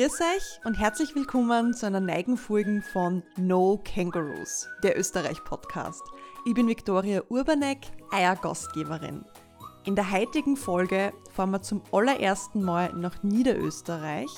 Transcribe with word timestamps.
Grüß 0.00 0.18
euch 0.22 0.60
und 0.64 0.78
herzlich 0.78 1.14
willkommen 1.14 1.74
zu 1.74 1.84
einer 1.84 2.00
neuen 2.00 2.38
Folge 2.38 2.80
von 2.80 3.22
No 3.36 3.78
Kangaroos, 3.84 4.66
der 4.82 4.98
Österreich-Podcast. 4.98 6.00
Ich 6.46 6.54
bin 6.54 6.68
Viktoria 6.68 7.20
Urbanek, 7.28 7.80
euer 8.10 8.34
Gastgeberin. 8.34 9.26
In 9.84 9.96
der 9.96 10.10
heutigen 10.10 10.56
Folge 10.56 11.12
fahren 11.34 11.50
wir 11.50 11.60
zum 11.60 11.82
allerersten 11.92 12.62
Mal 12.62 12.94
nach 12.94 13.22
Niederösterreich 13.22 14.30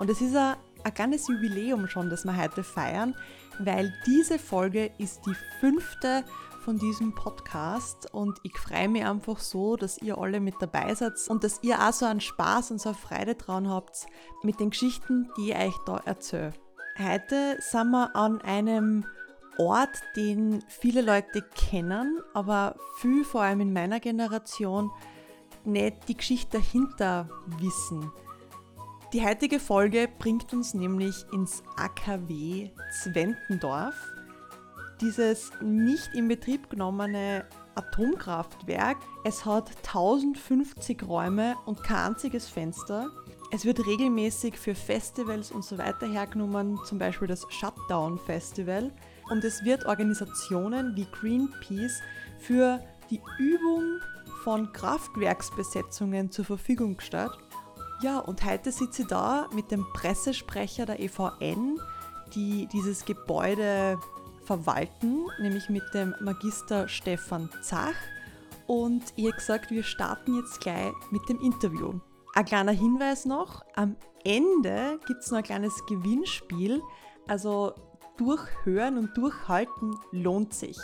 und 0.00 0.10
es 0.10 0.20
ist 0.20 0.36
ein, 0.36 0.56
kleines 0.92 1.26
Jubiläum 1.28 1.88
schon, 1.88 2.10
das 2.10 2.26
wir 2.26 2.36
heute 2.36 2.62
feiern, 2.62 3.16
weil 3.58 3.94
diese 4.04 4.38
Folge 4.38 4.90
ist 4.98 5.22
die 5.24 5.36
fünfte 5.60 6.24
von 6.66 6.78
diesem 6.78 7.14
Podcast 7.14 8.12
und 8.12 8.40
ich 8.42 8.58
freue 8.58 8.88
mich 8.88 9.04
einfach 9.04 9.38
so, 9.38 9.76
dass 9.76 9.98
ihr 9.98 10.18
alle 10.18 10.40
mit 10.40 10.56
dabei 10.58 10.92
seid 10.96 11.12
und 11.28 11.44
dass 11.44 11.62
ihr 11.62 11.78
auch 11.80 11.92
so 11.92 12.06
einen 12.06 12.20
Spaß 12.20 12.72
und 12.72 12.80
so 12.80 12.88
eine 12.88 12.98
Freude 12.98 13.36
dran 13.36 13.70
habt 13.70 14.06
mit 14.42 14.58
den 14.58 14.70
Geschichten, 14.70 15.30
die 15.36 15.52
ich 15.52 15.56
euch 15.56 15.76
da 15.86 15.98
erzähle. 16.04 16.54
Heute 16.98 17.56
sind 17.60 17.92
wir 17.92 18.16
an 18.16 18.40
einem 18.40 19.06
Ort, 19.58 19.96
den 20.16 20.64
viele 20.66 21.02
Leute 21.02 21.42
kennen, 21.54 22.20
aber 22.34 22.74
viel, 22.96 23.24
vor 23.24 23.42
allem 23.42 23.60
in 23.60 23.72
meiner 23.72 24.00
Generation, 24.00 24.90
nicht 25.64 26.08
die 26.08 26.16
Geschichte 26.16 26.58
dahinter 26.58 27.28
wissen. 27.60 28.10
Die 29.12 29.24
heutige 29.24 29.60
Folge 29.60 30.08
bringt 30.18 30.52
uns 30.52 30.74
nämlich 30.74 31.14
ins 31.32 31.62
AKW 31.76 32.70
Zwentendorf 33.04 34.15
dieses 35.00 35.52
nicht 35.60 36.10
in 36.14 36.28
Betrieb 36.28 36.70
genommene 36.70 37.44
Atomkraftwerk. 37.74 38.96
Es 39.24 39.44
hat 39.44 39.70
1050 39.86 41.02
Räume 41.06 41.56
und 41.66 41.82
kein 41.82 42.12
einziges 42.12 42.48
Fenster. 42.48 43.10
Es 43.52 43.64
wird 43.64 43.86
regelmäßig 43.86 44.58
für 44.58 44.74
Festivals 44.74 45.52
und 45.52 45.64
so 45.64 45.78
weiter 45.78 46.06
hergenommen, 46.06 46.78
zum 46.84 46.98
Beispiel 46.98 47.28
das 47.28 47.46
Shutdown 47.50 48.18
Festival. 48.18 48.92
Und 49.30 49.44
es 49.44 49.64
wird 49.64 49.86
Organisationen 49.86 50.96
wie 50.96 51.06
Greenpeace 51.12 52.00
für 52.38 52.80
die 53.10 53.20
Übung 53.38 54.00
von 54.42 54.72
Kraftwerksbesetzungen 54.72 56.30
zur 56.30 56.44
Verfügung 56.44 56.96
gestellt. 56.96 57.32
Ja, 58.02 58.18
und 58.18 58.44
heute 58.44 58.72
sitze 58.72 59.02
ich 59.02 59.08
da 59.08 59.48
mit 59.54 59.70
dem 59.70 59.86
Pressesprecher 59.92 60.86
der 60.86 61.00
EVN, 61.00 61.80
die 62.34 62.66
dieses 62.72 63.04
Gebäude 63.04 63.98
verwalten, 64.46 65.26
nämlich 65.40 65.68
mit 65.68 65.82
dem 65.92 66.14
Magister 66.20 66.88
Stefan 66.88 67.50
Zach. 67.62 67.94
Und 68.66 69.02
habe 69.26 69.36
gesagt, 69.36 69.70
wir 69.70 69.82
starten 69.82 70.36
jetzt 70.36 70.60
gleich 70.60 70.92
mit 71.10 71.28
dem 71.28 71.40
Interview. 71.40 72.00
Ein 72.34 72.44
kleiner 72.44 72.72
Hinweis 72.72 73.24
noch, 73.24 73.64
am 73.74 73.96
Ende 74.24 74.98
gibt 75.06 75.22
es 75.22 75.30
noch 75.30 75.38
ein 75.38 75.44
kleines 75.44 75.84
Gewinnspiel. 75.86 76.82
Also 77.28 77.74
durchhören 78.16 78.98
und 78.98 79.16
durchhalten 79.16 79.96
lohnt 80.10 80.52
sich. 80.52 80.78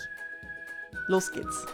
Los 1.08 1.32
geht's! 1.32 1.66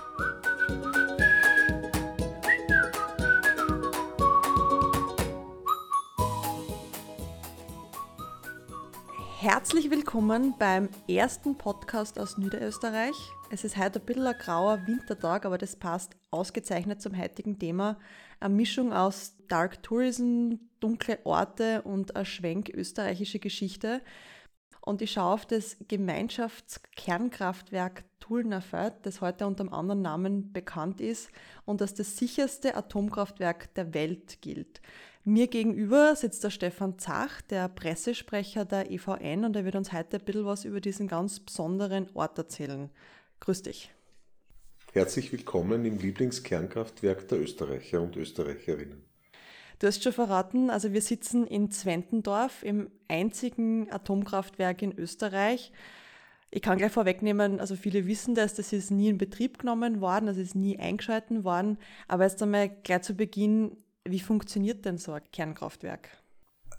Herzlich 9.40 9.88
willkommen 9.88 10.54
beim 10.58 10.88
ersten 11.08 11.56
Podcast 11.56 12.18
aus 12.18 12.38
Niederösterreich. 12.38 13.14
Es 13.50 13.62
ist 13.62 13.76
heute 13.76 14.00
ein 14.00 14.04
bisschen 14.04 14.26
ein 14.26 14.36
grauer 14.36 14.84
Wintertag, 14.84 15.46
aber 15.46 15.58
das 15.58 15.76
passt 15.76 16.16
ausgezeichnet 16.32 17.00
zum 17.00 17.16
heutigen 17.16 17.56
Thema. 17.56 18.00
Eine 18.40 18.56
Mischung 18.56 18.92
aus 18.92 19.36
Dark 19.46 19.80
Tourism, 19.84 20.54
dunkle 20.80 21.20
Orte 21.22 21.82
und 21.82 22.16
eine 22.16 22.24
Schwenk 22.24 22.68
österreichische 22.70 23.38
Geschichte. 23.38 24.02
Und 24.80 25.02
ich 25.02 25.12
schaue 25.12 25.34
auf 25.34 25.46
das 25.46 25.76
Gemeinschaftskernkraftwerk 25.86 28.06
Tulnerfeld, 28.18 28.94
das 29.02 29.20
heute 29.20 29.46
unter 29.46 29.60
einem 29.60 29.72
anderen 29.72 30.02
Namen 30.02 30.52
bekannt 30.52 31.00
ist 31.00 31.30
und 31.64 31.80
das 31.80 31.94
das 31.94 32.16
sicherste 32.16 32.74
Atomkraftwerk 32.74 33.72
der 33.74 33.94
Welt 33.94 34.42
gilt. 34.42 34.80
Mir 35.28 35.46
gegenüber 35.46 36.16
sitzt 36.16 36.42
der 36.42 36.48
Stefan 36.48 36.98
Zach, 36.98 37.42
der 37.42 37.68
Pressesprecher 37.68 38.64
der 38.64 38.90
EVN, 38.90 39.44
und 39.44 39.54
er 39.56 39.66
wird 39.66 39.76
uns 39.76 39.92
heute 39.92 40.16
ein 40.16 40.24
bisschen 40.24 40.46
was 40.46 40.64
über 40.64 40.80
diesen 40.80 41.06
ganz 41.06 41.38
besonderen 41.38 42.08
Ort 42.14 42.38
erzählen. 42.38 42.88
Grüß 43.40 43.60
dich. 43.60 43.90
Herzlich 44.94 45.30
willkommen 45.30 45.84
im 45.84 45.98
Lieblingskernkraftwerk 45.98 47.28
der 47.28 47.42
Österreicher 47.42 48.00
und 48.00 48.16
Österreicherinnen. 48.16 49.04
Du 49.80 49.86
hast 49.86 50.02
schon 50.02 50.14
verraten, 50.14 50.70
also 50.70 50.94
wir 50.94 51.02
sitzen 51.02 51.46
in 51.46 51.70
Zwentendorf, 51.70 52.62
im 52.62 52.90
einzigen 53.06 53.92
Atomkraftwerk 53.92 54.80
in 54.80 54.98
Österreich. 54.98 55.72
Ich 56.50 56.62
kann 56.62 56.78
gleich 56.78 56.92
vorwegnehmen, 56.92 57.60
also 57.60 57.76
viele 57.76 58.06
wissen 58.06 58.34
das, 58.34 58.54
das 58.54 58.72
ist 58.72 58.90
nie 58.90 59.10
in 59.10 59.18
Betrieb 59.18 59.58
genommen 59.58 60.00
worden, 60.00 60.24
das 60.24 60.38
ist 60.38 60.54
nie 60.54 60.78
eingeschalten 60.78 61.44
worden. 61.44 61.76
Aber 62.08 62.24
jetzt 62.24 62.42
einmal 62.42 62.70
gleich 62.70 63.02
zu 63.02 63.12
Beginn, 63.12 63.76
wie 64.10 64.20
funktioniert 64.20 64.84
denn 64.84 64.98
so 64.98 65.12
ein 65.12 65.22
Kernkraftwerk? 65.32 66.08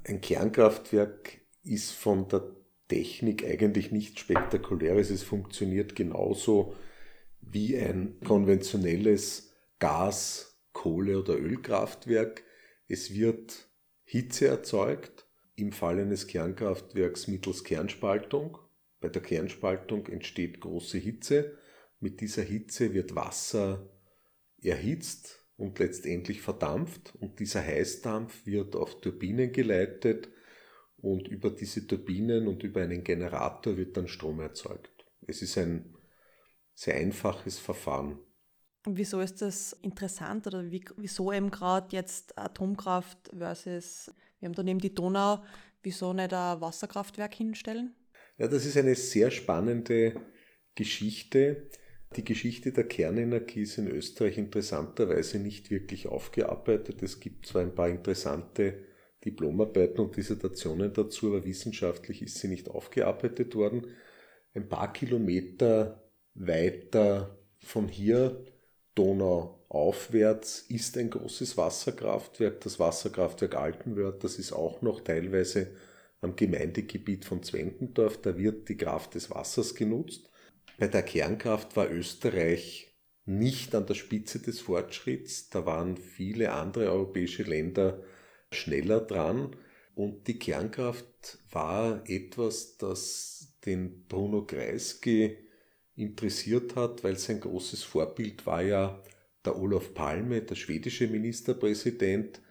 Ein 0.05 0.21
Kernkraftwerk 0.21 1.41
ist 1.63 1.91
von 1.91 2.27
der 2.27 2.43
Technik 2.87 3.45
eigentlich 3.45 3.91
nichts 3.91 4.19
Spektakuläres. 4.19 5.09
Es 5.09 5.23
funktioniert 5.23 5.95
genauso 5.95 6.75
wie 7.41 7.77
ein 7.77 8.19
konventionelles 8.25 9.51
Gas-, 9.79 10.59
Kohle- 10.73 11.19
oder 11.19 11.37
Ölkraftwerk. 11.37 12.43
Es 12.87 13.13
wird 13.13 13.69
Hitze 14.03 14.47
erzeugt, 14.47 15.27
im 15.55 15.71
Fall 15.71 15.99
eines 15.99 16.27
Kernkraftwerks 16.27 17.27
mittels 17.27 17.63
Kernspaltung. 17.63 18.57
Bei 19.01 19.09
der 19.09 19.21
Kernspaltung 19.21 20.07
entsteht 20.07 20.59
große 20.61 20.97
Hitze. 20.97 21.57
Mit 21.99 22.21
dieser 22.21 22.43
Hitze 22.43 22.93
wird 22.93 23.15
Wasser 23.15 23.89
erhitzt, 24.61 25.38
und 25.59 25.77
letztendlich 25.77 26.41
verdampft 26.41 27.13
und 27.19 27.39
dieser 27.39 27.61
Heißdampf 27.61 28.45
wird 28.45 28.75
auf 28.75 29.01
Turbinen 29.01 29.51
geleitet 29.51 30.29
und 30.97 31.27
über 31.27 31.49
diese 31.49 31.85
Turbinen 31.85 32.47
und 32.47 32.63
über 32.63 32.81
einen 32.81 33.03
Generator 33.03 33.75
wird 33.75 33.97
dann 33.97 34.07
Strom 34.07 34.39
erzeugt. 34.39 35.05
Es 35.27 35.41
ist 35.41 35.57
ein 35.57 35.95
sehr 36.73 36.95
einfaches 36.95 37.59
Verfahren. 37.59 38.19
Wieso 38.85 39.19
ist 39.19 39.41
das 39.41 39.73
interessant 39.81 40.47
oder 40.47 40.63
wieso 40.71 41.33
eben 41.33 41.51
gerade 41.51 41.93
jetzt 41.93 42.37
Atomkraft 42.37 43.29
versus, 43.37 44.09
wir 44.39 44.47
haben 44.47 44.55
daneben 44.55 44.79
die 44.79 44.95
Donau, 44.95 45.43
wieso 45.83 46.13
nicht 46.13 46.33
ein 46.33 46.61
Wasserkraftwerk 46.61 47.35
hinstellen? 47.35 47.93
Ja, 48.37 48.47
das 48.47 48.65
ist 48.65 48.77
eine 48.77 48.95
sehr 48.95 49.29
spannende 49.29 50.15
Geschichte. 50.73 51.69
Die 52.15 52.25
Geschichte 52.25 52.71
der 52.71 52.87
Kernenergie 52.87 53.61
ist 53.61 53.77
in 53.77 53.87
Österreich 53.87 54.37
interessanterweise 54.39 55.37
nicht 55.37 55.69
wirklich 55.69 56.07
aufgearbeitet. 56.07 57.03
Es 57.03 57.19
gibt 57.19 57.45
zwar 57.45 57.61
ein 57.61 57.75
paar 57.75 57.89
interessante 57.89 58.79
Diplomarbeiten 59.23 59.99
und 59.99 60.15
Dissertationen 60.15 60.91
dazu, 60.91 61.27
aber 61.27 61.45
wissenschaftlich 61.45 62.21
ist 62.23 62.39
sie 62.39 62.47
nicht 62.47 62.69
aufgearbeitet 62.69 63.53
worden. 63.55 63.87
Ein 64.55 64.67
paar 64.67 64.91
Kilometer 64.91 66.09
weiter 66.33 67.37
von 67.59 67.87
hier, 67.87 68.43
Donau 68.95 69.63
aufwärts, 69.69 70.61
ist 70.69 70.97
ein 70.97 71.11
großes 71.11 71.57
Wasserkraftwerk, 71.57 72.61
das 72.61 72.79
Wasserkraftwerk 72.79 73.55
Altenwörth. 73.55 74.23
Das 74.23 74.39
ist 74.39 74.51
auch 74.51 74.81
noch 74.81 75.01
teilweise 75.01 75.67
am 76.21 76.35
Gemeindegebiet 76.35 77.25
von 77.25 77.43
Zwentendorf. 77.43 78.19
Da 78.21 78.37
wird 78.37 78.67
die 78.67 78.77
Kraft 78.77 79.13
des 79.13 79.29
Wassers 79.29 79.75
genutzt. 79.75 80.29
Bei 80.79 80.87
der 80.87 81.03
Kernkraft 81.03 81.75
war 81.75 81.91
Österreich 81.91 82.95
nicht 83.25 83.75
an 83.75 83.85
der 83.85 83.95
Spitze 83.95 84.39
des 84.39 84.61
Fortschritts. 84.61 85.49
Da 85.49 85.65
waren 85.65 85.97
viele 85.97 86.53
andere 86.53 86.89
europäische 86.89 87.43
Länder 87.43 88.01
schneller 88.49 89.01
dran. 89.01 89.57
Und 89.93 90.29
die 90.29 90.39
Kernkraft 90.39 91.39
war 91.51 92.01
etwas, 92.07 92.77
das 92.77 93.57
den 93.65 94.05
Bruno 94.07 94.45
Kreisky 94.45 95.37
interessiert 95.97 96.77
hat, 96.77 97.03
weil 97.03 97.17
sein 97.17 97.41
großes 97.41 97.83
Vorbild 97.83 98.45
war 98.45 98.61
ja 98.61 99.03
der 99.43 99.59
Olaf 99.59 99.93
Palme, 99.93 100.41
der 100.41 100.55
schwedische 100.55 101.07
Ministerpräsident. 101.07 102.41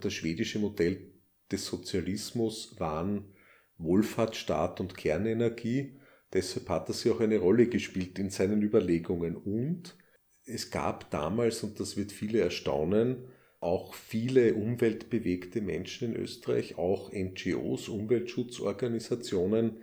Das 0.00 0.14
schwedische 0.14 0.58
Modell 0.58 1.12
des 1.52 1.66
Sozialismus 1.66 2.80
waren 2.80 3.34
Wohlfahrtsstaat 3.76 4.80
und 4.80 4.96
Kernenergie. 4.96 5.98
Deshalb 6.34 6.68
hat 6.68 6.88
das 6.88 7.04
ja 7.04 7.12
auch 7.12 7.20
eine 7.20 7.38
Rolle 7.38 7.68
gespielt 7.68 8.18
in 8.18 8.28
seinen 8.28 8.60
Überlegungen. 8.60 9.36
Und 9.36 9.96
es 10.44 10.70
gab 10.70 11.10
damals, 11.10 11.62
und 11.62 11.78
das 11.78 11.96
wird 11.96 12.10
viele 12.12 12.40
erstaunen, 12.40 13.28
auch 13.60 13.94
viele 13.94 14.54
umweltbewegte 14.54 15.62
Menschen 15.62 16.12
in 16.12 16.20
Österreich, 16.20 16.76
auch 16.76 17.12
NGOs, 17.12 17.88
Umweltschutzorganisationen, 17.88 19.78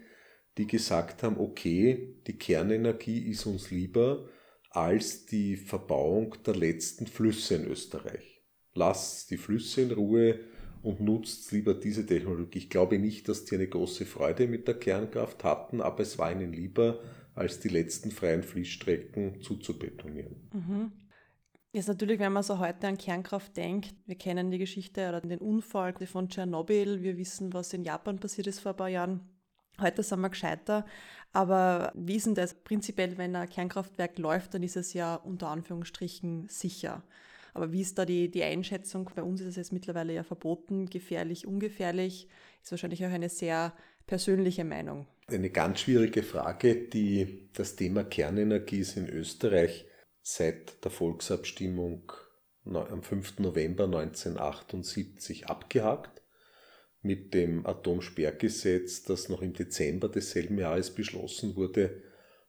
die 0.57 0.67
gesagt 0.67 1.23
haben, 1.23 1.39
okay, 1.39 2.15
die 2.27 2.37
Kernenergie 2.37 3.29
ist 3.29 3.45
uns 3.45 3.71
lieber 3.71 4.29
als 4.69 5.25
die 5.25 5.55
Verbauung 5.55 6.35
der 6.45 6.55
letzten 6.55 7.07
Flüsse 7.07 7.55
in 7.55 7.65
Österreich. 7.65 8.43
Lass 8.73 9.25
die 9.27 9.37
Flüsse 9.37 9.81
in 9.81 9.91
Ruhe 9.91 10.39
und 10.83 11.01
nutzt 11.01 11.51
lieber 11.51 11.73
diese 11.73 12.05
Technologie. 12.05 12.59
Ich 12.59 12.69
glaube 12.69 12.99
nicht, 12.99 13.29
dass 13.29 13.45
die 13.45 13.55
eine 13.55 13.67
große 13.67 14.05
Freude 14.05 14.47
mit 14.47 14.67
der 14.67 14.75
Kernkraft 14.75 15.43
hatten, 15.43 15.81
aber 15.81 16.01
es 16.01 16.17
war 16.17 16.31
ihnen 16.31 16.53
lieber, 16.53 16.99
als 17.35 17.59
die 17.59 17.69
letzten 17.69 18.11
freien 18.11 18.43
Fließstrecken 18.43 19.41
zuzubetonieren. 19.41 20.35
Mhm. 20.53 20.91
Jetzt 21.73 21.87
natürlich, 21.87 22.19
wenn 22.19 22.33
man 22.33 22.43
so 22.43 22.59
heute 22.59 22.87
an 22.87 22.97
Kernkraft 22.97 23.55
denkt, 23.55 23.95
wir 24.05 24.15
kennen 24.15 24.51
die 24.51 24.57
Geschichte 24.57 25.07
oder 25.07 25.21
den 25.21 25.39
Unfall 25.39 25.93
von 26.05 26.27
Tschernobyl, 26.27 27.01
wir 27.01 27.17
wissen, 27.17 27.53
was 27.53 27.71
in 27.71 27.85
Japan 27.85 28.19
passiert 28.19 28.47
ist 28.47 28.59
vor 28.59 28.71
ein 28.71 28.77
paar 28.77 28.89
Jahren. 28.89 29.21
Heute 29.79 30.03
sind 30.03 30.19
wir 30.19 30.29
gescheiter, 30.29 30.85
aber 31.31 31.93
wie 31.95 32.17
ist 32.17 32.25
denn 32.25 32.35
das? 32.35 32.53
Prinzipiell, 32.53 33.17
wenn 33.17 33.35
ein 33.37 33.49
Kernkraftwerk 33.49 34.17
läuft, 34.19 34.53
dann 34.53 34.63
ist 34.63 34.75
es 34.75 34.93
ja 34.93 35.15
unter 35.15 35.47
Anführungsstrichen 35.47 36.49
sicher. 36.49 37.03
Aber 37.53 37.71
wie 37.71 37.81
ist 37.81 37.97
da 37.97 38.05
die, 38.05 38.29
die 38.29 38.43
Einschätzung? 38.43 39.09
Bei 39.15 39.23
uns 39.23 39.41
ist 39.41 39.47
es 39.47 39.55
jetzt 39.55 39.73
mittlerweile 39.73 40.13
ja 40.13 40.23
verboten, 40.23 40.89
gefährlich, 40.89 41.45
ungefährlich. 41.45 42.27
Ist 42.63 42.71
wahrscheinlich 42.71 43.05
auch 43.05 43.09
eine 43.11 43.29
sehr 43.29 43.73
persönliche 44.07 44.63
Meinung. 44.63 45.07
Eine 45.27 45.49
ganz 45.49 45.81
schwierige 45.81 46.23
Frage, 46.23 46.75
die 46.75 47.49
das 47.53 47.75
Thema 47.75 48.03
Kernenergie 48.03 48.79
ist 48.79 48.97
in 48.97 49.07
Österreich 49.07 49.85
seit 50.21 50.83
der 50.83 50.91
Volksabstimmung 50.91 52.11
am 52.65 53.01
5. 53.01 53.39
November 53.39 53.85
1978 53.85 55.47
abgehakt 55.47 56.21
mit 57.01 57.33
dem 57.33 57.65
Atomsperrgesetz, 57.65 59.03
das 59.03 59.29
noch 59.29 59.41
im 59.41 59.53
Dezember 59.53 60.09
desselben 60.09 60.59
Jahres 60.59 60.93
beschlossen 60.93 61.55
wurde, 61.55 62.03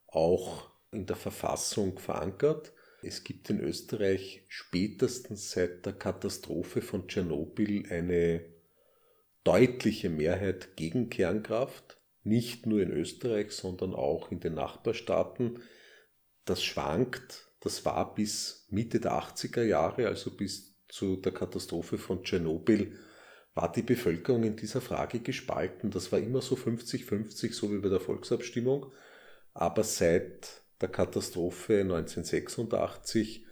auch 0.07 0.69
in 0.91 1.07
der 1.07 1.15
Verfassung 1.15 1.97
verankert. 1.97 2.73
Es 3.03 3.23
gibt 3.23 3.49
in 3.49 3.59
Österreich 3.59 4.45
spätestens 4.47 5.51
seit 5.51 5.85
der 5.85 5.93
Katastrophe 5.93 6.81
von 6.81 7.07
Tschernobyl 7.07 7.91
eine 7.91 8.45
deutliche 9.43 10.09
Mehrheit 10.09 10.77
gegen 10.77 11.09
Kernkraft, 11.09 11.97
nicht 12.23 12.65
nur 12.65 12.81
in 12.81 12.91
Österreich, 12.91 13.51
sondern 13.51 13.93
auch 13.93 14.31
in 14.31 14.39
den 14.39 14.53
Nachbarstaaten. 14.53 15.59
Das 16.45 16.63
schwankt, 16.63 17.49
das 17.59 17.83
war 17.85 18.15
bis 18.15 18.67
Mitte 18.69 18.99
der 18.99 19.13
80er 19.13 19.63
Jahre, 19.63 20.07
also 20.07 20.31
bis 20.31 20.77
zu 20.87 21.17
der 21.17 21.33
Katastrophe 21.33 21.97
von 21.97 22.23
Tschernobyl, 22.23 22.97
war 23.53 23.71
die 23.71 23.81
Bevölkerung 23.81 24.43
in 24.43 24.55
dieser 24.55 24.81
Frage 24.81 25.19
gespalten. 25.19 25.91
Das 25.91 26.11
war 26.11 26.19
immer 26.19 26.41
so 26.41 26.55
50-50, 26.55 27.53
so 27.53 27.71
wie 27.71 27.79
bei 27.79 27.89
der 27.89 27.99
Volksabstimmung. 27.99 28.91
Aber 29.53 29.83
seit 29.83 30.62
der 30.83 30.91
Katastrophe 30.91 31.79
1986 31.79 33.45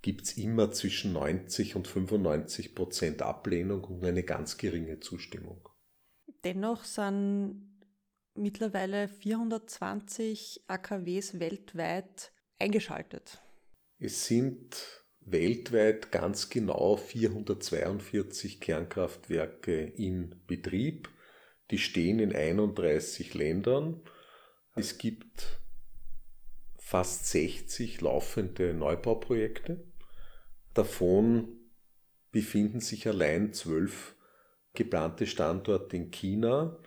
gibt 0.00 0.22
es 0.22 0.36
immer 0.36 0.70
zwischen 0.70 1.12
90 1.12 1.76
und 1.76 1.88
95 1.88 2.74
Prozent 2.74 3.22
Ablehnung 3.22 3.84
und 3.84 4.04
eine 4.04 4.22
ganz 4.22 4.56
geringe 4.56 5.00
Zustimmung. 5.00 5.68
Dennoch 6.44 6.84
sind 6.84 7.68
mittlerweile 8.34 9.08
420 9.08 10.64
AKWs 10.68 11.40
weltweit 11.40 12.32
eingeschaltet. 12.58 13.42
Es 13.98 14.26
sind 14.26 15.02
weltweit 15.20 16.12
ganz 16.12 16.48
genau 16.48 16.96
442 16.96 18.60
Kernkraftwerke 18.60 19.82
in 19.82 20.40
Betrieb. 20.46 21.08
Die 21.72 21.78
stehen 21.78 22.20
in 22.20 22.34
31 22.34 23.34
Ländern. 23.34 24.00
Es 24.76 24.96
gibt 24.96 25.60
fast 26.88 27.26
60 27.26 28.00
laufende 28.00 28.72
Neubauprojekte. 28.72 29.84
Davon 30.72 31.48
befinden 32.30 32.80
sich 32.80 33.06
allein 33.06 33.52
zwölf 33.52 34.16
geplante 34.72 35.26
Standorte 35.26 35.98
in 35.98 36.10
China. 36.10 36.78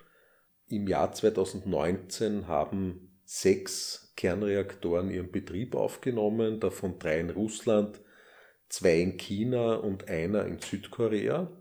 Im 0.65 0.87
Jahr 0.87 1.13
2019 1.13 2.47
haben 2.47 3.21
sechs 3.25 4.11
Kernreaktoren 4.15 5.11
ihren 5.11 5.31
Betrieb 5.31 5.75
aufgenommen, 5.75 6.59
davon 6.59 6.97
drei 6.97 7.19
in 7.19 7.29
Russland, 7.29 8.01
zwei 8.69 9.01
in 9.01 9.17
China 9.17 9.75
und 9.75 10.07
einer 10.07 10.47
in 10.47 10.57
Südkorea. 10.57 11.51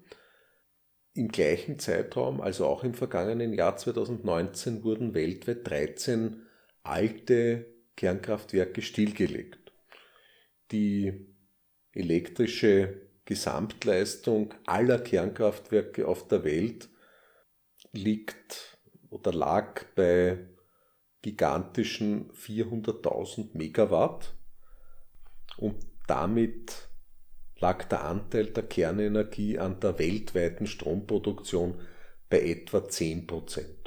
Im 1.12 1.28
gleichen 1.28 1.78
Zeitraum, 1.78 2.40
also 2.40 2.64
auch 2.64 2.84
im 2.84 2.94
vergangenen 2.94 3.52
Jahr 3.52 3.76
2019, 3.76 4.82
wurden 4.82 5.12
weltweit 5.12 5.68
13 5.68 6.46
alte 6.82 7.79
Kernkraftwerke 8.00 8.80
stillgelegt. 8.80 9.72
Die 10.72 11.26
elektrische 11.92 13.02
Gesamtleistung 13.26 14.54
aller 14.64 15.00
Kernkraftwerke 15.00 16.08
auf 16.08 16.26
der 16.26 16.42
Welt 16.42 16.88
liegt 17.92 18.78
oder 19.10 19.34
lag 19.34 19.84
bei 19.96 20.48
gigantischen 21.20 22.32
400.000 22.32 23.50
Megawatt 23.52 24.32
und 25.58 25.76
damit 26.06 26.88
lag 27.58 27.84
der 27.84 28.02
Anteil 28.04 28.46
der 28.46 28.62
Kernenergie 28.62 29.58
an 29.58 29.78
der 29.78 29.98
weltweiten 29.98 30.66
Stromproduktion 30.66 31.82
bei 32.30 32.40
etwa 32.40 32.88
10 32.88 33.26
Prozent. 33.26 33.79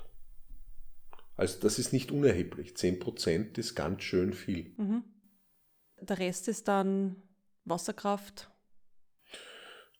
Also 1.36 1.60
das 1.60 1.80
ist 1.80 1.94
nicht 1.94 2.12
unerheblich. 2.12 2.78
10 2.78 3.00
Prozent 3.00 3.58
ist 3.58 3.76
ganz 3.76 4.04
schön 4.04 4.34
viel. 4.34 4.74
Mhm. 4.78 5.04
Der 6.02 6.20
Rest 6.20 6.48
ist 6.48 6.68
dann 6.68 7.16
Wasserkraft? 7.66 8.50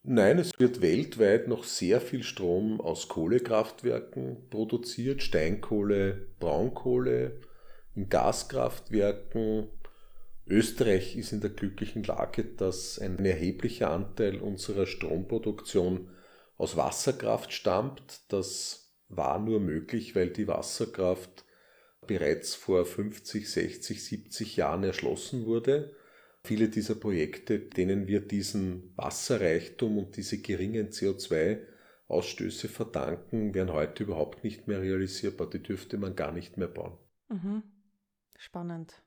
Nein, 0.02 0.38
es 0.38 0.50
wird 0.58 0.82
weltweit 0.82 1.48
noch 1.48 1.64
sehr 1.64 2.00
viel 2.00 2.22
Strom 2.22 2.80
aus 2.80 3.08
Kohlekraftwerken 3.08 4.50
produziert, 4.50 5.22
Steinkohle, 5.22 6.28
Braunkohle, 6.38 7.40
in 7.94 8.10
Gaskraftwerken, 8.10 9.68
Österreich 10.46 11.16
ist 11.16 11.32
in 11.32 11.40
der 11.40 11.50
glücklichen 11.50 12.02
Lage, 12.04 12.44
dass 12.44 12.98
ein 12.98 13.24
erheblicher 13.24 13.90
Anteil 13.90 14.40
unserer 14.40 14.86
Stromproduktion 14.86 16.10
aus 16.58 16.76
Wasserkraft 16.76 17.52
stammt. 17.52 18.20
Das 18.28 18.83
war 19.16 19.38
nur 19.38 19.60
möglich, 19.60 20.14
weil 20.14 20.30
die 20.30 20.48
Wasserkraft 20.48 21.44
bereits 22.06 22.54
vor 22.54 22.84
50, 22.84 23.50
60, 23.50 24.04
70 24.04 24.56
Jahren 24.56 24.84
erschlossen 24.84 25.46
wurde. 25.46 25.96
Viele 26.42 26.68
dieser 26.68 26.94
Projekte, 26.94 27.58
denen 27.58 28.06
wir 28.06 28.20
diesen 28.20 28.92
Wasserreichtum 28.96 29.96
und 29.98 30.16
diese 30.16 30.38
geringen 30.38 30.90
CO2-Ausstöße 30.90 32.68
verdanken, 32.68 33.54
wären 33.54 33.72
heute 33.72 34.04
überhaupt 34.04 34.44
nicht 34.44 34.68
mehr 34.68 34.82
realisierbar. 34.82 35.48
Die 35.48 35.62
dürfte 35.62 35.96
man 35.96 36.14
gar 36.14 36.32
nicht 36.32 36.58
mehr 36.58 36.68
bauen. 36.68 36.98
Mhm. 37.30 37.62
Spannend. 38.36 39.03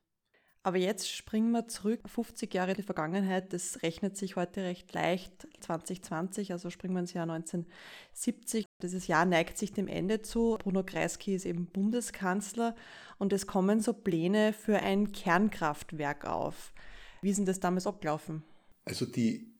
Aber 0.62 0.76
jetzt 0.76 1.10
springen 1.10 1.52
wir 1.52 1.68
zurück, 1.68 2.08
50 2.08 2.52
Jahre 2.52 2.74
die 2.74 2.82
Vergangenheit, 2.82 3.52
das 3.52 3.82
rechnet 3.82 4.16
sich 4.16 4.36
heute 4.36 4.62
recht 4.62 4.92
leicht, 4.92 5.48
2020, 5.60 6.52
also 6.52 6.68
springen 6.68 6.94
wir 6.94 7.00
ins 7.00 7.12
Jahr 7.12 7.30
1970. 7.30 8.66
Dieses 8.82 9.06
Jahr 9.06 9.24
neigt 9.24 9.56
sich 9.56 9.72
dem 9.72 9.88
Ende 9.88 10.20
zu. 10.20 10.58
Bruno 10.58 10.82
Kreisky 10.82 11.34
ist 11.34 11.46
eben 11.46 11.66
Bundeskanzler 11.66 12.74
und 13.18 13.32
es 13.32 13.46
kommen 13.46 13.80
so 13.80 13.92
Pläne 13.92 14.52
für 14.52 14.80
ein 14.80 15.12
Kernkraftwerk 15.12 16.26
auf. 16.26 16.74
Wie 17.22 17.30
ist 17.30 17.38
denn 17.38 17.46
das 17.46 17.60
damals 17.60 17.86
abgelaufen? 17.86 18.42
Also 18.84 19.06
die 19.06 19.58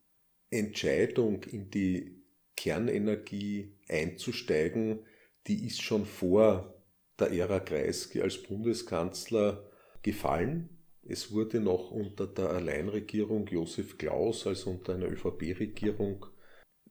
Entscheidung 0.50 1.42
in 1.44 1.70
die 1.70 2.24
Kernenergie 2.56 3.78
einzusteigen, 3.88 5.00
die 5.46 5.66
ist 5.66 5.80
schon 5.80 6.04
vor 6.04 6.74
der 7.18 7.30
Ära 7.30 7.60
Kreisky 7.60 8.20
als 8.20 8.42
Bundeskanzler 8.42 9.64
gefallen. 10.02 10.77
Es 11.08 11.32
wurde 11.32 11.58
noch 11.58 11.90
unter 11.90 12.26
der 12.26 12.50
Alleinregierung 12.50 13.46
Josef 13.46 13.96
Klaus, 13.96 14.46
also 14.46 14.70
unter 14.70 14.94
einer 14.94 15.06
ÖVP-Regierung, 15.06 16.26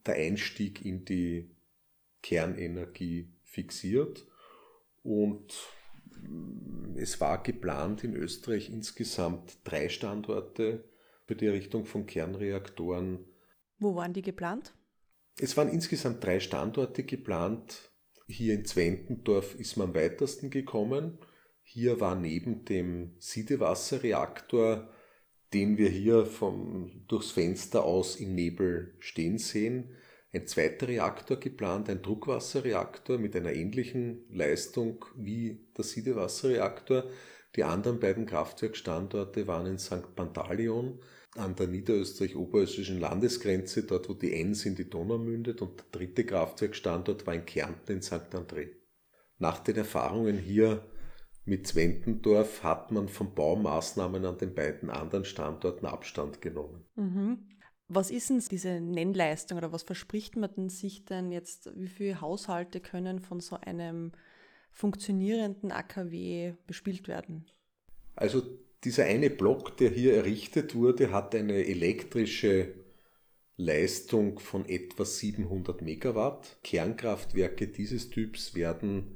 der 0.05 0.15
Einstieg 0.15 0.83
in 0.83 1.05
die 1.05 1.55
Kernenergie 2.23 3.31
fixiert 3.43 4.25
und 5.03 5.53
es 6.95 7.21
war 7.21 7.43
geplant 7.43 8.03
in 8.03 8.15
Österreich 8.15 8.69
insgesamt 8.71 9.59
drei 9.63 9.87
Standorte 9.87 10.83
für 11.25 11.35
die 11.35 11.45
Errichtung 11.45 11.85
von 11.85 12.07
Kernreaktoren. 12.07 13.23
Wo 13.77 13.95
waren 13.95 14.13
die 14.13 14.23
geplant? 14.23 14.73
Es 15.39 15.55
waren 15.55 15.69
insgesamt 15.69 16.23
drei 16.23 16.39
Standorte 16.39 17.03
geplant. 17.03 17.91
Hier 18.27 18.55
in 18.55 18.65
Zwentendorf 18.65 19.53
ist 19.55 19.77
man 19.77 19.89
am 19.89 19.95
weitesten 19.95 20.49
gekommen. 20.49 21.19
Hier 21.69 21.99
war 21.99 22.15
neben 22.15 22.63
dem 22.63 23.11
Siedewasserreaktor, 23.19 24.87
den 25.53 25.77
wir 25.77 25.89
hier 25.89 26.25
vom, 26.25 27.03
durchs 27.09 27.31
Fenster 27.31 27.83
aus 27.83 28.15
im 28.15 28.35
Nebel 28.35 28.95
stehen 28.99 29.37
sehen, 29.37 29.93
ein 30.31 30.47
zweiter 30.47 30.87
Reaktor 30.87 31.37
geplant, 31.37 31.89
ein 31.89 32.01
Druckwasserreaktor 32.01 33.17
mit 33.17 33.35
einer 33.35 33.51
ähnlichen 33.51 34.23
Leistung 34.29 35.03
wie 35.17 35.67
der 35.75 35.83
Siedewasserreaktor. 35.83 37.03
Die 37.57 37.65
anderen 37.65 37.99
beiden 37.99 38.25
Kraftwerkstandorte 38.25 39.45
waren 39.47 39.65
in 39.65 39.77
St. 39.77 40.15
Pantaleon 40.15 41.01
an 41.35 41.57
der 41.57 41.67
niederösterreich-oberösterreichischen 41.67 43.01
Landesgrenze, 43.01 43.83
dort 43.83 44.07
wo 44.07 44.13
die 44.13 44.39
Enns 44.39 44.65
in 44.65 44.75
die 44.75 44.89
Donau 44.89 45.17
mündet, 45.17 45.61
und 45.61 45.77
der 45.77 45.85
dritte 45.91 46.25
Kraftwerkstandort 46.25 47.27
war 47.27 47.33
in 47.33 47.45
Kärnten 47.45 47.97
in 47.97 48.01
St. 48.01 48.33
André. 48.33 48.69
Nach 49.37 49.59
den 49.59 49.75
Erfahrungen 49.75 50.37
hier 50.37 50.81
mit 51.47 51.65
Zwentendorf 51.65 52.63
hat 52.63 52.91
man 52.91 53.07
von 53.07 53.33
Baumaßnahmen 53.33 54.25
an 54.25 54.37
den 54.37 54.53
beiden 54.53 54.89
anderen 54.89 55.25
Standorten 55.25 55.85
Abstand 55.85 56.41
genommen. 56.41 56.83
Mhm. 56.95 57.39
Was 57.87 58.11
ist 58.11 58.29
denn 58.29 58.43
diese 58.51 58.81
Nennleistung 58.81 59.57
oder 59.57 59.71
was 59.71 59.83
verspricht 59.83 60.35
man 60.35 60.53
denn 60.53 60.69
sich 60.69 61.05
denn 61.05 61.31
jetzt? 61.31 61.71
Wie 61.75 61.87
viele 61.87 62.19
Haushalte 62.19 62.81
können 62.81 63.19
von 63.19 63.39
so 63.39 63.55
einem 63.55 64.11
funktionierenden 64.71 65.71
AKW 65.71 66.53
bespielt 66.67 67.07
werden? 67.07 67.45
Also 68.15 68.43
dieser 68.83 69.05
eine 69.05 69.29
Block, 69.29 69.77
der 69.77 69.89
hier 69.89 70.15
errichtet 70.15 70.75
wurde, 70.75 71.11
hat 71.11 71.33
eine 71.33 71.65
elektrische 71.65 72.73
Leistung 73.55 74.39
von 74.39 74.67
etwa 74.67 75.05
700 75.05 75.81
Megawatt. 75.81 76.57
Kernkraftwerke 76.63 77.67
dieses 77.67 78.09
Typs 78.09 78.53
werden 78.53 79.15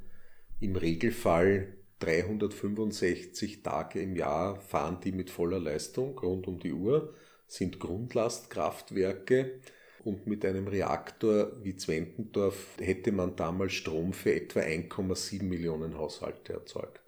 im 0.62 0.78
Regelfall 0.78 1.76
365 2.02 3.64
Tage 3.64 4.02
im 4.02 4.16
Jahr 4.16 4.60
fahren 4.60 5.00
die 5.04 5.12
mit 5.12 5.30
voller 5.30 5.60
Leistung 5.60 6.18
rund 6.20 6.48
um 6.48 6.60
die 6.60 6.74
Uhr, 6.74 7.14
sind 7.48 7.80
Grundlastkraftwerke 7.80 9.60
und 10.04 10.26
mit 10.26 10.44
einem 10.46 10.68
Reaktor 10.68 11.52
wie 11.64 11.76
Zwentendorf 11.76 12.76
hätte 12.80 13.12
man 13.12 13.36
damals 13.36 13.74
Strom 13.74 14.14
für 14.14 14.34
etwa 14.34 14.62
1,7 14.62 15.44
Millionen 15.44 15.98
Haushalte 15.98 16.54
erzeugt. 16.54 17.02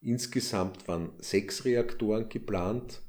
Insgesamt 0.00 0.86
waren 0.88 1.12
sechs 1.18 1.64
Reaktoren 1.64 2.28
geplant 2.28 3.00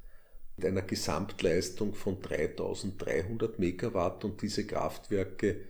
mit 0.55 0.65
einer 0.65 0.83
Gesamtleistung 0.83 1.93
von 1.93 2.21
3300 2.21 3.59
Megawatt 3.59 4.23
und 4.23 4.41
diese 4.41 4.65
Kraftwerke 4.65 5.65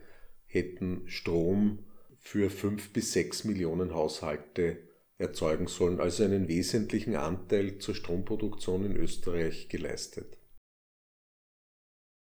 hätten 0.45 1.03
Strom 1.07 1.79
für 2.19 2.49
fünf 2.49 2.91
bis 2.91 3.13
sechs 3.13 3.43
Millionen 3.43 3.93
Haushalte 3.93 4.77
erzeugen 5.17 5.67
sollen, 5.67 5.99
also 5.99 6.23
einen 6.23 6.47
wesentlichen 6.47 7.15
Anteil 7.15 7.77
zur 7.79 7.95
Stromproduktion 7.95 8.85
in 8.85 8.95
Österreich 8.95 9.69
geleistet. 9.69 10.37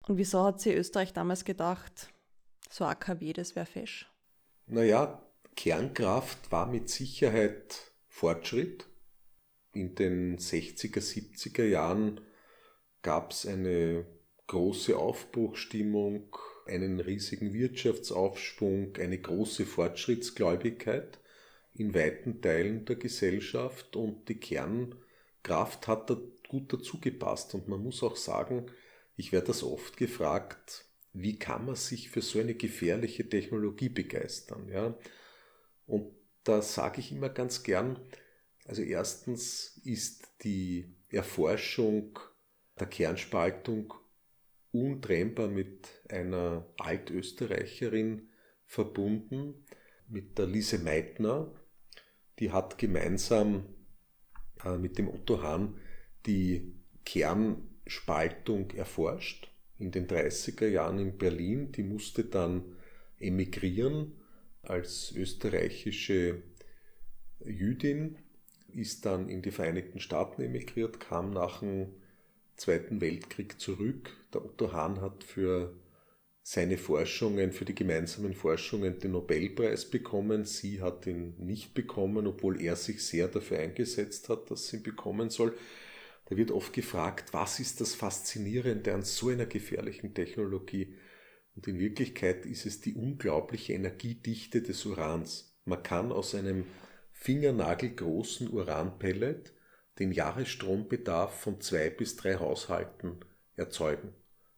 Und 0.06 0.16
wieso 0.16 0.42
hat 0.44 0.60
sich 0.60 0.74
Österreich 0.74 1.12
damals 1.12 1.44
gedacht, 1.44 2.12
so 2.68 2.84
AKW, 2.84 3.32
das 3.32 3.54
wäre 3.54 3.66
fesch? 3.66 4.10
Naja, 4.66 5.22
Kernkraft 5.56 6.50
war 6.50 6.66
mit 6.66 6.88
Sicherheit 6.88 7.92
Fortschritt. 8.08 8.86
In 9.72 9.94
den 9.94 10.38
60er, 10.38 11.00
70er 11.00 11.64
Jahren 11.64 12.20
gab 13.02 13.30
es 13.30 13.46
eine 13.46 14.04
große 14.48 14.96
Aufbruchstimmung, 14.96 16.36
einen 16.66 16.98
riesigen 16.98 17.52
Wirtschaftsaufschwung, 17.52 18.96
eine 18.96 19.18
große 19.18 19.64
Fortschrittsgläubigkeit 19.64 21.20
in 21.74 21.94
weiten 21.94 22.40
Teilen 22.42 22.84
der 22.84 22.96
Gesellschaft 22.96 23.96
und 23.96 24.28
die 24.28 24.38
Kernkraft 24.38 25.86
hat 25.88 26.10
da 26.10 26.16
gut 26.48 26.72
dazu 26.72 27.00
gepasst. 27.00 27.54
Und 27.54 27.68
man 27.68 27.82
muss 27.82 28.02
auch 28.02 28.16
sagen, 28.16 28.66
ich 29.16 29.32
werde 29.32 29.48
das 29.48 29.62
oft 29.62 29.96
gefragt, 29.96 30.86
wie 31.12 31.38
kann 31.38 31.66
man 31.66 31.76
sich 31.76 32.10
für 32.10 32.22
so 32.22 32.38
eine 32.38 32.54
gefährliche 32.54 33.28
Technologie 33.28 33.88
begeistern? 33.88 34.68
Ja? 34.68 34.96
Und 35.86 36.12
da 36.44 36.62
sage 36.62 37.00
ich 37.00 37.12
immer 37.12 37.28
ganz 37.28 37.62
gern, 37.62 37.98
also 38.66 38.82
erstens 38.82 39.80
ist 39.84 40.28
die 40.42 40.94
Erforschung 41.08 42.18
der 42.78 42.86
Kernspaltung 42.86 43.92
untrennbar 44.72 45.48
mit 45.48 45.88
einer 46.08 46.66
Altösterreicherin 46.78 48.28
verbunden, 48.64 49.66
mit 50.08 50.38
der 50.38 50.46
Lise 50.46 50.78
Meitner, 50.78 51.52
die 52.40 52.50
hat 52.50 52.78
gemeinsam 52.78 53.66
äh, 54.64 54.76
mit 54.76 54.98
dem 54.98 55.08
Otto 55.08 55.42
Hahn 55.42 55.76
die 56.26 56.74
Kernspaltung 57.04 58.70
erforscht 58.70 59.50
in 59.78 59.90
den 59.90 60.06
30er 60.06 60.66
Jahren 60.66 60.98
in 60.98 61.18
Berlin. 61.18 61.72
Die 61.72 61.82
musste 61.82 62.24
dann 62.24 62.64
emigrieren 63.18 64.12
als 64.62 65.12
österreichische 65.12 66.42
Jüdin, 67.44 68.16
ist 68.72 69.06
dann 69.06 69.28
in 69.28 69.42
die 69.42 69.50
Vereinigten 69.50 70.00
Staaten 70.00 70.42
emigriert, 70.42 71.00
kam 71.00 71.30
nach 71.30 71.60
dem 71.60 71.88
Zweiten 72.56 73.00
Weltkrieg 73.00 73.58
zurück. 73.58 74.10
Der 74.34 74.44
Otto 74.44 74.72
Hahn 74.72 75.00
hat 75.00 75.24
für 75.24 75.74
seine 76.52 76.78
Forschungen, 76.78 77.52
für 77.52 77.64
die 77.64 77.76
gemeinsamen 77.76 78.34
Forschungen 78.34 78.98
den 78.98 79.12
Nobelpreis 79.12 79.88
bekommen. 79.88 80.44
Sie 80.44 80.82
hat 80.82 81.06
ihn 81.06 81.34
nicht 81.38 81.74
bekommen, 81.74 82.26
obwohl 82.26 82.60
er 82.60 82.74
sich 82.74 83.06
sehr 83.06 83.28
dafür 83.28 83.60
eingesetzt 83.60 84.28
hat, 84.28 84.50
dass 84.50 84.66
sie 84.66 84.78
ihn 84.78 84.82
bekommen 84.82 85.30
soll. 85.30 85.56
Da 86.24 86.36
wird 86.36 86.50
oft 86.50 86.72
gefragt, 86.72 87.32
was 87.32 87.60
ist 87.60 87.80
das 87.80 87.94
Faszinierende 87.94 88.92
an 88.92 89.02
so 89.02 89.28
einer 89.28 89.46
gefährlichen 89.46 90.12
Technologie? 90.12 90.96
Und 91.54 91.68
in 91.68 91.78
Wirklichkeit 91.78 92.44
ist 92.46 92.66
es 92.66 92.80
die 92.80 92.94
unglaubliche 92.94 93.74
Energiedichte 93.74 94.60
des 94.60 94.84
Urans. 94.84 95.56
Man 95.66 95.84
kann 95.84 96.10
aus 96.10 96.34
einem 96.34 96.64
fingernagelgroßen 97.12 98.50
Uranpellet 98.50 99.52
den 100.00 100.10
Jahresstrombedarf 100.10 101.32
von 101.32 101.60
zwei 101.60 101.90
bis 101.90 102.16
drei 102.16 102.40
Haushalten 102.40 103.20
erzeugen. 103.54 104.12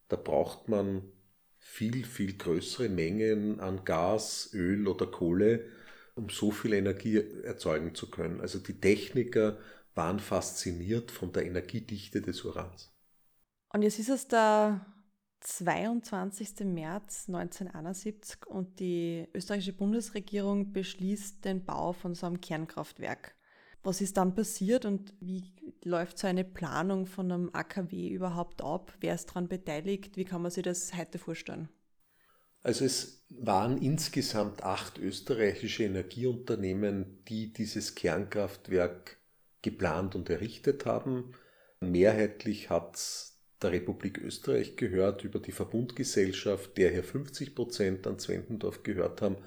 Da 0.07 0.15
braucht 0.15 0.69
man 0.69 1.03
viel, 1.63 2.05
viel 2.05 2.37
größere 2.37 2.89
Mengen 2.89 3.59
an 3.59 3.83
Gas, 3.85 4.51
Öl 4.53 4.87
oder 4.87 5.07
Kohle, 5.07 5.65
um 6.13 6.29
so 6.29 6.51
viel 6.51 6.73
Energie 6.73 7.17
erzeugen 7.43 7.95
zu 7.95 8.11
können. 8.11 8.41
Also 8.41 8.59
die 8.59 8.79
Techniker 8.79 9.57
waren 9.95 10.19
fasziniert 10.19 11.09
von 11.09 11.31
der 11.31 11.45
Energiedichte 11.45 12.21
des 12.21 12.43
Urans. 12.43 12.91
Und 13.69 13.81
jetzt 13.81 13.97
ist 13.97 14.09
es 14.09 14.27
der 14.27 14.85
22. 15.39 16.59
März 16.65 17.25
1971 17.27 18.45
und 18.45 18.79
die 18.79 19.27
österreichische 19.33 19.73
Bundesregierung 19.73 20.73
beschließt 20.73 21.43
den 21.43 21.65
Bau 21.65 21.93
von 21.93 22.13
so 22.13 22.27
einem 22.27 22.39
Kernkraftwerk. 22.39 23.35
Was 23.83 23.99
ist 23.99 24.15
dann 24.15 24.33
passiert 24.33 24.85
und 24.85 25.13
wie 25.19 25.43
läuft 25.83 26.17
so 26.17 26.27
eine 26.27 26.45
Planung 26.45 27.05
von 27.05 27.31
einem 27.31 27.49
AKW 27.51 28.07
überhaupt 28.07 28.61
ab? 28.61 28.93
Wer 29.01 29.13
ist 29.13 29.27
daran 29.27 29.49
beteiligt? 29.49 30.15
Wie 30.15 30.23
kann 30.23 30.41
man 30.41 30.51
sich 30.51 30.63
das 30.63 30.95
heute 30.95 31.19
vorstellen? 31.19 31.67
Also 32.61 32.85
es 32.85 33.25
waren 33.29 33.77
insgesamt 33.77 34.63
acht 34.63 34.97
österreichische 34.97 35.83
Energieunternehmen, 35.83 37.23
die 37.27 37.51
dieses 37.51 37.93
Kernkraftwerk 37.93 39.17
geplant 39.61 40.15
und 40.15 40.29
errichtet 40.29 40.85
haben. 40.85 41.33
Mehrheitlich 41.81 42.69
hat 42.69 42.97
der 43.61 43.73
Republik 43.73 44.17
Österreich 44.17 44.77
gehört 44.77 45.25
über 45.25 45.39
die 45.39 45.51
Verbundgesellschaft, 45.51 46.77
der 46.77 46.91
hier 46.91 47.03
50 47.03 47.53
Prozent 47.53 48.07
an 48.07 48.17
Zwentendorf 48.17 48.83
gehört 48.83 49.21
haben 49.21 49.37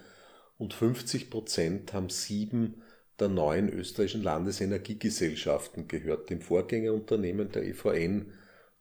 und 0.59 0.75
50 0.75 1.31
Prozent 1.31 1.95
haben 1.95 2.11
sieben 2.11 2.83
der 3.18 3.28
neuen 3.28 3.68
österreichischen 3.68 4.23
Landesenergiegesellschaften 4.23 5.88
gehört. 5.88 6.30
Dem 6.30 6.40
Vorgängerunternehmen 6.40 7.50
der 7.50 7.64
EVN, 7.64 8.32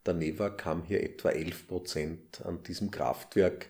der 0.05 0.13
NEWAG, 0.13 0.65
haben 0.65 0.83
hier 0.83 1.03
etwa 1.03 1.29
11 1.29 1.67
Prozent 1.67 2.45
an 2.45 2.63
diesem 2.63 2.91
Kraftwerk 2.91 3.69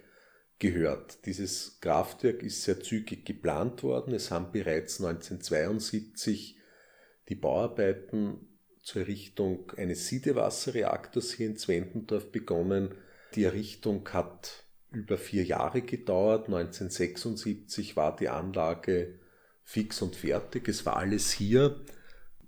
gehört. 0.60 1.26
Dieses 1.26 1.80
Kraftwerk 1.82 2.42
ist 2.42 2.64
sehr 2.64 2.80
zügig 2.80 3.26
geplant 3.26 3.84
worden. 3.84 4.14
Es 4.14 4.32
haben 4.32 4.52
bereits 4.52 5.00
1972 5.00 6.58
die 7.30 7.36
Bauarbeiten 7.36 8.48
zur 8.82 9.02
Errichtung 9.02 9.72
eines 9.78 10.08
Siedewasserreaktors 10.08 11.34
hier 11.34 11.48
in 11.48 11.58
Zwentendorf 11.58 12.32
begonnen. 12.32 12.96
Die 13.34 13.44
Errichtung 13.44 14.08
hat 14.14 14.64
über 14.92 15.18
vier 15.18 15.44
Jahre 15.44 15.82
gedauert. 15.82 16.46
1976 16.46 17.96
war 17.96 18.16
die 18.16 18.30
Anlage 18.30 19.20
fix 19.66 20.02
und 20.02 20.16
fertig. 20.16 20.70
Es 20.70 20.86
war 20.86 20.96
alles 20.96 21.32
hier. 21.32 21.82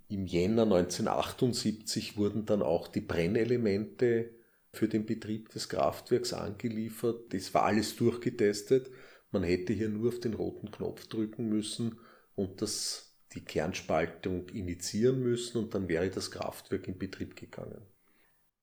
Im 0.07 0.25
Jänner 0.25 0.63
1978 0.63 2.15
wurden 2.15 2.45
dann 2.45 2.61
auch 2.61 2.87
die 2.87 3.01
Brennelemente 3.01 4.29
für 4.71 4.87
den 4.87 5.05
Betrieb 5.05 5.49
des 5.49 5.67
Kraftwerks 5.67 6.31
angeliefert. 6.31 7.33
Das 7.33 7.53
war 7.53 7.63
alles 7.63 7.95
durchgetestet. 7.97 8.89
Man 9.31 9.43
hätte 9.43 9.73
hier 9.73 9.89
nur 9.89 10.09
auf 10.09 10.19
den 10.21 10.35
roten 10.35 10.71
Knopf 10.71 11.07
drücken 11.07 11.49
müssen 11.49 11.99
und 12.35 12.61
das, 12.61 13.17
die 13.33 13.43
Kernspaltung 13.43 14.47
initiieren 14.49 15.19
müssen 15.19 15.57
und 15.57 15.75
dann 15.75 15.89
wäre 15.89 16.09
das 16.09 16.31
Kraftwerk 16.31 16.87
in 16.87 16.97
Betrieb 16.97 17.35
gegangen. 17.35 17.81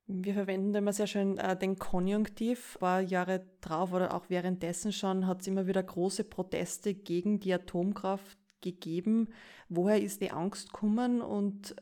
Wir 0.06 0.34
verwenden 0.34 0.74
immer 0.74 0.92
sehr 0.92 1.06
schön 1.06 1.38
äh, 1.38 1.56
den 1.58 1.78
Konjunktiv. 1.78 2.76
Ein 2.76 2.80
paar 2.80 3.00
Jahre 3.00 3.46
drauf 3.60 3.92
oder 3.92 4.14
auch 4.14 4.28
währenddessen 4.28 4.92
schon 4.92 5.26
hat 5.26 5.40
es 5.40 5.46
immer 5.46 5.66
wieder 5.66 5.82
große 5.82 6.24
Proteste 6.24 6.94
gegen 6.94 7.40
die 7.40 7.52
Atomkraft 7.54 8.38
gegeben. 8.64 9.28
Woher 9.68 10.02
ist 10.02 10.20
die 10.20 10.32
Angst 10.32 10.72
gekommen 10.72 11.20
und 11.20 11.76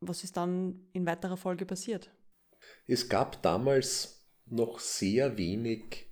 was 0.00 0.24
ist 0.24 0.36
dann 0.36 0.88
in 0.92 1.06
weiterer 1.06 1.36
Folge 1.36 1.66
passiert? 1.66 2.10
Es 2.86 3.08
gab 3.08 3.42
damals 3.42 4.26
noch 4.46 4.78
sehr 4.78 5.36
wenig 5.36 6.06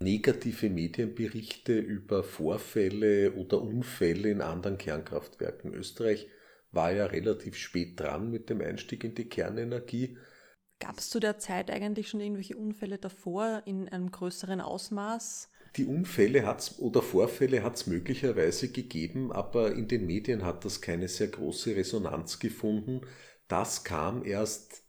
negative 0.00 0.68
Medienberichte 0.68 1.78
über 1.78 2.24
Vorfälle 2.24 3.32
oder 3.34 3.60
Unfälle 3.60 4.30
in 4.30 4.40
anderen 4.40 4.78
Kernkraftwerken. 4.78 5.74
Österreich 5.74 6.28
war 6.72 6.92
ja 6.92 7.06
relativ 7.06 7.56
spät 7.56 8.00
dran 8.00 8.30
mit 8.30 8.50
dem 8.50 8.60
Einstieg 8.60 9.04
in 9.04 9.14
die 9.14 9.28
Kernenergie. 9.28 10.16
Gab 10.80 10.98
es 10.98 11.10
zu 11.10 11.20
der 11.20 11.38
Zeit 11.38 11.70
eigentlich 11.70 12.08
schon 12.08 12.20
irgendwelche 12.20 12.56
Unfälle 12.56 12.98
davor 12.98 13.62
in 13.66 13.88
einem 13.88 14.10
größeren 14.10 14.60
Ausmaß? 14.60 15.48
Die 15.76 15.86
Unfälle 15.86 16.46
hat's 16.46 16.78
oder 16.78 17.00
Vorfälle 17.00 17.62
hat 17.62 17.76
es 17.76 17.86
möglicherweise 17.86 18.68
gegeben, 18.68 19.32
aber 19.32 19.72
in 19.72 19.88
den 19.88 20.06
Medien 20.06 20.44
hat 20.44 20.64
das 20.64 20.82
keine 20.82 21.08
sehr 21.08 21.28
große 21.28 21.74
Resonanz 21.74 22.38
gefunden. 22.38 23.00
Das 23.48 23.82
kam 23.82 24.24
erst 24.24 24.82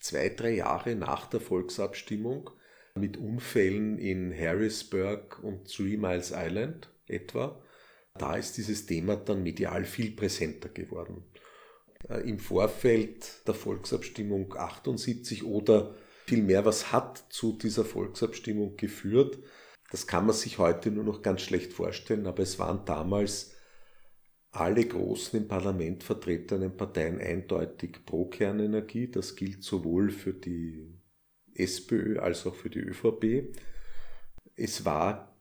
zwei, 0.00 0.30
drei 0.30 0.54
Jahre 0.54 0.94
nach 0.94 1.26
der 1.26 1.40
Volksabstimmung 1.40 2.50
mit 2.94 3.18
Unfällen 3.18 3.98
in 3.98 4.32
Harrisburg 4.34 5.38
und 5.42 5.70
Three 5.70 5.98
Miles 5.98 6.32
Island 6.34 6.88
etwa. 7.06 7.62
Da 8.16 8.36
ist 8.36 8.56
dieses 8.56 8.86
Thema 8.86 9.16
dann 9.16 9.42
medial 9.42 9.84
viel 9.84 10.12
präsenter 10.12 10.70
geworden. 10.70 11.24
Äh, 12.08 12.28
Im 12.28 12.38
Vorfeld 12.38 13.46
der 13.46 13.54
Volksabstimmung 13.54 14.56
78 14.56 15.44
oder 15.44 15.94
vielmehr, 16.24 16.64
was 16.64 16.92
hat 16.92 17.24
zu 17.28 17.52
dieser 17.52 17.84
Volksabstimmung 17.84 18.78
geführt, 18.78 19.38
das 19.90 20.06
kann 20.06 20.26
man 20.26 20.34
sich 20.34 20.58
heute 20.58 20.90
nur 20.90 21.04
noch 21.04 21.22
ganz 21.22 21.42
schlecht 21.42 21.72
vorstellen, 21.72 22.26
aber 22.26 22.42
es 22.42 22.58
waren 22.58 22.84
damals 22.84 23.54
alle 24.50 24.84
großen 24.84 25.40
im 25.40 25.48
Parlament 25.48 26.02
vertretenen 26.02 26.76
Parteien 26.76 27.20
eindeutig 27.20 28.04
pro 28.06 28.26
Kernenergie. 28.26 29.10
Das 29.10 29.36
gilt 29.36 29.62
sowohl 29.62 30.10
für 30.10 30.32
die 30.32 30.98
SPÖ 31.54 32.18
als 32.18 32.46
auch 32.46 32.54
für 32.54 32.70
die 32.70 32.80
ÖVP. 32.80 33.54
Es 34.54 34.84
war 34.84 35.38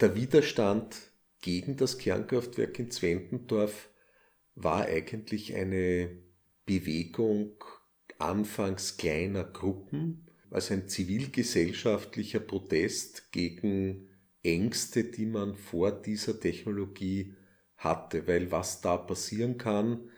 der 0.00 0.16
Widerstand 0.16 0.96
gegen 1.42 1.76
das 1.76 1.98
Kernkraftwerk 1.98 2.78
in 2.78 2.90
Zwentendorf 2.90 3.90
war 4.54 4.86
eigentlich 4.86 5.54
eine 5.54 6.10
Bewegung 6.66 7.62
anfangs 8.18 8.96
kleiner 8.96 9.44
Gruppen, 9.44 10.29
als 10.50 10.70
ein 10.70 10.88
zivilgesellschaftlicher 10.88 12.40
Protest 12.40 13.30
gegen 13.32 14.08
Ängste, 14.42 15.04
die 15.04 15.26
man 15.26 15.54
vor 15.54 15.92
dieser 15.92 16.40
Technologie 16.40 17.34
hatte, 17.76 18.26
weil 18.26 18.50
was 18.50 18.80
da 18.80 18.96
passieren 18.96 19.58
kann, 19.58 20.10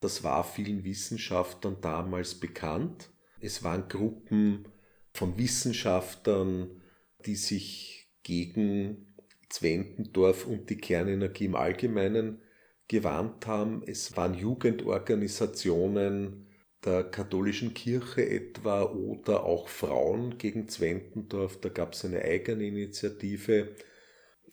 das 0.00 0.22
war 0.24 0.44
vielen 0.44 0.84
Wissenschaftlern 0.84 1.78
damals 1.80 2.34
bekannt. 2.34 3.08
Es 3.40 3.62
waren 3.62 3.88
Gruppen 3.88 4.66
von 5.12 5.38
Wissenschaftlern, 5.38 6.82
die 7.24 7.36
sich 7.36 8.10
gegen 8.22 9.14
Zwentendorf 9.48 10.46
und 10.46 10.68
die 10.70 10.78
Kernenergie 10.78 11.44
im 11.44 11.54
Allgemeinen 11.54 12.42
gewarnt 12.88 13.46
haben. 13.46 13.84
Es 13.86 14.16
waren 14.16 14.34
Jugendorganisationen 14.34 16.48
der 16.84 17.04
katholischen 17.04 17.74
Kirche 17.74 18.28
etwa 18.28 18.82
oder 18.82 19.44
auch 19.44 19.68
Frauen 19.68 20.38
gegen 20.38 20.68
Zwentendorf. 20.68 21.60
Da 21.60 21.68
gab 21.68 21.94
es 21.94 22.04
eine 22.04 22.22
eigene 22.22 22.66
Initiative. 22.66 23.76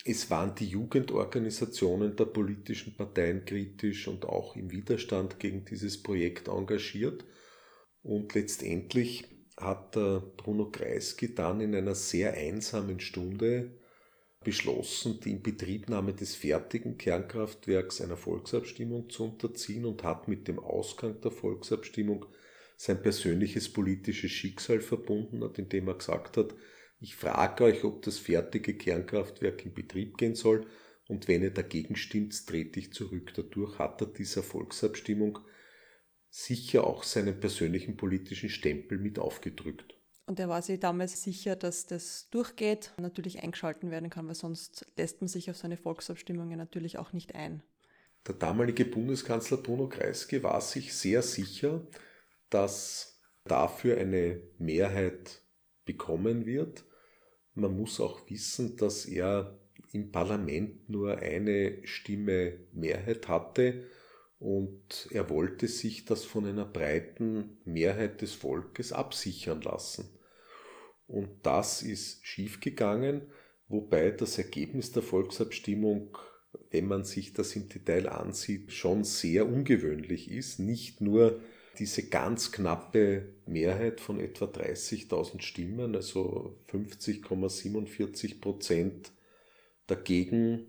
Es 0.05 0.29
waren 0.29 0.55
die 0.55 0.67
Jugendorganisationen 0.67 2.15
der 2.15 2.25
politischen 2.25 2.95
Parteien 2.95 3.45
kritisch 3.45 4.07
und 4.07 4.25
auch 4.25 4.55
im 4.55 4.71
Widerstand 4.71 5.39
gegen 5.39 5.65
dieses 5.65 6.01
Projekt 6.01 6.47
engagiert. 6.47 7.25
Und 8.03 8.33
letztendlich 8.33 9.25
hat 9.57 9.91
Bruno 9.91 10.69
Kreisky 10.71 11.35
dann 11.35 11.59
in 11.59 11.75
einer 11.75 11.95
sehr 11.95 12.33
einsamen 12.33 12.99
Stunde 12.99 13.71
beschlossen, 14.43 15.19
die 15.19 15.31
Inbetriebnahme 15.31 16.13
des 16.13 16.35
fertigen 16.35 16.97
Kernkraftwerks 16.97 18.01
einer 18.01 18.17
Volksabstimmung 18.17 19.09
zu 19.09 19.25
unterziehen 19.25 19.85
und 19.85 20.03
hat 20.03 20.27
mit 20.27 20.47
dem 20.47 20.59
Ausgang 20.59 21.19
der 21.21 21.31
Volksabstimmung 21.31 22.25
sein 22.77 23.01
persönliches 23.01 23.71
politisches 23.73 24.31
Schicksal 24.31 24.79
verbunden 24.79 25.43
hat, 25.43 25.59
indem 25.59 25.89
er 25.89 25.95
gesagt 25.95 26.37
hat, 26.37 26.55
ich 27.01 27.15
frage 27.15 27.65
euch, 27.65 27.83
ob 27.83 28.01
das 28.01 28.17
fertige 28.17 28.73
Kernkraftwerk 28.75 29.65
in 29.65 29.73
Betrieb 29.73 30.17
gehen 30.17 30.35
soll 30.35 30.65
und 31.07 31.27
wenn 31.27 31.41
ihr 31.41 31.51
dagegen 31.51 31.95
stimmt, 31.95 32.47
trete 32.47 32.79
ich 32.79 32.93
zurück. 32.93 33.33
Dadurch 33.35 33.79
hat 33.79 34.01
er 34.01 34.07
dieser 34.07 34.43
Volksabstimmung 34.43 35.39
sicher 36.29 36.85
auch 36.85 37.03
seinen 37.03 37.39
persönlichen 37.39 37.97
politischen 37.97 38.49
Stempel 38.49 38.97
mit 38.97 39.17
aufgedrückt. 39.17 39.98
Und 40.29 40.39
er 40.39 40.47
war 40.47 40.61
sich 40.61 40.79
damals 40.79 41.23
sicher, 41.23 41.55
dass 41.55 41.87
das 41.87 42.29
durchgeht, 42.29 42.93
natürlich 42.97 43.41
eingeschalten 43.41 43.89
werden 43.89 44.11
kann, 44.11 44.27
weil 44.27 44.35
sonst 44.35 44.85
lässt 44.95 45.21
man 45.21 45.27
sich 45.27 45.49
auf 45.49 45.57
seine 45.57 45.75
Volksabstimmungen 45.75 46.55
natürlich 46.55 46.99
auch 46.99 47.13
nicht 47.13 47.33
ein. 47.33 47.63
Der 48.27 48.35
damalige 48.35 48.85
Bundeskanzler 48.85 49.57
Bruno 49.57 49.89
Kreisky 49.89 50.43
war 50.43 50.61
sich 50.61 50.93
sehr 50.93 51.23
sicher, 51.23 51.81
dass 52.51 53.19
dafür 53.45 53.97
eine 53.97 54.39
Mehrheit 54.59 55.41
bekommen 55.83 56.45
wird. 56.45 56.83
Man 57.55 57.75
muss 57.75 57.99
auch 57.99 58.29
wissen, 58.29 58.77
dass 58.77 59.07
er 59.07 59.57
im 59.93 60.11
Parlament 60.11 60.91
nur 60.91 61.17
eine 61.17 61.79
Stimme 61.87 62.59
Mehrheit 62.71 63.27
hatte 63.27 63.83
und 64.37 65.07
er 65.09 65.27
wollte 65.31 65.67
sich 65.67 66.05
das 66.05 66.23
von 66.23 66.45
einer 66.45 66.65
breiten 66.65 67.57
Mehrheit 67.65 68.21
des 68.21 68.35
Volkes 68.35 68.93
absichern 68.93 69.61
lassen. 69.61 70.18
Und 71.09 71.27
das 71.41 71.81
ist 71.81 72.25
schiefgegangen, 72.25 73.23
wobei 73.67 74.11
das 74.11 74.37
Ergebnis 74.37 74.91
der 74.91 75.01
Volksabstimmung, 75.01 76.15
wenn 76.69 76.85
man 76.85 77.03
sich 77.03 77.33
das 77.33 77.55
im 77.55 77.67
Detail 77.67 78.07
ansieht, 78.07 78.71
schon 78.71 79.03
sehr 79.03 79.47
ungewöhnlich 79.47 80.29
ist. 80.29 80.59
Nicht 80.59 81.01
nur 81.01 81.41
diese 81.79 82.09
ganz 82.09 82.51
knappe 82.51 83.33
Mehrheit 83.47 84.01
von 84.01 84.19
etwa 84.19 84.45
30.000 84.45 85.41
Stimmen, 85.41 85.95
also 85.95 86.59
50,47 86.71 88.39
Prozent 88.39 89.11
dagegen. 89.87 90.67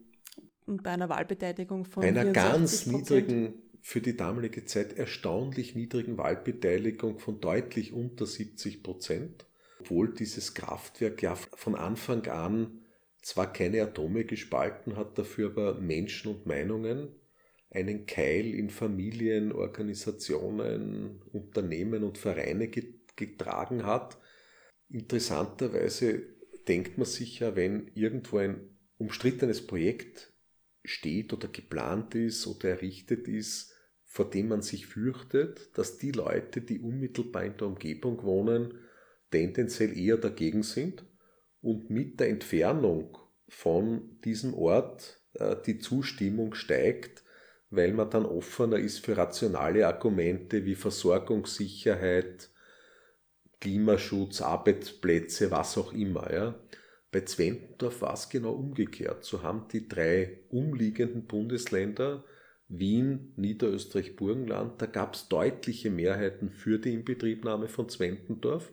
Und 0.65 0.83
bei 0.83 0.91
einer 0.91 1.11
Wahlbeteiligung 1.11 1.85
von 1.85 2.03
einer 2.03 2.33
ganz 2.33 2.87
niedrigen, 2.87 3.55
für 3.83 4.01
die 4.01 4.17
damalige 4.17 4.65
Zeit 4.65 4.95
erstaunlich 4.95 5.75
niedrigen 5.75 6.17
Wahlbeteiligung 6.17 7.19
von 7.19 7.41
deutlich 7.41 7.93
unter 7.93 8.25
70 8.25 8.83
Prozent, 8.83 9.47
obwohl 9.81 10.13
dieses 10.13 10.55
Kraftwerk 10.55 11.23
ja 11.23 11.35
von 11.35 11.75
Anfang 11.75 12.27
an 12.29 12.81
zwar 13.23 13.53
keine 13.53 13.83
Atome 13.83 14.25
gespalten 14.25 14.97
hat, 14.97 15.19
dafür 15.19 15.51
aber 15.51 15.81
Menschen 15.81 16.33
und 16.33 16.47
Meinungen 16.47 17.09
einen 17.71 18.07
Keil 18.07 18.55
in 18.55 18.71
Familien, 18.71 19.53
Organisationen, 19.53 21.23
Unternehmen 21.33 22.03
und 22.03 22.19
Vereine 22.19 22.69
getragen 22.69 23.85
hat. 23.85 24.19
Interessanterweise 24.89 26.23
denkt 26.67 26.99
man 26.99 27.07
sich 27.07 27.41
ja, 27.41 27.55
wenn 27.57 27.91
irgendwo 27.95 28.39
ein 28.39 28.77
umstrittenes 28.99 29.67
Projekt 29.67 30.33
steht 30.85 31.33
oder 31.33 31.49
geplant 31.49 32.15
ist 32.15 32.47
oder 32.47 32.71
errichtet 32.71 33.29
ist, 33.29 33.73
vor 34.05 34.29
dem 34.29 34.49
man 34.49 34.63
sich 34.63 34.87
fürchtet, 34.87 35.71
dass 35.79 35.99
die 35.99 36.11
Leute, 36.11 36.63
die 36.63 36.81
unmittelbar 36.81 37.45
in 37.45 37.57
der 37.57 37.69
Umgebung 37.69 38.23
wohnen, 38.25 38.75
tendenziell 39.31 39.97
eher 39.97 40.17
dagegen 40.17 40.63
sind 40.63 41.05
und 41.61 41.91
mit 41.91 42.21
der 42.21 42.29
Entfernung 42.29 43.19
von 43.49 44.21
diesem 44.25 44.55
Ort 44.55 45.21
äh, 45.35 45.57
die 45.67 45.79
Zustimmung 45.79 46.55
steigt, 46.55 47.23
weil 47.71 47.93
man 47.93 48.11
dann 48.11 48.27
offener 48.27 48.79
ist 48.79 49.05
für 49.05 49.17
rationale 49.17 49.87
Argumente 49.87 50.65
wie 50.65 50.75
Versorgungssicherheit, 50.75 52.51
Klimaschutz, 53.61 54.41
Arbeitsplätze, 54.41 55.51
was 55.51 55.77
auch 55.77 55.93
immer. 55.93 56.33
Ja. 56.33 56.55
Bei 57.13 57.21
Zwentendorf 57.21 58.01
war 58.01 58.15
es 58.15 58.29
genau 58.29 58.53
umgekehrt. 58.53 59.25
So 59.25 59.43
haben 59.43 59.67
die 59.73 59.87
drei 59.87 60.41
umliegenden 60.49 61.27
Bundesländer 61.27 62.25
Wien, 62.71 63.33
Niederösterreich, 63.37 64.15
Burgenland, 64.15 64.81
da 64.81 64.87
gab 64.87 65.15
es 65.15 65.29
deutliche 65.29 65.91
Mehrheiten 65.91 66.51
für 66.51 66.79
die 66.79 66.95
Inbetriebnahme 66.95 67.67
von 67.67 67.89
Zwentendorf. 67.89 68.71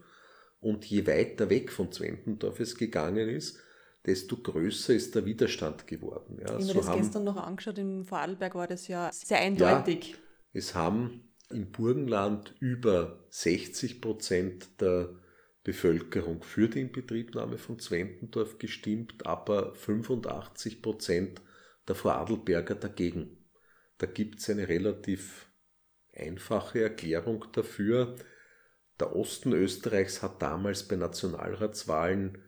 Und 0.60 0.86
je 0.86 1.06
weiter 1.06 1.50
weg 1.50 1.72
von 1.72 1.92
Zwentendorf 1.92 2.60
es 2.60 2.76
gegangen 2.76 3.30
ist, 3.30 3.60
desto 4.06 4.38
größer 4.38 4.94
ist 4.94 5.16
der 5.16 5.26
Widerstand 5.26 5.86
geworden. 5.86 6.38
Ja, 6.40 6.46
ich 6.46 6.52
habe 6.52 6.64
so 6.64 6.74
das 6.74 6.88
haben, 6.88 7.02
gestern 7.02 7.24
noch 7.26 7.38
angeschaut, 7.38 7.78
in 7.78 8.06
Vorarlberg 8.06 8.56
war 8.56 8.68
das 8.68 8.88
ja 8.88 9.12
sehr 9.12 9.40
eindeutig. 9.40 10.12
Ja, 10.12 10.18
es 10.54 10.74
haben 10.74 11.34
im 11.50 11.72
Burgenland 11.72 12.56
über 12.60 13.26
60 13.30 14.02
Prozent 14.02 14.82
der 14.82 15.16
Bevölkerung 15.64 16.44
für 16.44 16.70
die 16.70 16.82
Inbetriebnahme 16.82 17.58
von 17.58 17.80
Zwentendorf 17.80 18.58
gestimmt, 18.58 19.26
aber 19.26 19.76
85 19.76 20.82
Prozent 20.82 21.42
der 21.88 21.96
Vorarlberger 21.96 22.76
dagegen. 22.76 23.46
Da 23.98 24.08
gibt 24.08 24.40
es 24.40 24.50
eine 24.50 24.68
relativ 24.68 25.52
einfache 26.14 26.82
Erklärung 26.82 27.46
dafür. 27.52 28.16
Der 29.00 29.16
Osten 29.16 29.54
Österreichs 29.54 30.24
hat 30.24 30.42
damals 30.42 30.84
bei 30.88 30.96
Nationalratswahlen, 30.96 32.40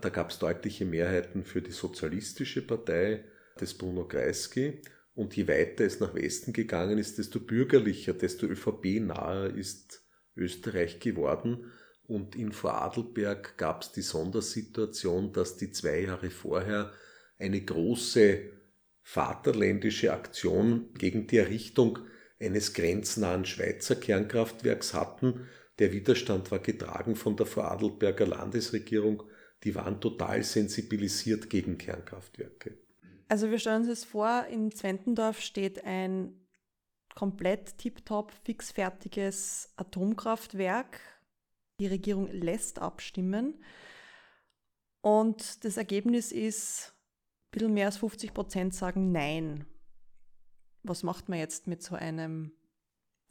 da 0.00 0.08
gab 0.10 0.30
es 0.30 0.38
deutliche 0.38 0.84
Mehrheiten 0.84 1.44
für 1.44 1.60
die 1.60 1.72
Sozialistische 1.72 2.62
Partei 2.62 3.24
des 3.60 3.74
Bruno 3.74 4.06
Kreisky. 4.06 4.80
Und 5.14 5.36
je 5.36 5.48
weiter 5.48 5.84
es 5.84 5.98
nach 5.98 6.14
Westen 6.14 6.52
gegangen 6.52 6.98
ist, 6.98 7.18
desto 7.18 7.40
bürgerlicher, 7.40 8.12
desto 8.12 8.46
ÖVP-naher 8.46 9.52
ist 9.52 10.04
Österreich 10.36 11.00
geworden. 11.00 11.72
Und 12.06 12.36
in 12.36 12.52
Vorarlberg 12.52 13.58
gab 13.58 13.82
es 13.82 13.90
die 13.90 14.02
Sondersituation, 14.02 15.32
dass 15.32 15.56
die 15.56 15.72
zwei 15.72 16.02
Jahre 16.02 16.30
vorher 16.30 16.92
eine 17.38 17.60
große 17.60 18.50
vaterländische 19.02 20.12
Aktion 20.12 20.94
gegen 20.94 21.26
die 21.26 21.38
Errichtung 21.38 21.98
eines 22.38 22.72
grenznahen 22.72 23.44
Schweizer 23.44 23.96
Kernkraftwerks 23.96 24.94
hatten. 24.94 25.48
Der 25.78 25.92
Widerstand 25.92 26.50
war 26.50 26.58
getragen 26.58 27.14
von 27.14 27.36
der 27.36 27.46
Vorarlberger 27.46 28.26
Landesregierung. 28.26 29.22
Die 29.64 29.74
waren 29.74 30.00
total 30.00 30.42
sensibilisiert 30.42 31.50
gegen 31.50 31.78
Kernkraftwerke. 31.78 32.78
Also 33.28 33.50
wir 33.50 33.58
stellen 33.58 33.82
uns 33.82 33.88
das 33.88 34.04
vor, 34.04 34.46
in 34.50 34.72
Zwentendorf 34.72 35.40
steht 35.40 35.84
ein 35.84 36.46
komplett 37.14 37.78
tiptop 37.78 38.32
fixfertiges 38.44 39.72
Atomkraftwerk. 39.76 41.00
Die 41.80 41.86
Regierung 41.86 42.30
lässt 42.30 42.78
abstimmen. 42.78 43.62
Und 45.00 45.64
das 45.64 45.76
Ergebnis 45.76 46.32
ist 46.32 46.94
bisschen 47.50 47.74
mehr 47.74 47.86
als 47.86 47.96
50 47.98 48.34
Prozent 48.34 48.74
sagen 48.74 49.12
Nein. 49.12 49.66
Was 50.82 51.02
macht 51.02 51.28
man 51.28 51.38
jetzt 51.38 51.66
mit 51.66 51.82
so 51.82 51.94
einem 51.94 52.52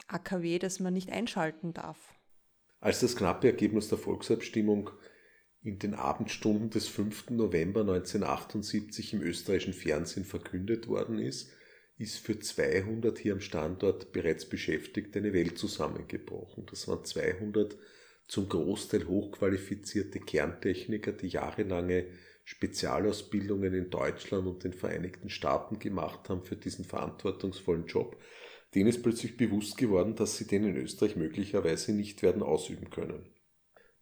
AKW, 0.06 0.58
das 0.58 0.80
man 0.80 0.94
nicht 0.94 1.10
einschalten 1.10 1.72
darf? 1.72 2.17
Als 2.80 3.00
das 3.00 3.16
knappe 3.16 3.48
Ergebnis 3.48 3.88
der 3.88 3.98
Volksabstimmung 3.98 4.90
in 5.62 5.78
den 5.78 5.94
Abendstunden 5.94 6.70
des 6.70 6.86
5. 6.88 7.30
November 7.30 7.80
1978 7.80 9.14
im 9.14 9.22
österreichischen 9.22 9.74
Fernsehen 9.74 10.24
verkündet 10.24 10.86
worden 10.86 11.18
ist, 11.18 11.50
ist 11.98 12.18
für 12.18 12.38
200 12.38 13.18
hier 13.18 13.32
am 13.32 13.40
Standort 13.40 14.12
bereits 14.12 14.48
Beschäftigte 14.48 15.18
eine 15.18 15.32
Welt 15.32 15.58
zusammengebrochen. 15.58 16.66
Das 16.70 16.86
waren 16.86 17.04
200 17.04 17.76
zum 18.28 18.48
Großteil 18.48 19.08
hochqualifizierte 19.08 20.20
Kerntechniker, 20.20 21.12
die 21.12 21.28
jahrelange 21.28 22.06
Spezialausbildungen 22.44 23.74
in 23.74 23.90
Deutschland 23.90 24.46
und 24.46 24.62
den 24.62 24.72
Vereinigten 24.72 25.28
Staaten 25.28 25.80
gemacht 25.80 26.28
haben 26.28 26.44
für 26.44 26.56
diesen 26.56 26.84
verantwortungsvollen 26.84 27.86
Job, 27.86 28.16
denen 28.74 28.88
ist 28.88 29.02
plötzlich 29.02 29.36
bewusst 29.36 29.76
geworden, 29.76 30.14
dass 30.14 30.36
sie 30.36 30.46
den 30.46 30.64
in 30.64 30.76
Österreich 30.76 31.16
möglicherweise 31.16 31.92
nicht 31.92 32.22
werden 32.22 32.42
ausüben 32.42 32.90
können. 32.90 33.30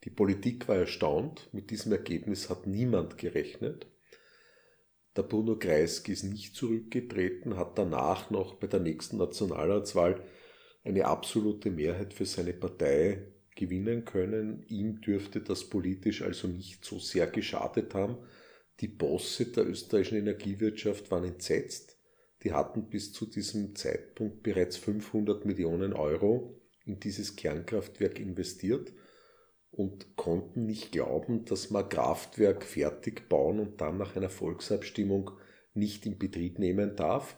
Die 0.05 0.11
Politik 0.11 0.69
war 0.69 0.77
erstaunt, 0.77 1.49
mit 1.53 1.71
diesem 1.71 1.93
Ergebnis 1.93 2.51
hat 2.51 2.67
niemand 2.67 3.19
gerechnet. 3.19 3.87
Der 5.17 5.23
Bruno 5.23 5.59
Kreisky 5.59 6.13
ist 6.13 6.25
nicht 6.25 6.55
zurückgetreten, 6.55 7.57
hat 7.57 7.79
danach 7.79 8.31
noch 8.31 8.55
bei 8.55 8.67
der 8.67 8.81
nächsten 8.81 9.17
Nationalratswahl 9.17 10.23
eine 10.85 11.07
absolute 11.07 11.71
Mehrheit 11.71 12.13
für 12.15 12.27
seine 12.27 12.53
Partei 12.53 13.33
gewinnen 13.57 14.05
können. 14.05 14.65
Ihm 14.69 15.01
dürfte 15.01 15.41
das 15.41 15.65
politisch 15.65 16.23
also 16.23 16.47
nicht 16.47 16.85
so 16.85 16.99
sehr 16.99 17.27
geschadet 17.27 17.95
haben. 17.95 18.19
Die 18.81 18.89
Bosse 18.89 19.47
der 19.47 19.67
österreichischen 19.67 20.19
Energiewirtschaft 20.19 21.11
waren 21.11 21.25
entsetzt. 21.25 21.96
Die 22.47 22.53
hatten 22.53 22.89
bis 22.89 23.13
zu 23.13 23.27
diesem 23.27 23.75
Zeitpunkt 23.75 24.45
bereits 24.45 24.77
500 24.77 25.45
Millionen 25.47 25.93
Euro 25.93 26.63
in 26.85 27.01
dieses 27.01 27.35
Kernkraftwerk 27.35 28.21
investiert 28.21 28.93
und 29.73 30.15
konnten 30.15 30.65
nicht 30.65 30.93
glauben, 30.93 31.45
dass 31.45 31.71
man 31.71 31.89
Kraftwerk 31.89 32.63
fertig 32.63 33.29
bauen 33.29 33.59
und 33.59 33.81
dann 33.81 33.99
nach 33.99 34.15
einer 34.15 34.31
Volksabstimmung 34.31 35.33
nicht 35.75 36.07
in 36.07 36.19
Betrieb 36.19 36.61
nehmen 36.61 36.95
darf. 36.95 37.37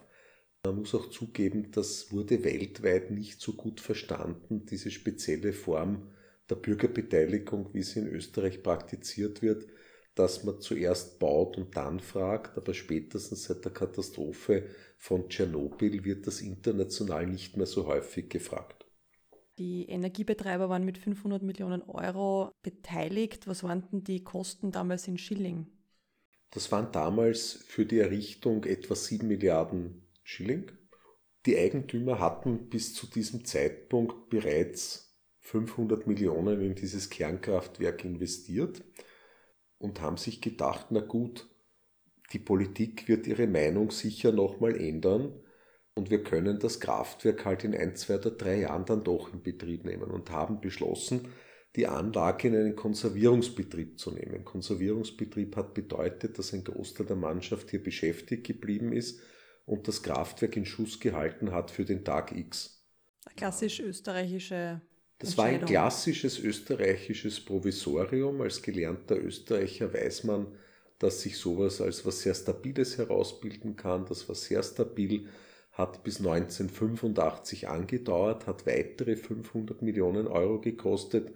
Man 0.63 0.75
muss 0.75 0.93
auch 0.93 1.09
zugeben, 1.09 1.71
das 1.71 2.11
wurde 2.11 2.43
weltweit 2.43 3.09
nicht 3.09 3.41
so 3.41 3.53
gut 3.53 3.81
verstanden, 3.81 4.67
diese 4.67 4.91
spezielle 4.91 5.53
Form 5.53 6.11
der 6.51 6.57
Bürgerbeteiligung, 6.57 7.73
wie 7.73 7.81
sie 7.81 8.01
in 8.01 8.09
Österreich 8.09 8.61
praktiziert 8.61 9.41
wird, 9.41 9.65
dass 10.13 10.43
man 10.43 10.59
zuerst 10.59 11.17
baut 11.17 11.57
und 11.57 11.75
dann 11.75 11.99
fragt, 11.99 12.57
aber 12.57 12.75
spätestens 12.75 13.45
seit 13.45 13.65
der 13.65 13.71
Katastrophe 13.71 14.65
von 14.99 15.29
Tschernobyl 15.29 16.03
wird 16.03 16.27
das 16.27 16.41
international 16.41 17.25
nicht 17.25 17.55
mehr 17.55 17.65
so 17.65 17.87
häufig 17.87 18.29
gefragt. 18.29 18.85
Die 19.57 19.89
Energiebetreiber 19.89 20.69
waren 20.69 20.83
mit 20.83 20.97
500 20.97 21.41
Millionen 21.41 21.81
Euro 21.83 22.51
beteiligt. 22.61 23.47
Was 23.47 23.63
waren 23.63 23.87
denn 23.89 24.03
die 24.03 24.23
Kosten 24.23 24.71
damals 24.71 25.07
in 25.07 25.17
Schilling? 25.17 25.67
Das 26.51 26.71
waren 26.71 26.91
damals 26.91 27.53
für 27.53 27.85
die 27.85 27.99
Errichtung 27.99 28.65
etwa 28.65 28.93
7 28.95 29.27
Milliarden 29.27 30.05
Schilling. 30.23 30.69
Die 31.45 31.57
Eigentümer 31.57 32.19
hatten 32.19 32.69
bis 32.69 32.93
zu 32.93 33.07
diesem 33.07 33.45
Zeitpunkt 33.45 34.29
bereits 34.29 35.17
500 35.39 36.07
Millionen 36.07 36.61
in 36.61 36.75
dieses 36.75 37.09
Kernkraftwerk 37.09 38.03
investiert 38.03 38.83
und 39.77 40.01
haben 40.01 40.17
sich 40.17 40.41
gedacht, 40.41 40.87
na 40.89 40.99
gut, 40.99 41.47
die 42.31 42.39
Politik 42.39 43.07
wird 43.07 43.27
ihre 43.27 43.47
Meinung 43.47 43.91
sicher 43.91 44.31
nochmal 44.31 44.75
ändern 44.75 45.33
und 45.95 46.09
wir 46.09 46.23
können 46.23 46.59
das 46.59 46.79
Kraftwerk 46.79 47.45
halt 47.45 47.63
in 47.63 47.75
ein, 47.75 47.95
zwei 47.95 48.17
oder 48.17 48.31
drei 48.31 48.61
Jahren 48.61 48.85
dann 48.85 49.03
doch 49.03 49.33
in 49.33 49.41
Betrieb 49.41 49.85
nehmen 49.85 50.11
und 50.11 50.31
haben 50.31 50.61
beschlossen, 50.61 51.27
die 51.75 51.87
Anlage 51.87 52.47
in 52.47 52.55
einen 52.55 52.75
Konservierungsbetrieb 52.75 53.99
zu 53.99 54.11
nehmen. 54.11 54.43
Konservierungsbetrieb 54.43 55.55
hat 55.55 55.73
bedeutet, 55.73 56.39
dass 56.39 56.53
ein 56.53 56.63
Großteil 56.63 57.05
der 57.05 57.15
Mannschaft 57.15 57.69
hier 57.69 57.83
beschäftigt 57.83 58.47
geblieben 58.47 58.93
ist 58.93 59.21
und 59.65 59.87
das 59.87 60.01
Kraftwerk 60.01 60.55
in 60.55 60.65
Schuss 60.65 60.99
gehalten 60.99 61.51
hat 61.51 61.69
für 61.69 61.85
den 61.85 62.03
Tag 62.03 62.31
X. 62.31 62.83
Klassisch 63.35 63.79
österreichische 63.79 64.81
das 65.19 65.37
war 65.37 65.45
ein 65.45 65.65
klassisches 65.65 66.39
österreichisches 66.39 67.41
Provisorium. 67.41 68.39
Als 68.39 68.61
gelernter 68.61 69.17
Österreicher 69.17 69.93
weiß 69.93 70.23
man, 70.23 70.47
dass 70.99 71.21
sich 71.21 71.37
sowas 71.37 71.81
als 71.81 72.05
was 72.05 72.21
sehr 72.21 72.35
Stabiles 72.35 72.97
herausbilden 72.97 73.75
kann. 73.75 74.05
Das 74.05 74.27
war 74.27 74.35
sehr 74.35 74.61
stabil, 74.61 75.27
hat 75.71 76.03
bis 76.03 76.19
1985 76.19 77.69
angedauert, 77.69 78.47
hat 78.47 78.67
weitere 78.67 79.15
500 79.15 79.81
Millionen 79.81 80.27
Euro 80.27 80.59
gekostet. 80.59 81.33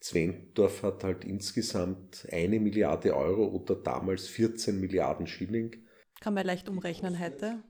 Zwentdorf 0.00 0.82
hat 0.82 1.04
halt 1.04 1.24
insgesamt 1.24 2.26
eine 2.30 2.60
Milliarde 2.60 3.16
Euro 3.16 3.46
oder 3.46 3.74
damals 3.74 4.28
14 4.28 4.78
Milliarden 4.80 5.26
Schilling. 5.26 5.76
Kann 6.20 6.34
man 6.34 6.46
leicht 6.46 6.68
umrechnen 6.68 7.18
heute. 7.18 7.62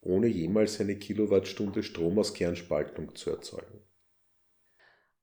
Ohne 0.00 0.26
jemals 0.26 0.80
eine 0.80 0.96
Kilowattstunde 0.96 1.82
Strom 1.82 2.18
aus 2.18 2.34
Kernspaltung 2.34 3.14
zu 3.14 3.30
erzeugen. 3.30 3.80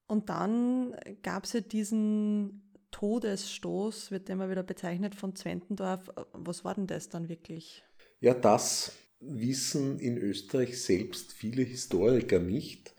Und 0.07 0.29
dann 0.29 0.95
gab 1.23 1.43
es 1.43 1.53
ja 1.53 1.61
diesen 1.61 2.70
Todesstoß, 2.91 4.11
wird 4.11 4.29
immer 4.29 4.49
wieder 4.49 4.63
bezeichnet, 4.63 5.15
von 5.15 5.35
Zwentendorf. 5.35 6.11
Was 6.33 6.63
war 6.63 6.75
denn 6.75 6.87
das 6.87 7.09
dann 7.09 7.29
wirklich? 7.29 7.83
Ja, 8.19 8.33
das 8.33 8.93
wissen 9.19 9.99
in 9.99 10.17
Österreich 10.17 10.81
selbst 10.81 11.33
viele 11.33 11.63
Historiker 11.63 12.39
nicht. 12.39 12.95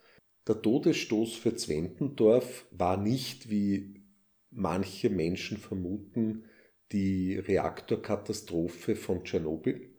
Der 0.48 0.60
Todesstoß 0.60 1.34
für 1.34 1.54
Zwentendorf 1.54 2.66
war 2.70 2.96
nicht, 2.96 3.50
wie 3.50 4.02
manche 4.50 5.10
Menschen 5.10 5.56
vermuten, 5.56 6.44
die 6.92 7.36
Reaktorkatastrophe 7.36 8.96
von 8.96 9.24
Tschernobyl, 9.24 9.94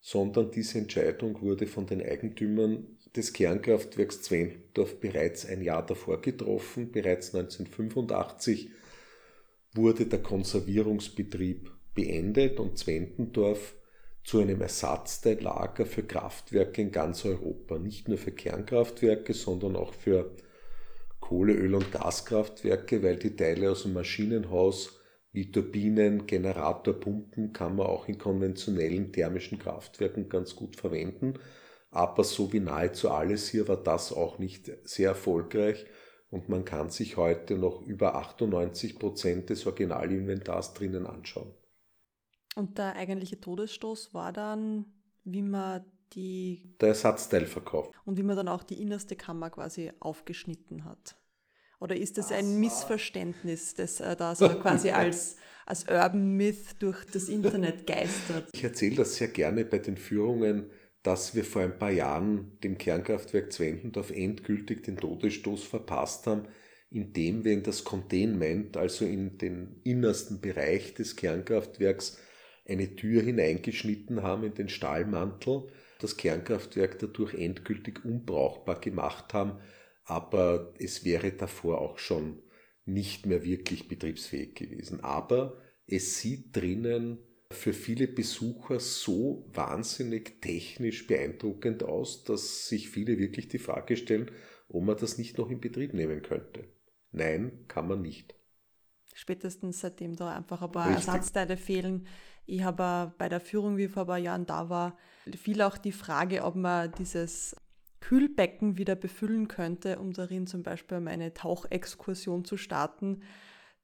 sondern 0.00 0.50
diese 0.50 0.78
Entscheidung 0.78 1.40
wurde 1.40 1.66
von 1.66 1.86
den 1.86 2.02
Eigentümern 2.02 2.98
des 3.14 3.32
Kernkraftwerks 3.32 4.22
Zwentendorf 4.22 4.98
bereits 4.98 5.46
ein 5.46 5.62
Jahr 5.62 5.84
davor 5.86 6.20
getroffen. 6.20 6.90
Bereits 6.90 7.34
1985 7.34 8.70
wurde 9.74 10.06
der 10.06 10.22
Konservierungsbetrieb 10.22 11.70
beendet 11.94 12.60
und 12.60 12.78
Zwentendorf 12.78 13.74
zu 14.24 14.40
einem 14.40 14.60
Ersatzteillager 14.60 15.86
für 15.86 16.04
Kraftwerke 16.04 16.82
in 16.82 16.92
ganz 16.92 17.24
Europa. 17.24 17.78
Nicht 17.78 18.08
nur 18.08 18.18
für 18.18 18.32
Kernkraftwerke, 18.32 19.34
sondern 19.34 19.76
auch 19.76 19.94
für 19.94 20.36
Kohle-, 21.20 21.54
Öl- 21.54 21.74
und 21.74 21.90
Gaskraftwerke, 21.90 23.02
weil 23.02 23.16
die 23.16 23.34
Teile 23.34 23.72
aus 23.72 23.82
dem 23.82 23.94
Maschinenhaus 23.94 25.00
wie 25.32 25.50
Turbinen, 25.50 26.26
Generator, 26.26 26.94
Pumpen 26.94 27.52
kann 27.52 27.76
man 27.76 27.86
auch 27.86 28.06
in 28.06 28.18
konventionellen 28.18 29.12
thermischen 29.12 29.58
Kraftwerken 29.58 30.28
ganz 30.28 30.54
gut 30.54 30.76
verwenden 30.76 31.38
aber 31.92 32.24
so 32.24 32.52
wie 32.52 32.60
nahezu 32.60 33.10
alles 33.10 33.48
hier 33.48 33.68
war 33.68 33.76
das 33.76 34.12
auch 34.12 34.38
nicht 34.38 34.70
sehr 34.84 35.10
erfolgreich 35.10 35.84
und 36.32 36.48
man 36.48 36.64
kann 36.64 36.90
sich 36.90 37.16
heute 37.16 37.56
noch 37.56 37.82
über 37.82 38.16
98 38.16 38.98
Prozent 38.98 39.50
des 39.50 39.64
Originalinventars 39.66 40.74
drinnen 40.74 41.06
anschauen. 41.06 41.52
Und 42.56 42.78
der 42.78 42.96
eigentliche 42.96 43.40
Todesstoß 43.40 44.12
war 44.14 44.32
dann 44.32 44.86
wie 45.24 45.42
man 45.42 45.84
die. 46.14 46.74
Der 46.80 46.88
Ersatzteil 46.88 47.46
verkauft. 47.46 47.92
Und 48.04 48.18
wie 48.18 48.22
man 48.22 48.36
dann 48.36 48.48
auch 48.48 48.62
die 48.62 48.80
innerste 48.80 49.14
Kammer 49.14 49.50
quasi 49.50 49.92
aufgeschnitten 50.00 50.84
hat. 50.84 51.16
Oder 51.80 51.96
ist 51.96 52.16
das 52.16 52.32
ein 52.32 52.60
Missverständnis, 52.60 53.74
das 53.74 54.00
äh, 54.00 54.16
da 54.16 54.34
so 54.34 54.48
quasi 54.48 54.90
als, 54.92 55.36
als 55.66 55.84
Urban 55.88 56.36
Myth 56.36 56.76
durch 56.80 57.04
das 57.06 57.28
Internet 57.28 57.86
geistert? 57.86 58.48
Ich 58.52 58.64
erzähle 58.64 58.96
das 58.96 59.16
sehr 59.16 59.28
gerne 59.28 59.64
bei 59.64 59.78
den 59.78 59.96
Führungen, 59.96 60.70
dass 61.02 61.34
wir 61.34 61.44
vor 61.44 61.62
ein 61.62 61.78
paar 61.78 61.90
Jahren 61.90 62.58
dem 62.62 62.78
Kernkraftwerk 62.78 63.52
Zwentendorf 63.52 64.10
endgültig 64.10 64.84
den 64.84 64.96
Todesstoß 64.96 65.64
verpasst 65.64 66.26
haben, 66.26 66.46
indem 66.90 67.44
wir 67.44 67.52
in 67.52 67.62
das 67.62 67.84
Containment, 67.84 68.76
also 68.76 69.04
in 69.04 69.38
den 69.38 69.80
innersten 69.82 70.40
Bereich 70.40 70.94
des 70.94 71.16
Kernkraftwerks, 71.16 72.18
eine 72.68 72.94
Tür 72.94 73.22
hineingeschnitten 73.22 74.22
haben 74.22 74.44
in 74.44 74.54
den 74.54 74.68
Stahlmantel, 74.68 75.68
das 75.98 76.16
Kernkraftwerk 76.16 76.98
dadurch 76.98 77.34
endgültig 77.34 78.04
unbrauchbar 78.04 78.80
gemacht 78.80 79.34
haben, 79.34 79.58
aber 80.04 80.74
es 80.78 81.04
wäre 81.04 81.32
davor 81.32 81.80
auch 81.80 81.98
schon 81.98 82.42
nicht 82.84 83.26
mehr 83.26 83.44
wirklich 83.44 83.88
betriebsfähig 83.88 84.54
gewesen. 84.54 85.00
Aber 85.02 85.60
es 85.86 86.18
sieht 86.18 86.56
drinnen 86.56 87.18
für 87.52 87.72
viele 87.72 88.08
Besucher 88.08 88.80
so 88.80 89.48
wahnsinnig 89.52 90.40
technisch 90.40 91.06
beeindruckend 91.06 91.82
aus, 91.82 92.24
dass 92.24 92.68
sich 92.68 92.88
viele 92.88 93.18
wirklich 93.18 93.48
die 93.48 93.58
Frage 93.58 93.96
stellen, 93.96 94.30
ob 94.68 94.84
man 94.84 94.96
das 94.96 95.18
nicht 95.18 95.38
noch 95.38 95.50
in 95.50 95.60
Betrieb 95.60 95.94
nehmen 95.94 96.22
könnte. 96.22 96.64
Nein, 97.12 97.64
kann 97.68 97.88
man 97.88 98.02
nicht. 98.02 98.34
Spätestens 99.14 99.80
seitdem 99.80 100.16
da 100.16 100.34
einfach 100.34 100.62
ein 100.62 100.72
paar 100.72 100.88
Richtig. 100.88 101.06
Ersatzteile 101.06 101.56
fehlen. 101.56 102.06
Ich 102.46 102.62
habe 102.62 103.14
bei 103.18 103.28
der 103.28 103.40
Führung, 103.40 103.76
wie 103.76 103.88
vor 103.88 104.04
ein 104.04 104.08
paar 104.08 104.18
Jahren 104.18 104.46
da 104.46 104.68
war, 104.68 104.96
viel 105.36 105.62
auch 105.62 105.76
die 105.78 105.92
Frage, 105.92 106.42
ob 106.42 106.56
man 106.56 106.90
dieses 106.92 107.54
Kühlbecken 108.00 108.78
wieder 108.78 108.96
befüllen 108.96 109.48
könnte, 109.48 109.98
um 109.98 110.12
darin 110.12 110.46
zum 110.46 110.62
Beispiel 110.62 111.00
meine 111.00 111.34
Tauchexkursion 111.34 112.44
zu 112.44 112.56
starten. 112.56 113.22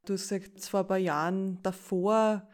Du 0.06 0.14
hast 0.14 0.30
gesagt, 0.30 0.64
vor 0.64 0.80
ein 0.80 0.86
paar 0.86 0.98
Jahren 0.98 1.62
davor 1.62 2.48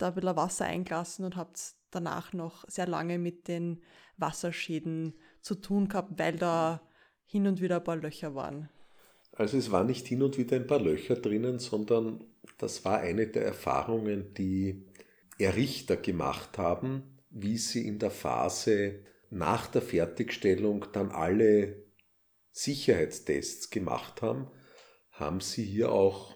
da 0.00 0.08
ein 0.08 0.14
bisschen 0.14 0.36
Wasser 0.36 0.64
eingelassen 0.66 1.24
und 1.24 1.36
habt 1.36 1.74
danach 1.90 2.32
noch 2.32 2.64
sehr 2.68 2.86
lange 2.86 3.18
mit 3.18 3.48
den 3.48 3.82
Wasserschäden 4.16 5.14
zu 5.40 5.54
tun 5.54 5.88
gehabt, 5.88 6.18
weil 6.18 6.36
da 6.36 6.82
hin 7.24 7.46
und 7.46 7.60
wieder 7.60 7.76
ein 7.76 7.84
paar 7.84 7.96
Löcher 7.96 8.34
waren. 8.34 8.68
Also 9.32 9.56
es 9.56 9.70
war 9.70 9.84
nicht 9.84 10.06
hin 10.06 10.22
und 10.22 10.38
wieder 10.38 10.56
ein 10.56 10.66
paar 10.66 10.80
Löcher 10.80 11.14
drinnen, 11.16 11.58
sondern 11.58 12.24
das 12.58 12.84
war 12.84 12.98
eine 12.98 13.26
der 13.26 13.44
Erfahrungen, 13.44 14.34
die 14.34 14.86
Errichter 15.38 15.96
gemacht 15.96 16.58
haben, 16.58 17.18
wie 17.30 17.56
sie 17.56 17.86
in 17.86 17.98
der 17.98 18.10
Phase 18.10 19.04
nach 19.30 19.68
der 19.68 19.82
Fertigstellung 19.82 20.86
dann 20.92 21.10
alle 21.10 21.84
Sicherheitstests 22.52 23.70
gemacht 23.70 24.22
haben, 24.22 24.50
haben 25.12 25.40
sie 25.40 25.64
hier 25.64 25.92
auch 25.92 26.34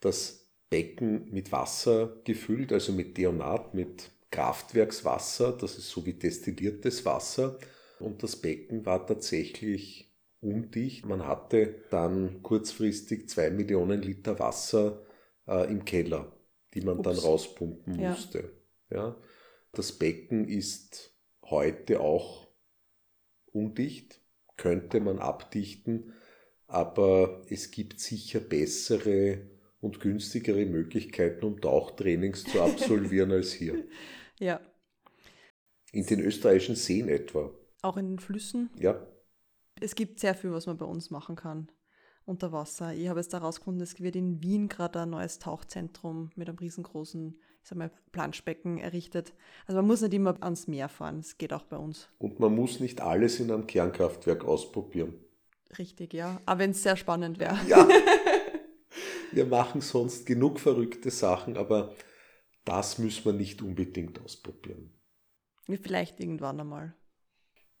das 0.00 0.43
Becken 0.74 1.30
mit 1.30 1.52
Wasser 1.52 2.16
gefüllt, 2.24 2.72
also 2.72 2.92
mit 2.92 3.16
Deonat, 3.16 3.74
mit 3.74 4.10
Kraftwerkswasser, 4.32 5.52
das 5.52 5.78
ist 5.78 5.88
so 5.88 6.04
wie 6.04 6.14
destilliertes 6.14 7.04
Wasser. 7.04 7.60
Und 8.00 8.24
das 8.24 8.34
Becken 8.34 8.84
war 8.84 9.06
tatsächlich 9.06 10.12
undicht. 10.40 11.06
Man 11.06 11.28
hatte 11.28 11.76
dann 11.90 12.42
kurzfristig 12.42 13.28
zwei 13.28 13.50
Millionen 13.50 14.02
Liter 14.02 14.40
Wasser 14.40 15.00
äh, 15.46 15.70
im 15.70 15.84
Keller, 15.84 16.32
die 16.74 16.80
man 16.80 16.98
Ups. 16.98 17.04
dann 17.04 17.18
rauspumpen 17.18 17.94
musste. 17.94 18.50
Ja. 18.90 18.96
ja. 18.96 19.16
Das 19.70 19.92
Becken 19.92 20.48
ist 20.48 21.14
heute 21.44 22.00
auch 22.00 22.48
undicht, 23.52 24.20
könnte 24.56 24.98
man 24.98 25.20
abdichten, 25.20 26.14
aber 26.66 27.42
es 27.48 27.70
gibt 27.70 28.00
sicher 28.00 28.40
bessere 28.40 29.53
und 29.84 30.00
günstigere 30.00 30.64
Möglichkeiten, 30.64 31.44
um 31.44 31.60
Tauchtrainings 31.60 32.44
zu 32.44 32.62
absolvieren 32.62 33.30
als 33.30 33.52
hier. 33.52 33.84
Ja. 34.40 34.60
In 35.92 36.04
den 36.04 36.18
österreichischen 36.18 36.74
Seen 36.74 37.08
etwa. 37.08 37.52
Auch 37.82 37.96
in 37.96 38.08
den 38.08 38.18
Flüssen? 38.18 38.68
Ja. 38.76 39.06
Es 39.80 39.94
gibt 39.94 40.18
sehr 40.18 40.34
viel, 40.34 40.50
was 40.50 40.66
man 40.66 40.76
bei 40.76 40.84
uns 40.84 41.08
machen 41.10 41.36
kann 41.36 41.68
unter 42.26 42.50
Wasser. 42.50 42.92
Ich 42.94 43.08
habe 43.08 43.20
jetzt 43.20 43.32
herausgefunden, 43.32 43.80
es 43.80 44.00
wird 44.00 44.16
in 44.16 44.42
Wien 44.42 44.68
gerade 44.68 45.02
ein 45.02 45.10
neues 45.10 45.38
Tauchzentrum 45.38 46.30
mit 46.34 46.48
einem 46.48 46.58
riesengroßen, 46.58 47.38
ich 47.62 47.68
sag 47.68 47.78
mal, 47.78 47.92
Planschbecken 48.10 48.78
errichtet. 48.78 49.34
Also 49.66 49.76
man 49.76 49.86
muss 49.86 50.00
nicht 50.00 50.14
immer 50.14 50.36
ans 50.40 50.66
Meer 50.66 50.88
fahren, 50.88 51.20
es 51.20 51.38
geht 51.38 51.52
auch 51.52 51.64
bei 51.64 51.76
uns. 51.76 52.08
Und 52.18 52.40
man 52.40 52.54
muss 52.54 52.80
nicht 52.80 53.00
alles 53.00 53.38
in 53.38 53.52
einem 53.52 53.68
Kernkraftwerk 53.68 54.44
ausprobieren. 54.44 55.14
Richtig, 55.78 56.12
ja. 56.12 56.40
Aber 56.46 56.60
wenn 56.60 56.70
es 56.70 56.82
sehr 56.82 56.96
spannend 56.96 57.38
wäre. 57.38 57.58
Ja. 57.68 57.86
Wir 59.34 59.46
machen 59.46 59.80
sonst 59.80 60.26
genug 60.26 60.60
verrückte 60.60 61.10
Sachen, 61.10 61.56
aber 61.56 61.94
das 62.64 62.98
müssen 62.98 63.24
wir 63.24 63.32
nicht 63.32 63.62
unbedingt 63.62 64.20
ausprobieren. 64.20 64.92
Vielleicht 65.82 66.20
irgendwann 66.20 66.60
einmal. 66.60 66.94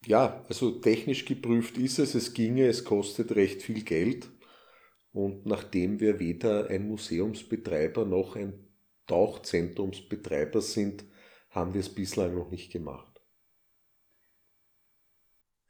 Ja, 0.06 0.44
also 0.48 0.70
technisch 0.80 1.24
geprüft 1.24 1.78
ist 1.78 1.98
es, 1.98 2.14
es 2.14 2.34
ginge, 2.34 2.66
es 2.66 2.84
kostet 2.84 3.34
recht 3.36 3.62
viel 3.62 3.82
Geld. 3.84 4.28
Und 5.12 5.46
nachdem 5.46 6.00
wir 6.00 6.18
weder 6.18 6.68
ein 6.68 6.88
Museumsbetreiber 6.88 8.04
noch 8.04 8.36
ein 8.36 8.68
Tauchzentrumsbetreiber 9.06 10.60
sind, 10.60 11.04
haben 11.50 11.72
wir 11.72 11.80
es 11.80 11.88
bislang 11.88 12.34
noch 12.34 12.50
nicht 12.50 12.72
gemacht. 12.72 13.13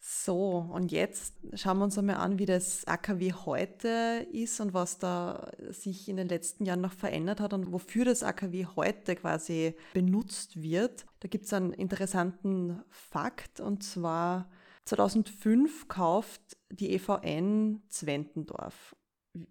So, 0.07 0.59
und 0.71 0.93
jetzt 0.93 1.33
schauen 1.55 1.79
wir 1.79 1.85
uns 1.85 1.97
einmal 1.97 2.17
an, 2.17 2.39
wie 2.39 2.45
das 2.45 2.87
AKW 2.87 3.33
heute 3.33 4.27
ist 4.33 4.61
und 4.61 4.75
was 4.75 4.99
da 4.99 5.51
sich 5.71 6.11
in 6.11 6.19
den 6.19 6.29
letzten 6.29 6.67
Jahren 6.67 6.83
noch 6.83 6.93
verändert 6.93 7.41
hat 7.41 7.55
und 7.55 7.73
wofür 7.73 8.05
das 8.05 8.23
AKW 8.23 8.67
heute 8.77 9.17
quasi 9.17 9.75
benutzt 9.95 10.61
wird. 10.61 11.07
Da 11.21 11.29
gibt 11.29 11.47
es 11.47 11.55
einen 11.55 11.73
interessanten 11.73 12.83
Fakt 12.91 13.61
und 13.61 13.83
zwar 13.83 14.51
2005 14.85 15.89
kauft 15.89 16.59
die 16.71 16.93
EVN 16.93 17.83
Zwentendorf. 17.89 18.95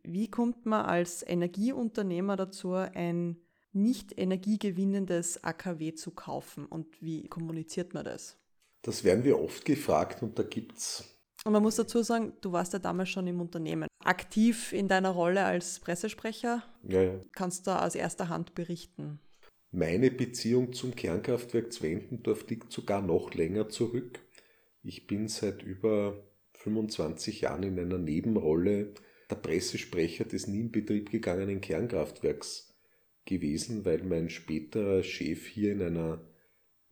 Wie 0.03 0.29
kommt 0.29 0.67
man 0.67 0.85
als 0.85 1.27
Energieunternehmer 1.27 2.35
dazu, 2.35 2.73
ein 2.73 3.37
nicht 3.71 4.15
energiegewinnendes 4.15 5.43
AKW 5.43 5.95
zu 5.95 6.11
kaufen 6.11 6.67
und 6.67 7.01
wie 7.01 7.27
kommuniziert 7.27 7.95
man 7.95 8.05
das? 8.05 8.37
Das 8.83 9.03
werden 9.03 9.23
wir 9.23 9.39
oft 9.39 9.65
gefragt 9.65 10.21
und 10.21 10.37
da 10.37 10.43
gibt 10.43 10.77
es. 10.77 11.03
Und 11.45 11.53
man 11.53 11.63
muss 11.63 11.75
dazu 11.75 12.03
sagen, 12.03 12.33
du 12.41 12.51
warst 12.51 12.73
ja 12.73 12.79
damals 12.79 13.09
schon 13.09 13.27
im 13.27 13.41
Unternehmen. 13.41 13.87
Aktiv 14.03 14.71
in 14.71 14.87
deiner 14.87 15.09
Rolle 15.09 15.43
als 15.43 15.79
Pressesprecher. 15.79 16.63
Ja, 16.87 17.01
ja. 17.01 17.19
Kannst 17.33 17.67
du 17.67 17.71
aus 17.71 17.95
erster 17.95 18.29
Hand 18.29 18.55
berichten. 18.55 19.19
Meine 19.71 20.11
Beziehung 20.11 20.73
zum 20.73 20.95
Kernkraftwerk 20.95 21.73
Zwentendorf 21.73 22.47
liegt 22.47 22.71
sogar 22.71 23.01
noch 23.01 23.33
länger 23.33 23.69
zurück. 23.69 24.19
Ich 24.83 25.07
bin 25.07 25.27
seit 25.27 25.63
über 25.63 26.21
25 26.59 27.41
Jahren 27.41 27.63
in 27.63 27.79
einer 27.79 27.97
Nebenrolle 27.97 28.93
der 29.29 29.35
Pressesprecher 29.35 30.25
des 30.25 30.47
nie 30.47 30.59
in 30.59 30.71
Betrieb 30.71 31.09
gegangenen 31.09 31.59
Kernkraftwerks 31.59 32.73
gewesen, 33.25 33.85
weil 33.85 34.03
mein 34.03 34.29
späterer 34.29 35.03
Chef 35.03 35.45
hier 35.47 35.71
in 35.71 35.81
einer 35.81 36.21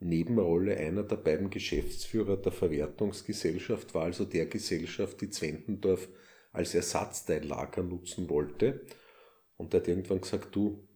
Nebenrolle 0.02 0.78
einer 0.78 1.04
der 1.04 1.18
beiden 1.18 1.50
Geschäftsführer 1.50 2.38
der 2.38 2.52
Verwertungsgesellschaft 2.52 3.94
war, 3.94 4.06
also 4.06 4.26
der 4.26 4.48
Gesellschaft, 4.48 5.22
die 5.22 5.30
Zwentendorf 5.30 6.10
als 6.52 6.74
Ersatzteillager 6.76 7.84
nutzen 7.84 8.30
wollte. 8.30 8.82
Und 9.58 9.74
der 9.74 9.82
hat 9.82 9.88
irgendwann 9.88 10.22
gesagt, 10.22 10.56
du 10.56 10.88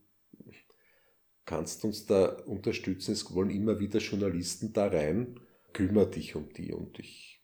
kannst 1.46 1.86
uns 1.86 2.08
da 2.08 2.26
unterstützen, 2.46 3.12
es 3.12 3.34
wollen 3.34 3.52
immer 3.52 3.80
wieder 3.80 4.00
Journalisten 4.00 4.74
da 4.74 4.88
rein, 4.88 5.40
kümmere 5.72 6.10
dich 6.10 6.36
um 6.36 6.50
die. 6.50 6.74
Und 6.74 6.98
ich 7.00 7.42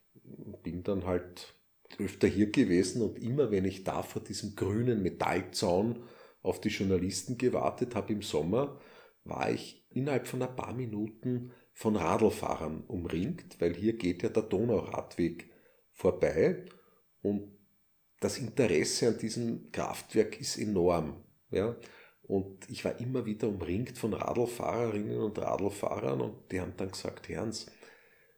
bin 0.63 0.83
dann 0.83 1.05
halt 1.05 1.53
öfter 1.99 2.27
hier 2.27 2.49
gewesen 2.49 3.01
und 3.01 3.19
immer 3.19 3.51
wenn 3.51 3.65
ich 3.65 3.83
da 3.83 4.01
vor 4.01 4.23
diesem 4.23 4.55
grünen 4.55 5.03
Metallzaun 5.03 6.03
auf 6.41 6.59
die 6.59 6.69
Journalisten 6.69 7.37
gewartet 7.37 7.93
habe 7.93 8.13
im 8.13 8.23
Sommer, 8.23 8.79
war 9.23 9.51
ich 9.51 9.80
innerhalb 9.93 10.27
von 10.27 10.41
ein 10.41 10.55
paar 10.55 10.73
Minuten 10.73 11.51
von 11.73 11.95
Radlfahrern 11.95 12.83
umringt, 12.87 13.59
weil 13.59 13.73
hier 13.73 13.97
geht 13.97 14.23
ja 14.23 14.29
der 14.29 14.43
Donauradweg 14.43 15.49
vorbei 15.93 16.65
und 17.21 17.51
das 18.19 18.37
Interesse 18.37 19.09
an 19.09 19.17
diesem 19.17 19.71
Kraftwerk 19.71 20.39
ist 20.39 20.57
enorm. 20.57 21.23
Ja? 21.49 21.75
Und 22.23 22.69
ich 22.69 22.85
war 22.85 22.99
immer 22.99 23.25
wieder 23.25 23.47
umringt 23.47 23.97
von 23.97 24.13
Radlfahrerinnen 24.13 25.17
und 25.17 25.39
Radlfahrern 25.39 26.21
und 26.21 26.51
die 26.51 26.61
haben 26.61 26.73
dann 26.77 26.91
gesagt, 26.91 27.29
Herrns, 27.29 27.65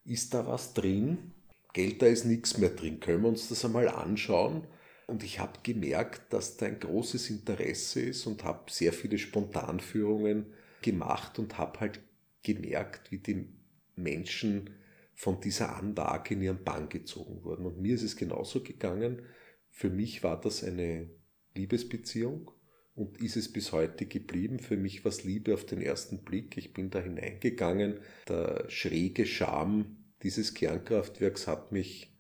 ist 0.05 0.33
da 0.33 0.47
was 0.47 0.73
drin? 0.73 1.33
Geld, 1.73 2.01
da 2.01 2.05
ist 2.05 2.25
nichts 2.25 2.57
mehr 2.57 2.69
drin. 2.69 2.99
Können 2.99 3.23
wir 3.23 3.29
uns 3.29 3.49
das 3.49 3.65
einmal 3.65 3.87
anschauen? 3.87 4.67
Und 5.07 5.23
ich 5.23 5.39
habe 5.39 5.59
gemerkt, 5.63 6.31
dass 6.31 6.57
da 6.57 6.65
ein 6.65 6.79
großes 6.79 7.29
Interesse 7.29 8.01
ist 8.01 8.25
und 8.25 8.43
habe 8.43 8.71
sehr 8.71 8.93
viele 8.93 9.17
Spontanführungen 9.17 10.53
gemacht 10.83 11.39
und 11.39 11.57
habe 11.57 11.79
halt 11.79 12.01
gemerkt, 12.43 13.11
wie 13.11 13.17
die 13.17 13.47
Menschen 13.95 14.69
von 15.15 15.39
dieser 15.41 15.75
Anlage 15.75 16.35
in 16.35 16.41
ihren 16.41 16.63
Bann 16.63 16.89
gezogen 16.89 17.43
wurden. 17.43 17.65
Und 17.65 17.81
mir 17.81 17.95
ist 17.95 18.03
es 18.03 18.15
genauso 18.15 18.61
gegangen. 18.61 19.23
Für 19.69 19.89
mich 19.89 20.23
war 20.23 20.39
das 20.39 20.63
eine 20.63 21.09
Liebesbeziehung 21.55 22.51
und 22.95 23.21
ist 23.21 23.37
es 23.37 23.51
bis 23.51 23.71
heute 23.71 24.05
geblieben. 24.05 24.59
Für 24.59 24.77
mich 24.77 25.03
war 25.03 25.09
es 25.09 25.23
Liebe 25.23 25.53
auf 25.53 25.65
den 25.65 25.81
ersten 25.81 26.23
Blick. 26.23 26.57
Ich 26.57 26.73
bin 26.73 26.89
da 26.89 26.99
hineingegangen. 26.99 27.99
Der 28.27 28.69
schräge 28.69 29.25
Charme 29.25 29.97
dieses 30.21 30.53
Kernkraftwerks 30.53 31.47
hat 31.47 31.71
mich 31.71 32.15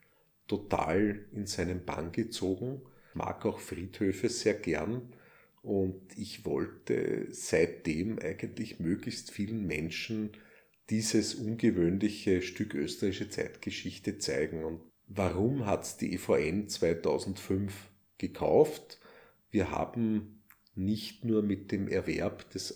total 0.47 1.25
in 1.31 1.45
seinen 1.45 1.85
Bann 1.85 2.11
gezogen. 2.11 2.81
Mag 3.13 3.45
auch 3.45 3.59
Friedhöfe 3.59 4.29
sehr 4.29 4.55
gern 4.55 5.13
und 5.63 6.17
ich 6.17 6.45
wollte 6.45 7.27
seitdem 7.31 8.19
eigentlich 8.19 8.79
möglichst 8.79 9.31
vielen 9.31 9.65
Menschen 9.65 10.31
dieses 10.89 11.35
ungewöhnliche 11.35 12.41
Stück 12.41 12.75
österreichische 12.75 13.29
Zeitgeschichte 13.29 14.17
zeigen. 14.17 14.65
Und 14.65 14.81
warum 15.07 15.65
hat 15.65 16.01
die 16.01 16.13
EVN 16.13 16.67
2005 16.67 17.73
gekauft? 18.17 18.99
Wir 19.51 19.71
haben 19.71 20.43
nicht 20.75 21.23
nur 21.23 21.41
mit 21.41 21.71
dem 21.71 21.87
Erwerb 21.87 22.49
des 22.49 22.75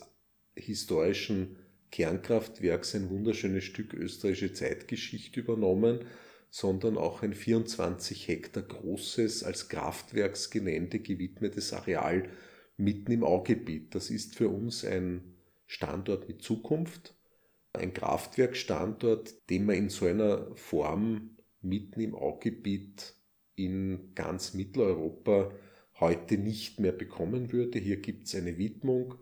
historischen 0.56 1.58
Kernkraftwerks 1.91 2.95
ein 2.95 3.10
wunderschönes 3.10 3.65
Stück 3.65 3.93
österreichische 3.93 4.54
Zeitgeschichte 4.54 5.41
übernommen, 5.41 6.06
sondern 6.50 6.97
auch 6.97 7.21
ein 7.21 7.34
24 7.34 8.30
Hektar 8.30 8.63
großes, 8.63 9.43
als 9.43 9.67
Kraftwerksgelände 9.67 11.00
gewidmetes 11.00 11.73
Areal 11.73 12.30
mitten 12.77 13.11
im 13.11 13.23
Augebiet. 13.23 13.93
Das 13.95 14.09
ist 14.09 14.35
für 14.35 14.49
uns 14.49 14.85
ein 14.85 15.35
Standort 15.65 16.27
mit 16.27 16.41
Zukunft, 16.41 17.15
ein 17.73 17.93
Kraftwerkstandort, 17.93 19.49
den 19.49 19.65
man 19.65 19.75
in 19.75 19.89
so 19.89 20.05
einer 20.05 20.55
Form 20.55 21.37
mitten 21.61 21.99
im 21.99 22.15
Augebiet 22.15 23.13
in 23.55 24.13
ganz 24.15 24.53
Mitteleuropa 24.53 25.51
heute 25.99 26.37
nicht 26.37 26.79
mehr 26.79 26.91
bekommen 26.91 27.51
würde. 27.51 27.79
Hier 27.79 27.97
gibt 27.97 28.27
es 28.27 28.35
eine 28.35 28.57
Widmung 28.57 29.15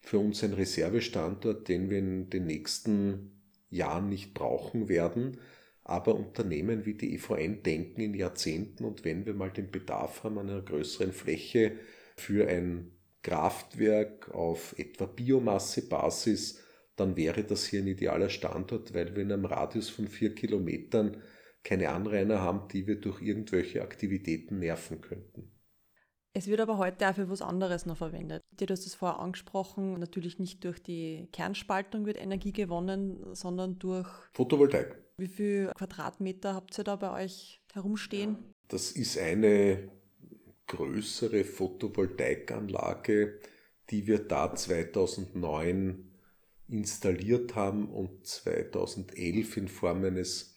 für 0.00 0.18
uns 0.18 0.42
ein 0.42 0.52
Reservestandort, 0.52 1.68
den 1.68 1.90
wir 1.90 1.98
in 1.98 2.30
den 2.30 2.46
nächsten 2.46 3.42
Jahren 3.70 4.08
nicht 4.08 4.34
brauchen 4.34 4.88
werden. 4.88 5.38
Aber 5.84 6.14
Unternehmen 6.14 6.86
wie 6.86 6.94
die 6.94 7.14
EVN 7.14 7.64
denken 7.64 8.00
in 8.00 8.14
Jahrzehnten 8.14 8.84
und 8.84 9.04
wenn 9.04 9.26
wir 9.26 9.34
mal 9.34 9.50
den 9.50 9.70
Bedarf 9.70 10.22
haben 10.22 10.38
an 10.38 10.48
einer 10.48 10.62
größeren 10.62 11.12
Fläche 11.12 11.72
für 12.22 12.48
ein 12.48 12.92
Kraftwerk 13.22 14.30
auf 14.30 14.78
etwa 14.78 15.06
Biomassebasis, 15.06 16.60
dann 16.96 17.16
wäre 17.16 17.44
das 17.44 17.66
hier 17.66 17.80
ein 17.82 17.86
idealer 17.86 18.28
Standort, 18.28 18.94
weil 18.94 19.14
wir 19.14 19.22
in 19.22 19.32
einem 19.32 19.44
Radius 19.44 19.88
von 19.88 20.08
vier 20.08 20.34
Kilometern 20.34 21.22
keine 21.62 21.90
Anrainer 21.90 22.40
haben, 22.40 22.68
die 22.68 22.86
wir 22.86 23.00
durch 23.00 23.22
irgendwelche 23.22 23.82
Aktivitäten 23.82 24.58
nerven 24.58 25.00
könnten. 25.00 25.50
Es 26.34 26.46
wird 26.46 26.60
aber 26.60 26.78
heute 26.78 27.08
auch 27.08 27.14
für 27.14 27.28
was 27.28 27.42
anderes 27.42 27.84
noch 27.84 27.98
verwendet. 27.98 28.42
Du 28.56 28.66
hast 28.66 28.86
es 28.86 28.94
vorher 28.94 29.20
angesprochen, 29.20 29.98
natürlich 30.00 30.38
nicht 30.38 30.64
durch 30.64 30.82
die 30.82 31.28
Kernspaltung 31.30 32.06
wird 32.06 32.18
Energie 32.18 32.52
gewonnen, 32.52 33.34
sondern 33.34 33.78
durch 33.78 34.08
Photovoltaik. 34.32 34.96
Wie 35.18 35.28
viele 35.28 35.72
Quadratmeter 35.74 36.54
habt 36.54 36.76
ihr 36.78 36.84
da 36.84 36.96
bei 36.96 37.24
euch 37.24 37.60
herumstehen? 37.74 38.38
Das 38.68 38.92
ist 38.92 39.18
eine 39.18 39.90
größere 40.66 41.44
Photovoltaikanlage, 41.44 43.38
die 43.90 44.06
wir 44.06 44.20
da 44.20 44.54
2009 44.54 46.12
installiert 46.68 47.54
haben 47.54 47.88
und 47.88 48.26
2011 48.26 49.56
in 49.58 49.68
Form 49.68 50.04
eines 50.04 50.54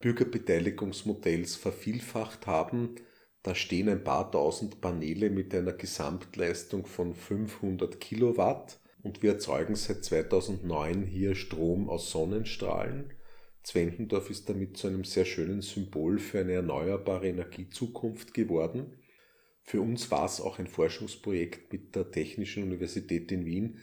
Bürgerbeteiligungsmodells 0.00 1.56
vervielfacht 1.56 2.46
haben. 2.46 2.96
Da 3.42 3.54
stehen 3.54 3.88
ein 3.88 4.02
paar 4.02 4.30
tausend 4.30 4.80
Paneele 4.80 5.30
mit 5.30 5.54
einer 5.54 5.72
Gesamtleistung 5.72 6.84
von 6.84 7.14
500 7.14 8.00
Kilowatt 8.00 8.80
und 9.02 9.22
wir 9.22 9.34
erzeugen 9.34 9.76
seit 9.76 10.04
2009 10.04 11.04
hier 11.04 11.36
Strom 11.36 11.88
aus 11.88 12.10
Sonnenstrahlen. 12.10 13.12
Zwentendorf 13.62 14.30
ist 14.30 14.48
damit 14.48 14.76
zu 14.76 14.88
einem 14.88 15.04
sehr 15.04 15.24
schönen 15.24 15.62
Symbol 15.62 16.18
für 16.18 16.40
eine 16.40 16.52
erneuerbare 16.54 17.28
Energiezukunft 17.28 18.34
geworden. 18.34 18.92
Für 19.66 19.80
uns 19.80 20.10
war 20.10 20.24
es 20.24 20.40
auch 20.40 20.58
ein 20.58 20.68
Forschungsprojekt 20.68 21.72
mit 21.72 21.94
der 21.94 22.10
Technischen 22.10 22.62
Universität 22.62 23.30
in 23.32 23.44
Wien, 23.44 23.78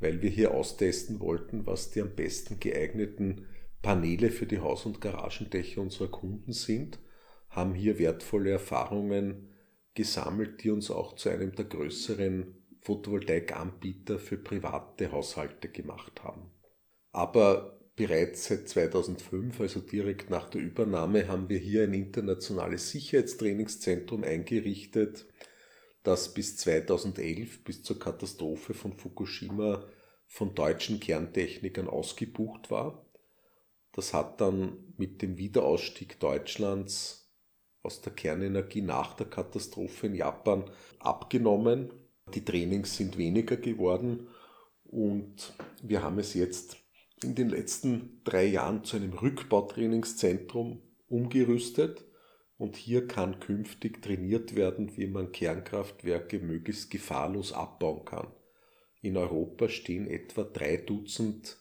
weil 0.00 0.22
wir 0.22 0.30
hier 0.30 0.52
austesten 0.52 1.20
wollten, 1.20 1.66
was 1.66 1.90
die 1.90 2.00
am 2.00 2.14
besten 2.14 2.58
geeigneten 2.58 3.46
Paneele 3.82 4.30
für 4.30 4.46
die 4.46 4.58
Haus- 4.58 4.86
und 4.86 5.00
Garagendächer 5.00 5.80
unserer 5.80 6.08
Kunden 6.08 6.52
sind 6.52 6.98
haben 7.50 7.74
hier 7.74 7.98
wertvolle 7.98 8.50
Erfahrungen 8.50 9.48
gesammelt, 9.94 10.62
die 10.62 10.70
uns 10.70 10.90
auch 10.90 11.14
zu 11.16 11.28
einem 11.28 11.54
der 11.54 11.64
größeren 11.64 12.54
Photovoltaikanbieter 12.82 14.18
für 14.18 14.36
private 14.36 15.10
Haushalte 15.10 15.68
gemacht 15.68 16.22
haben. 16.22 16.50
Aber 17.12 17.77
bereits 17.98 18.46
seit 18.46 18.68
2005, 18.68 19.60
also 19.60 19.80
direkt 19.80 20.30
nach 20.30 20.48
der 20.48 20.60
Übernahme, 20.60 21.26
haben 21.26 21.48
wir 21.48 21.58
hier 21.58 21.82
ein 21.82 21.94
internationales 21.94 22.90
Sicherheitstrainingszentrum 22.92 24.22
eingerichtet, 24.22 25.26
das 26.04 26.32
bis 26.32 26.56
2011, 26.58 27.64
bis 27.64 27.82
zur 27.82 27.98
Katastrophe 27.98 28.72
von 28.72 28.92
Fukushima, 28.92 29.84
von 30.28 30.54
deutschen 30.54 31.00
Kerntechnikern 31.00 31.88
ausgebucht 31.88 32.70
war. 32.70 33.04
Das 33.92 34.14
hat 34.14 34.40
dann 34.40 34.94
mit 34.96 35.20
dem 35.20 35.36
Wiederausstieg 35.36 36.20
Deutschlands 36.20 37.28
aus 37.82 38.00
der 38.00 38.12
Kernenergie 38.12 38.82
nach 38.82 39.14
der 39.14 39.26
Katastrophe 39.26 40.06
in 40.06 40.14
Japan 40.14 40.70
abgenommen. 41.00 41.90
Die 42.32 42.44
Trainings 42.44 42.96
sind 42.96 43.18
weniger 43.18 43.56
geworden 43.56 44.28
und 44.84 45.52
wir 45.82 46.02
haben 46.02 46.20
es 46.20 46.34
jetzt 46.34 46.76
in 47.22 47.34
den 47.34 47.48
letzten 47.48 48.20
drei 48.24 48.46
Jahren 48.46 48.84
zu 48.84 48.96
einem 48.96 49.12
Rückbautrainingszentrum 49.12 50.82
umgerüstet 51.08 52.04
und 52.56 52.76
hier 52.76 53.06
kann 53.06 53.40
künftig 53.40 54.02
trainiert 54.02 54.56
werden, 54.56 54.96
wie 54.96 55.06
man 55.06 55.32
Kernkraftwerke 55.32 56.40
möglichst 56.40 56.90
gefahrlos 56.90 57.52
abbauen 57.52 58.04
kann. 58.04 58.32
In 59.00 59.16
Europa 59.16 59.68
stehen 59.68 60.08
etwa 60.08 60.42
drei 60.42 60.76
Dutzend 60.76 61.58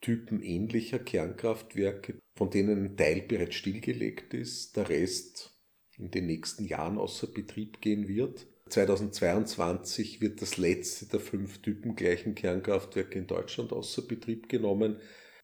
Typen 0.00 0.42
ähnlicher 0.42 0.98
Kernkraftwerke, 0.98 2.20
von 2.36 2.50
denen 2.50 2.84
ein 2.84 2.96
Teil 2.98 3.22
bereits 3.22 3.54
stillgelegt 3.54 4.34
ist, 4.34 4.76
der 4.76 4.90
Rest 4.90 5.58
in 5.96 6.10
den 6.10 6.26
nächsten 6.26 6.66
Jahren 6.66 6.98
außer 6.98 7.26
Betrieb 7.26 7.80
gehen 7.80 8.06
wird. 8.06 8.46
2022 8.70 10.20
wird 10.20 10.40
das 10.40 10.56
letzte 10.56 11.06
der 11.06 11.20
fünf 11.20 11.58
typengleichen 11.60 12.34
Kernkraftwerke 12.34 13.18
in 13.18 13.26
Deutschland 13.26 13.72
außer 13.72 14.02
Betrieb 14.02 14.48
genommen. 14.48 15.00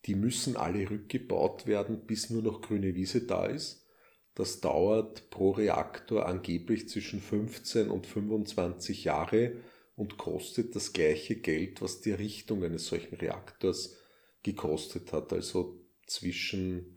Die 0.07 0.15
müssen 0.15 0.57
alle 0.57 0.89
rückgebaut 0.89 1.67
werden, 1.67 2.07
bis 2.07 2.31
nur 2.31 2.43
noch 2.43 2.63
grüne 2.63 2.95
Wiese 2.95 3.27
da 3.27 3.47
ist. 3.47 3.87
Das 4.35 4.61
dauert 4.61 5.29
pro 5.29 5.51
Reaktor 5.51 6.27
angeblich 6.27 6.89
zwischen 6.89 7.21
15 7.21 7.91
und 7.91 8.07
25 8.07 9.05
Jahre 9.05 9.57
und 9.97 10.17
kostet 10.17 10.75
das 10.75 10.95
gleiche 10.95 11.37
Geld, 11.37 11.83
was 11.83 12.01
die 12.01 12.13
Errichtung 12.13 12.65
eines 12.65 12.87
solchen 12.87 13.17
Reaktors 13.17 13.97
gekostet 14.43 15.13
hat, 15.13 15.33
also 15.35 15.79
zwischen 16.07 16.97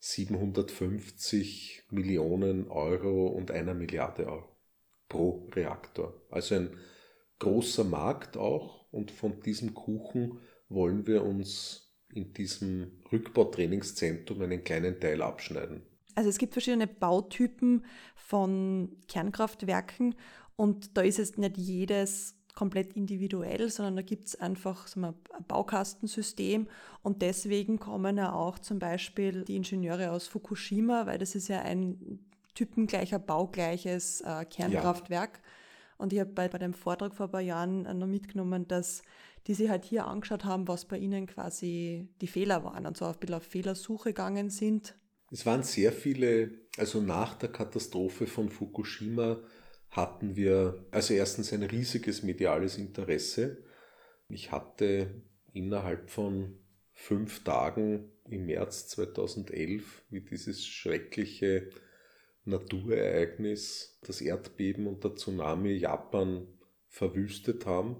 750 0.00 1.84
Millionen 1.90 2.68
Euro 2.68 3.28
und 3.28 3.50
einer 3.50 3.72
Milliarde 3.72 4.26
Euro 4.26 4.51
pro 5.12 5.46
Reaktor. 5.52 6.14
Also 6.30 6.54
ein 6.54 6.70
großer 7.38 7.84
Markt 7.84 8.36
auch 8.38 8.90
und 8.90 9.10
von 9.10 9.40
diesem 9.42 9.74
Kuchen 9.74 10.38
wollen 10.70 11.06
wir 11.06 11.22
uns 11.22 11.92
in 12.14 12.32
diesem 12.32 13.02
Rückbautrainingszentrum 13.12 14.40
einen 14.40 14.64
kleinen 14.64 14.98
Teil 15.00 15.20
abschneiden. 15.20 15.82
Also 16.14 16.30
es 16.30 16.38
gibt 16.38 16.54
verschiedene 16.54 16.86
Bautypen 16.86 17.84
von 18.16 18.96
Kernkraftwerken 19.06 20.14
und 20.56 20.96
da 20.96 21.02
ist 21.02 21.18
es 21.18 21.36
nicht 21.36 21.58
jedes 21.58 22.38
komplett 22.54 22.94
individuell, 22.94 23.70
sondern 23.70 23.96
da 23.96 24.02
gibt 24.02 24.28
es 24.28 24.36
einfach 24.36 24.86
so 24.86 25.00
ein 25.00 25.14
Baukastensystem 25.46 26.68
und 27.02 27.22
deswegen 27.22 27.78
kommen 27.78 28.16
ja 28.16 28.32
auch 28.32 28.58
zum 28.58 28.78
Beispiel 28.78 29.44
die 29.44 29.56
Ingenieure 29.56 30.10
aus 30.10 30.26
Fukushima, 30.26 31.06
weil 31.06 31.18
das 31.18 31.34
ist 31.34 31.48
ja 31.48 31.60
ein 31.62 32.31
typengleicher, 32.54 33.18
baugleiches 33.18 34.20
äh, 34.22 34.44
Kernkraftwerk. 34.44 35.40
Ja. 35.42 35.50
Und 35.98 36.12
ich 36.12 36.20
habe 36.20 36.30
bei, 36.30 36.48
bei 36.48 36.58
dem 36.58 36.74
Vortrag 36.74 37.14
vor 37.14 37.26
ein 37.26 37.32
paar 37.32 37.40
Jahren 37.40 37.86
äh, 37.86 37.94
noch 37.94 38.06
mitgenommen, 38.06 38.66
dass 38.66 39.02
die 39.46 39.54
sich 39.54 39.68
halt 39.68 39.84
hier 39.84 40.06
angeschaut 40.06 40.44
haben, 40.44 40.68
was 40.68 40.84
bei 40.84 40.98
ihnen 40.98 41.26
quasi 41.26 42.08
die 42.20 42.26
Fehler 42.26 42.64
waren 42.64 42.86
und 42.86 42.96
so 42.96 43.06
ein 43.06 43.14
bisschen 43.18 43.34
auf 43.34 43.42
Fehlersuche 43.42 44.10
gegangen 44.10 44.50
sind. 44.50 44.94
Es 45.30 45.46
waren 45.46 45.62
sehr 45.62 45.92
viele, 45.92 46.50
also 46.76 47.00
nach 47.00 47.34
der 47.34 47.50
Katastrophe 47.50 48.26
von 48.26 48.50
Fukushima 48.50 49.38
hatten 49.90 50.36
wir 50.36 50.86
also 50.90 51.14
erstens 51.14 51.52
ein 51.52 51.62
riesiges 51.62 52.22
mediales 52.22 52.78
Interesse. 52.78 53.64
Ich 54.28 54.52
hatte 54.52 55.22
innerhalb 55.52 56.10
von 56.10 56.58
fünf 56.92 57.44
Tagen 57.44 58.10
im 58.28 58.46
März 58.46 58.88
2011, 58.88 60.04
wie 60.10 60.20
dieses 60.20 60.66
schreckliche 60.66 61.70
Naturereignis, 62.44 63.98
das 64.02 64.20
Erdbeben 64.20 64.86
und 64.86 65.04
der 65.04 65.14
Tsunami 65.14 65.72
Japan 65.74 66.46
verwüstet 66.88 67.66
haben 67.66 67.96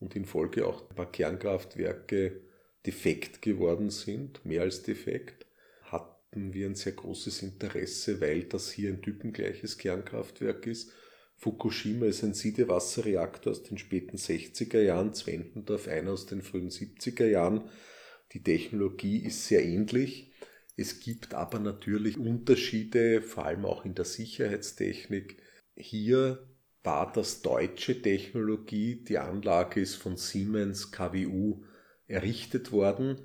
und 0.00 0.16
in 0.16 0.24
Folge 0.24 0.66
auch 0.66 0.88
ein 0.88 0.96
paar 0.96 1.10
Kernkraftwerke 1.10 2.40
defekt 2.86 3.42
geworden 3.42 3.90
sind, 3.90 4.44
mehr 4.44 4.62
als 4.62 4.82
defekt, 4.82 5.46
hatten 5.82 6.52
wir 6.52 6.66
ein 6.66 6.74
sehr 6.74 6.92
großes 6.92 7.42
Interesse, 7.42 8.20
weil 8.20 8.44
das 8.44 8.70
hier 8.72 8.90
ein 8.90 9.02
typengleiches 9.02 9.78
Kernkraftwerk 9.78 10.66
ist. 10.66 10.92
Fukushima 11.36 12.06
ist 12.06 12.22
ein 12.22 12.34
Siedewasserreaktor 12.34 13.52
aus 13.52 13.62
den 13.62 13.78
späten 13.78 14.16
60er 14.16 14.80
Jahren, 14.80 15.14
Zwentendorf 15.14 15.88
einer 15.88 16.12
aus 16.12 16.26
den 16.26 16.42
frühen 16.42 16.70
70er 16.70 17.26
Jahren. 17.26 17.70
Die 18.32 18.42
Technologie 18.42 19.18
ist 19.18 19.46
sehr 19.46 19.64
ähnlich. 19.64 20.29
Es 20.80 20.98
gibt 20.98 21.34
aber 21.34 21.58
natürlich 21.58 22.16
Unterschiede, 22.16 23.20
vor 23.20 23.44
allem 23.44 23.66
auch 23.66 23.84
in 23.84 23.94
der 23.94 24.06
Sicherheitstechnik. 24.06 25.36
Hier 25.76 26.48
war 26.82 27.12
das 27.12 27.42
deutsche 27.42 28.00
Technologie, 28.00 29.04
die 29.04 29.18
Anlage 29.18 29.82
ist 29.82 29.96
von 29.96 30.16
Siemens 30.16 30.90
KWU 30.90 31.62
errichtet 32.06 32.72
worden. 32.72 33.20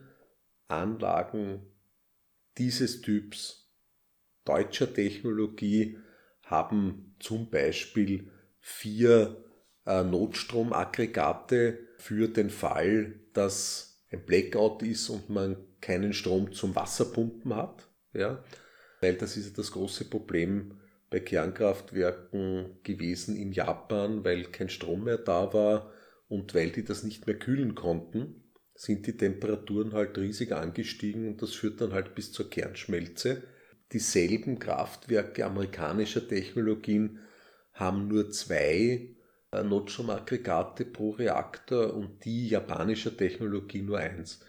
Anlagen 0.68 1.66
dieses 2.58 3.00
Typs 3.00 3.72
deutscher 4.44 4.94
Technologie 4.94 5.98
haben 6.44 7.16
zum 7.20 7.50
Beispiel 7.50 8.32
vier 8.60 9.46
äh, 9.86 10.04
Notstromaggregate 10.04 11.80
für 12.00 12.28
den 12.28 12.50
Fall, 12.50 13.18
dass 13.32 13.95
ein 14.16 14.26
Blackout 14.26 14.82
ist 14.84 15.10
und 15.10 15.30
man 15.30 15.58
keinen 15.82 16.14
Strom 16.14 16.54
zum 16.54 16.76
Wasserpumpen 16.76 17.56
hat. 17.56 17.88
Ja? 18.14 18.44
Weil 19.02 19.16
das 19.16 19.38
ist 19.38 19.58
das 19.58 19.72
große 19.72 20.06
Problem 20.06 20.80
bei 21.10 21.20
Kernkraftwerken 21.20 22.80
gewesen 22.84 23.36
in 23.36 23.52
Japan, 23.52 24.24
weil 24.24 24.46
kein 24.46 24.70
Strom 24.70 25.04
mehr 25.04 25.18
da 25.18 25.54
war 25.54 25.92
und 26.28 26.56
weil 26.56 26.72
die 26.72 26.84
das 26.84 27.04
nicht 27.04 27.28
mehr 27.28 27.38
kühlen 27.38 27.76
konnten, 27.76 28.44
sind 28.74 29.08
die 29.08 29.16
Temperaturen 29.16 29.94
halt 29.94 30.18
riesig 30.18 30.52
angestiegen 30.52 31.28
und 31.28 31.42
das 31.42 31.54
führt 31.54 31.80
dann 31.80 31.94
halt 31.94 32.16
bis 32.16 32.32
zur 32.32 32.50
Kernschmelze. 32.50 33.44
Dieselben 33.94 34.60
Kraftwerke 34.60 35.46
amerikanischer 35.46 36.28
Technologien 36.28 37.20
haben 37.72 38.08
nur 38.08 38.32
zwei 38.32 39.15
Notstromaggregate 39.64 40.86
pro 40.86 41.12
Reaktor 41.12 41.94
und 41.94 42.26
die 42.26 42.50
japanischer 42.50 43.16
Technologie 43.16 43.82
nur 43.82 44.00
eins. 44.00 44.40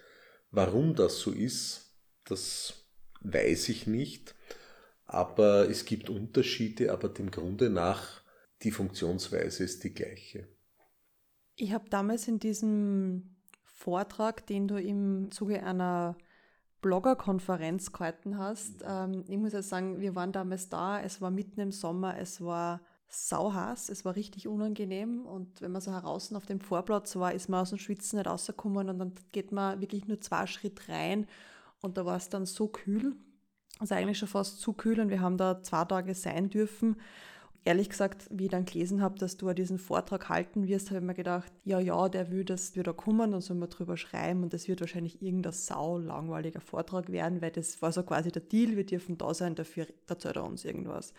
Warum 0.51 0.95
das 0.95 1.19
so 1.19 1.31
ist, 1.31 1.95
das 2.25 2.85
weiß 3.21 3.69
ich 3.69 3.87
nicht. 3.87 4.35
Aber 5.05 5.69
es 5.69 5.85
gibt 5.85 6.09
Unterschiede, 6.09 6.91
aber 6.91 7.09
dem 7.09 7.31
Grunde 7.31 7.69
nach, 7.69 8.21
die 8.63 8.71
Funktionsweise 8.71 9.63
ist 9.63 9.83
die 9.83 9.93
gleiche. 9.93 10.47
Ich 11.55 11.71
habe 11.71 11.89
damals 11.89 12.27
in 12.27 12.39
diesem 12.39 13.37
Vortrag, 13.63 14.45
den 14.47 14.67
du 14.67 14.79
im 14.81 15.31
Zuge 15.31 15.63
einer 15.63 16.17
Bloggerkonferenz 16.81 17.91
gehalten 17.91 18.37
hast, 18.37 18.83
ähm, 18.85 19.23
ich 19.27 19.37
muss 19.37 19.53
ja 19.53 19.61
sagen, 19.61 19.99
wir 19.99 20.15
waren 20.15 20.31
damals 20.31 20.69
da, 20.69 21.01
es 21.01 21.21
war 21.21 21.31
mitten 21.31 21.59
im 21.59 21.71
Sommer, 21.71 22.17
es 22.17 22.41
war 22.41 22.81
sauhaß, 23.09 23.89
es 23.89 24.05
war 24.05 24.15
richtig 24.15 24.47
unangenehm 24.47 25.25
und 25.25 25.61
wenn 25.61 25.71
man 25.71 25.81
so 25.81 25.91
heraus 25.91 26.33
auf 26.33 26.45
dem 26.45 26.59
Vorplatz 26.59 27.15
war, 27.15 27.33
ist 27.33 27.49
man 27.49 27.61
aus 27.61 27.69
dem 27.69 27.79
Schwitzen 27.79 28.17
nicht 28.17 28.27
rausgekommen 28.27 28.89
und 28.89 28.99
dann 28.99 29.13
geht 29.31 29.51
man 29.51 29.79
wirklich 29.81 30.07
nur 30.07 30.19
zwei 30.21 30.45
Schritt 30.45 30.89
rein 30.89 31.25
und 31.81 31.97
da 31.97 32.05
war 32.05 32.17
es 32.17 32.29
dann 32.29 32.45
so 32.45 32.67
kühl 32.67 33.15
also 33.79 33.95
eigentlich 33.95 34.17
schon 34.17 34.27
fast 34.27 34.59
zu 34.59 34.73
kühl 34.73 34.99
und 34.99 35.09
wir 35.09 35.21
haben 35.21 35.37
da 35.37 35.61
zwei 35.61 35.85
Tage 35.85 36.15
sein 36.15 36.49
dürfen. 36.49 36.97
Ehrlich 37.63 37.89
gesagt, 37.89 38.29
wie 38.31 38.45
ich 38.45 38.51
dann 38.51 38.65
gelesen 38.65 39.01
habe, 39.01 39.19
dass 39.19 39.35
du 39.35 39.51
diesen 39.51 39.77
Vortrag 39.77 40.29
halten 40.29 40.67
wirst, 40.67 40.89
habe 40.89 40.99
ich 40.99 41.05
mir 41.05 41.13
gedacht, 41.13 41.51
ja, 41.65 41.79
ja, 41.79 42.07
der 42.07 42.31
will 42.31 42.45
das 42.45 42.77
wieder 42.77 42.93
kommen, 42.93 43.31
dann 43.31 43.41
sollen 43.41 43.59
wir 43.59 43.67
drüber 43.67 43.97
schreiben 43.97 44.43
und 44.43 44.53
das 44.53 44.69
wird 44.69 44.79
wahrscheinlich 44.79 45.21
irgendein 45.21 45.51
sau 45.51 45.97
langweiliger 45.97 46.61
Vortrag 46.61 47.11
werden, 47.11 47.41
weil 47.41 47.51
das 47.51 47.81
war 47.81 47.91
so 47.91 48.03
quasi 48.03 48.31
der 48.31 48.41
Deal, 48.41 48.77
wir 48.77 48.85
dürfen 48.85 49.17
da 49.17 49.33
sein, 49.33 49.53
dafür 49.55 49.85
erzählt 50.07 50.37
er 50.37 50.45
uns 50.45 50.63
irgendwas. 50.63 51.13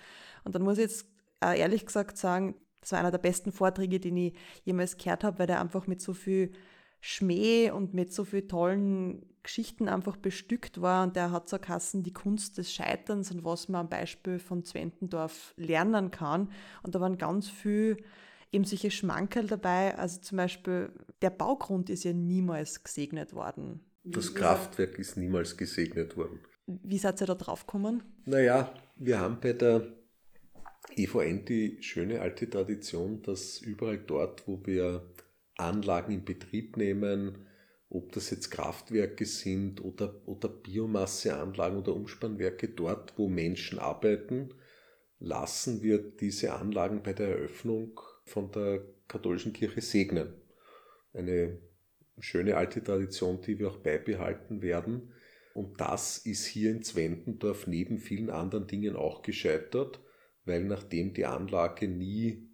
Und 0.45 0.55
dann 0.55 0.63
muss 0.63 0.79
ich 0.79 0.85
jetzt 0.85 1.07
ehrlich 1.41 1.87
gesagt 1.87 2.17
sagen, 2.19 2.55
das 2.81 2.93
war 2.93 3.01
einer 3.01 3.11
der 3.11 3.19
besten 3.19 3.53
Vorträge, 3.53 4.01
den 4.01 4.17
ich 4.17 4.35
jemals 4.65 4.97
gehört 4.97 5.25
habe, 5.25 5.41
weil 5.41 5.47
der 5.47 5.61
einfach 5.61 5.87
mit 5.87 6.01
so 6.01 6.15
viel 6.15 6.53
Schmäh 7.01 7.71
und 7.71 7.95
mit 7.95 8.13
so 8.13 8.25
vielen 8.25 8.49
tollen 8.49 9.27
Geschichten 9.43 9.89
einfach 9.89 10.17
bestückt 10.17 10.81
war 10.81 11.05
und 11.05 11.17
der 11.17 11.31
hat 11.31 11.49
so 11.49 11.59
Kassen 11.59 12.03
die 12.03 12.13
Kunst 12.13 12.59
des 12.59 12.73
Scheiterns 12.73 13.31
und 13.31 13.45
was 13.45 13.69
man 13.69 13.83
am 13.83 13.89
Beispiel 13.89 14.39
von 14.39 14.65
Zwentendorf 14.65 15.55
lernen 15.57 16.11
kann. 16.11 16.51
Und 16.83 16.95
da 16.95 17.01
waren 17.01 17.19
ganz 17.19 17.49
viel 17.49 17.97
eben 18.53 18.65
solche 18.65 18.91
Schmankerl 18.91 19.47
dabei. 19.47 19.97
Also 19.97 20.21
zum 20.21 20.37
Beispiel, 20.37 20.93
der 21.23 21.31
Baugrund 21.31 21.89
ist 21.89 22.05
ja 22.05 22.13
niemals 22.13 22.83
gesegnet 22.83 23.33
worden. 23.33 23.81
Das 24.05 24.35
Kraftwerk 24.35 24.99
ist 24.99 25.17
niemals 25.17 25.57
gesegnet 25.57 26.17
worden. 26.17 26.41
Wie 26.67 26.99
seid 26.99 27.21
ihr 27.21 27.27
da 27.27 27.35
drauf 27.35 27.67
gekommen? 27.67 28.03
Naja, 28.27 28.73
wir 28.97 29.19
haben 29.19 29.39
bei 29.41 29.53
der 29.53 29.87
EVN 30.97 31.45
die 31.45 31.83
schöne 31.83 32.21
alte 32.21 32.49
Tradition, 32.49 33.23
dass 33.23 33.61
überall 33.61 33.99
dort, 33.99 34.47
wo 34.47 34.65
wir 34.65 35.09
Anlagen 35.57 36.13
in 36.13 36.25
Betrieb 36.25 36.77
nehmen, 36.77 37.47
ob 37.91 38.13
das 38.13 38.31
jetzt 38.31 38.51
Kraftwerke 38.51 39.25
sind 39.25 39.83
oder, 39.83 40.15
oder 40.27 40.49
Biomasseanlagen 40.49 41.79
oder 41.79 41.95
Umspannwerke, 41.95 42.69
dort 42.69 43.17
wo 43.17 43.29
Menschen 43.29 43.79
arbeiten, 43.79 44.55
lassen 45.19 45.83
wir 45.83 45.99
diese 45.99 46.53
Anlagen 46.55 47.03
bei 47.03 47.13
der 47.13 47.29
Eröffnung 47.29 48.01
von 48.25 48.51
der 48.53 48.85
katholischen 49.09 49.53
Kirche 49.53 49.81
segnen. 49.81 50.35
Eine 51.13 51.59
schöne 52.21 52.57
alte 52.57 52.83
Tradition, 52.83 53.41
die 53.41 53.59
wir 53.59 53.71
auch 53.71 53.79
beibehalten 53.79 54.63
werden. 54.63 55.13
Und 55.55 55.81
das 55.81 56.19
ist 56.19 56.47
hier 56.47 56.71
in 56.71 56.83
Zwentendorf 56.83 57.67
neben 57.67 57.99
vielen 57.99 58.31
anderen 58.31 58.67
Dingen 58.67 58.97
auch 58.97 59.23
gescheitert, 59.23 60.01
weil 60.49 60.65
nachdem 60.65 61.15
die 61.15 61.27
Anlage 61.27 61.87
nie 61.87 62.49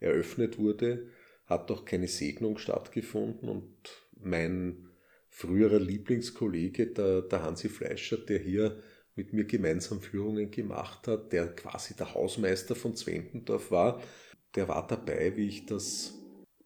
eröffnet 0.00 0.58
wurde, 0.58 1.08
hat 1.46 1.70
auch 1.70 1.84
keine 1.84 2.08
Segnung 2.08 2.58
stattgefunden 2.58 3.48
und 3.48 3.74
mein 4.20 4.88
früherer 5.28 5.78
Lieblingskollege, 5.78 6.88
der, 6.88 7.22
der 7.22 7.42
Hansi 7.42 7.68
Fleischer, 7.68 8.18
der 8.18 8.38
hier 8.38 8.82
mit 9.14 9.32
mir 9.32 9.44
gemeinsam 9.44 10.00
Führungen 10.00 10.50
gemacht 10.50 11.08
hat, 11.08 11.32
der 11.32 11.54
quasi 11.54 11.94
der 11.94 12.14
Hausmeister 12.14 12.74
von 12.74 12.94
Zwentendorf 12.94 13.70
war, 13.70 14.02
der 14.54 14.68
war 14.68 14.86
dabei, 14.86 15.36
wie 15.36 15.48
ich 15.48 15.66
das 15.66 16.14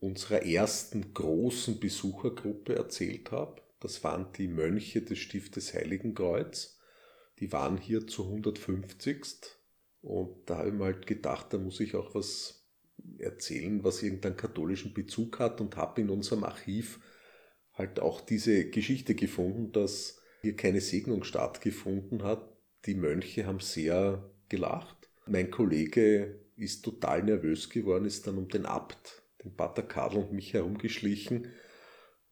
unserer 0.00 0.42
ersten 0.42 1.14
großen 1.14 1.80
Besuchergruppe 1.80 2.74
erzählt 2.74 3.30
habe. 3.30 3.62
Das 3.80 4.04
waren 4.04 4.32
die 4.36 4.48
Mönche 4.48 5.02
des 5.02 5.18
Stiftes 5.18 5.74
Heiligenkreuz. 5.74 6.78
Die 7.38 7.52
waren 7.52 7.78
hier 7.78 8.06
zu 8.06 8.24
150. 8.24 9.26
Und 10.02 10.50
da 10.50 10.58
habe 10.58 10.68
ich 10.68 10.74
mir 10.74 10.84
halt 10.84 11.06
gedacht, 11.06 11.52
da 11.52 11.58
muss 11.58 11.80
ich 11.80 11.94
auch 11.94 12.14
was 12.14 12.68
erzählen, 13.18 13.82
was 13.84 14.02
irgendeinen 14.02 14.36
katholischen 14.36 14.92
Bezug 14.94 15.38
hat 15.38 15.60
und 15.60 15.76
habe 15.76 16.00
in 16.00 16.10
unserem 16.10 16.44
Archiv 16.44 17.00
halt 17.72 18.00
auch 18.00 18.20
diese 18.20 18.68
Geschichte 18.68 19.14
gefunden, 19.14 19.72
dass 19.72 20.20
hier 20.42 20.56
keine 20.56 20.80
Segnung 20.80 21.24
stattgefunden 21.24 22.22
hat. 22.22 22.56
Die 22.86 22.94
Mönche 22.94 23.46
haben 23.46 23.60
sehr 23.60 24.30
gelacht. 24.48 25.08
Mein 25.26 25.50
Kollege 25.50 26.40
ist 26.56 26.84
total 26.84 27.22
nervös 27.22 27.70
geworden, 27.70 28.04
ist 28.04 28.26
dann 28.26 28.38
um 28.38 28.48
den 28.48 28.66
Abt, 28.66 29.22
den 29.42 29.54
Pater 29.54 29.82
Karl 29.82 30.16
und 30.16 30.32
mich 30.32 30.52
herumgeschlichen. 30.52 31.48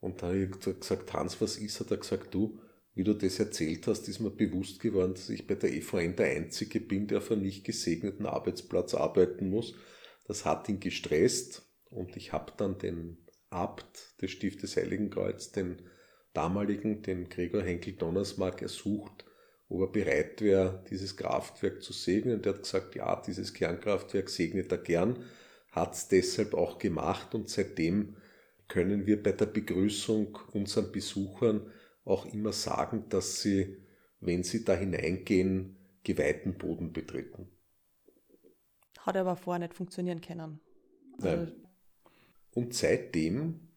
Und 0.01 0.23
da 0.23 0.29
habe 0.29 0.39
ich 0.39 0.51
gesagt, 0.51 1.13
Hans, 1.13 1.41
was 1.41 1.57
ist? 1.57 1.79
Hat 1.81 1.91
er 1.91 1.99
gesagt, 1.99 2.35
du, 2.35 2.61
wie 3.01 3.05
du 3.05 3.15
das 3.15 3.39
erzählt 3.39 3.87
hast, 3.87 4.09
ist 4.09 4.21
mir 4.21 4.29
bewusst 4.29 4.79
geworden, 4.79 5.15
dass 5.15 5.31
ich 5.31 5.47
bei 5.47 5.55
der 5.55 5.73
EVN 5.73 6.17
der 6.17 6.37
Einzige 6.37 6.81
bin, 6.81 7.07
der 7.07 7.17
auf 7.19 7.31
einem 7.31 7.41
nicht 7.41 7.65
gesegneten 7.65 8.27
Arbeitsplatz 8.27 8.93
arbeiten 8.93 9.49
muss. 9.49 9.75
Das 10.27 10.45
hat 10.45 10.69
ihn 10.69 10.81
gestresst 10.81 11.63
und 11.89 12.15
ich 12.19 12.35
habe 12.35 12.53
dann 12.59 12.77
den 12.77 13.17
Abt 13.49 14.21
des 14.21 14.33
Stiftes 14.33 14.77
Heiligenkreuz, 14.77 15.51
den 15.51 15.81
damaligen, 16.35 17.01
den 17.01 17.31
Gregor 17.31 17.63
Henkel 17.63 17.95
Donnersmark, 17.95 18.61
ersucht, 18.61 19.25
ob 19.71 19.81
er 19.81 19.87
bereit 19.87 20.43
wäre, 20.43 20.85
dieses 20.91 21.17
Kraftwerk 21.17 21.83
zu 21.83 21.95
segnen. 21.95 22.43
Der 22.43 22.53
hat 22.53 22.65
gesagt, 22.65 22.97
ja, 22.97 23.19
dieses 23.27 23.55
Kernkraftwerk 23.55 24.29
segnet 24.29 24.71
er 24.73 24.77
gern, 24.77 25.25
hat 25.71 25.95
es 25.95 26.09
deshalb 26.09 26.53
auch 26.53 26.79
gemacht 26.79 27.35
und 27.35 27.49
seitdem 27.49 28.17
können 28.69 29.07
wir 29.07 29.23
bei 29.23 29.33
der 29.33 29.47
Begrüßung 29.47 30.39
unseren 30.53 30.93
Besuchern 30.93 31.63
auch 32.11 32.27
immer 32.27 32.53
sagen, 32.53 33.05
dass 33.09 33.41
sie, 33.41 33.77
wenn 34.21 34.43
sie 34.43 34.65
da 34.65 34.75
hineingehen, 34.75 35.77
geweihten 36.03 36.55
Boden 36.59 36.93
betreten. 36.93 37.49
Hat 38.99 39.17
aber 39.17 39.37
vorher 39.37 39.61
nicht 39.61 39.75
funktionieren 39.75 40.21
können. 40.21 40.61
Also 41.21 41.37
Nein. 41.37 41.53
Und 42.53 42.75
seitdem 42.75 43.69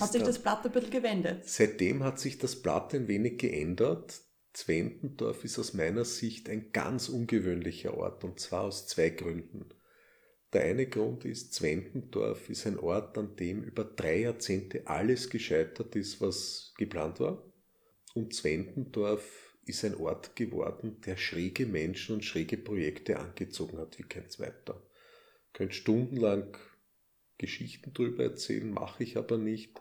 hat 0.00 0.12
sich 0.12 0.22
das 0.22 0.38
Blatt 0.38 0.64
ein 0.64 0.72
bisschen 0.72 0.90
gewendet? 0.90 1.48
Seitdem 1.48 2.02
hat 2.04 2.18
sich 2.18 2.38
das 2.38 2.62
Blatt 2.62 2.94
ein 2.94 3.08
wenig 3.08 3.38
geändert. 3.38 4.20
Zwentendorf 4.52 5.44
ist 5.44 5.58
aus 5.58 5.74
meiner 5.74 6.04
Sicht 6.04 6.48
ein 6.48 6.72
ganz 6.72 7.08
ungewöhnlicher 7.08 7.94
Ort 7.96 8.22
und 8.24 8.38
zwar 8.38 8.62
aus 8.62 8.86
zwei 8.86 9.10
Gründen. 9.10 9.66
Der 10.52 10.64
eine 10.64 10.86
Grund 10.86 11.24
ist, 11.24 11.54
Zwentendorf 11.54 12.50
ist 12.50 12.66
ein 12.66 12.78
Ort, 12.78 13.16
an 13.16 13.36
dem 13.36 13.62
über 13.62 13.84
drei 13.84 14.20
Jahrzehnte 14.20 14.86
alles 14.86 15.30
gescheitert 15.30 15.96
ist, 15.96 16.20
was 16.20 16.74
geplant 16.76 17.20
war. 17.20 17.42
Und 18.14 18.34
Zwentendorf 18.34 19.56
ist 19.64 19.84
ein 19.84 19.96
Ort 19.96 20.36
geworden, 20.36 21.00
der 21.06 21.16
schräge 21.16 21.66
Menschen 21.66 22.16
und 22.16 22.24
schräge 22.24 22.56
Projekte 22.56 23.18
angezogen 23.18 23.78
hat 23.78 23.98
wie 23.98 24.02
kein 24.02 24.28
zweiter. 24.28 24.82
Ich 25.46 25.52
könnte 25.54 25.74
stundenlang 25.74 26.56
Geschichten 27.38 27.92
darüber 27.94 28.24
erzählen, 28.24 28.70
mache 28.70 29.02
ich 29.04 29.16
aber 29.16 29.38
nicht. 29.38 29.80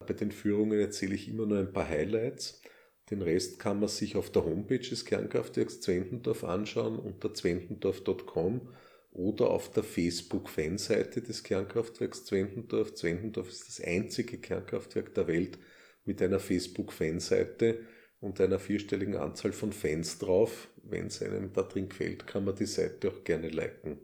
Bei 0.00 0.14
den 0.14 0.32
Führungen 0.32 0.80
erzähle 0.80 1.14
ich 1.14 1.28
immer 1.28 1.46
nur 1.46 1.58
ein 1.58 1.72
paar 1.72 1.88
Highlights. 1.88 2.62
Den 3.10 3.22
Rest 3.22 3.58
kann 3.58 3.80
man 3.80 3.88
sich 3.88 4.16
auf 4.16 4.30
der 4.30 4.44
Homepage 4.44 4.78
des 4.78 5.04
Kernkraftwerks 5.04 5.80
Zwentendorf 5.80 6.44
anschauen 6.44 6.98
unter 6.98 7.34
zwentendorf.com 7.34 8.72
oder 9.12 9.50
auf 9.50 9.72
der 9.72 9.82
Facebook-Fanseite 9.82 11.20
des 11.20 11.42
Kernkraftwerks 11.42 12.24
Zwentendorf. 12.24 12.94
Zwentendorf 12.94 13.48
ist 13.48 13.66
das 13.66 13.80
einzige 13.80 14.38
Kernkraftwerk 14.38 15.14
der 15.14 15.26
Welt 15.26 15.58
mit 16.04 16.22
einer 16.22 16.40
Facebook-Fanseite 16.40 17.86
und 18.20 18.40
einer 18.40 18.58
vierstelligen 18.58 19.16
Anzahl 19.16 19.52
von 19.52 19.72
Fans 19.72 20.18
drauf. 20.18 20.68
Wenn 20.82 21.06
es 21.06 21.22
einem 21.22 21.52
da 21.52 21.62
drin 21.62 21.88
gefällt, 21.88 22.26
kann 22.26 22.44
man 22.44 22.56
die 22.56 22.66
Seite 22.66 23.10
auch 23.10 23.24
gerne 23.24 23.48
liken. 23.48 23.98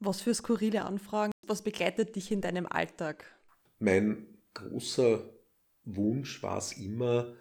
Was 0.00 0.22
für 0.22 0.34
skurrile 0.34 0.84
Anfragen, 0.84 1.32
was 1.42 1.62
begleitet 1.62 2.16
dich 2.16 2.30
in 2.30 2.40
deinem 2.40 2.66
Alltag? 2.66 3.24
Mein 3.78 4.26
großer 4.54 5.30
Wunsch 5.84 6.42
war 6.42 6.58
es 6.58 6.72
immer, 6.72 7.34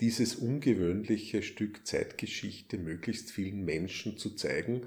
dieses 0.00 0.36
ungewöhnliche 0.36 1.42
Stück 1.42 1.86
Zeitgeschichte 1.86 2.78
möglichst 2.78 3.30
vielen 3.30 3.64
Menschen 3.64 4.16
zu 4.16 4.34
zeigen 4.34 4.86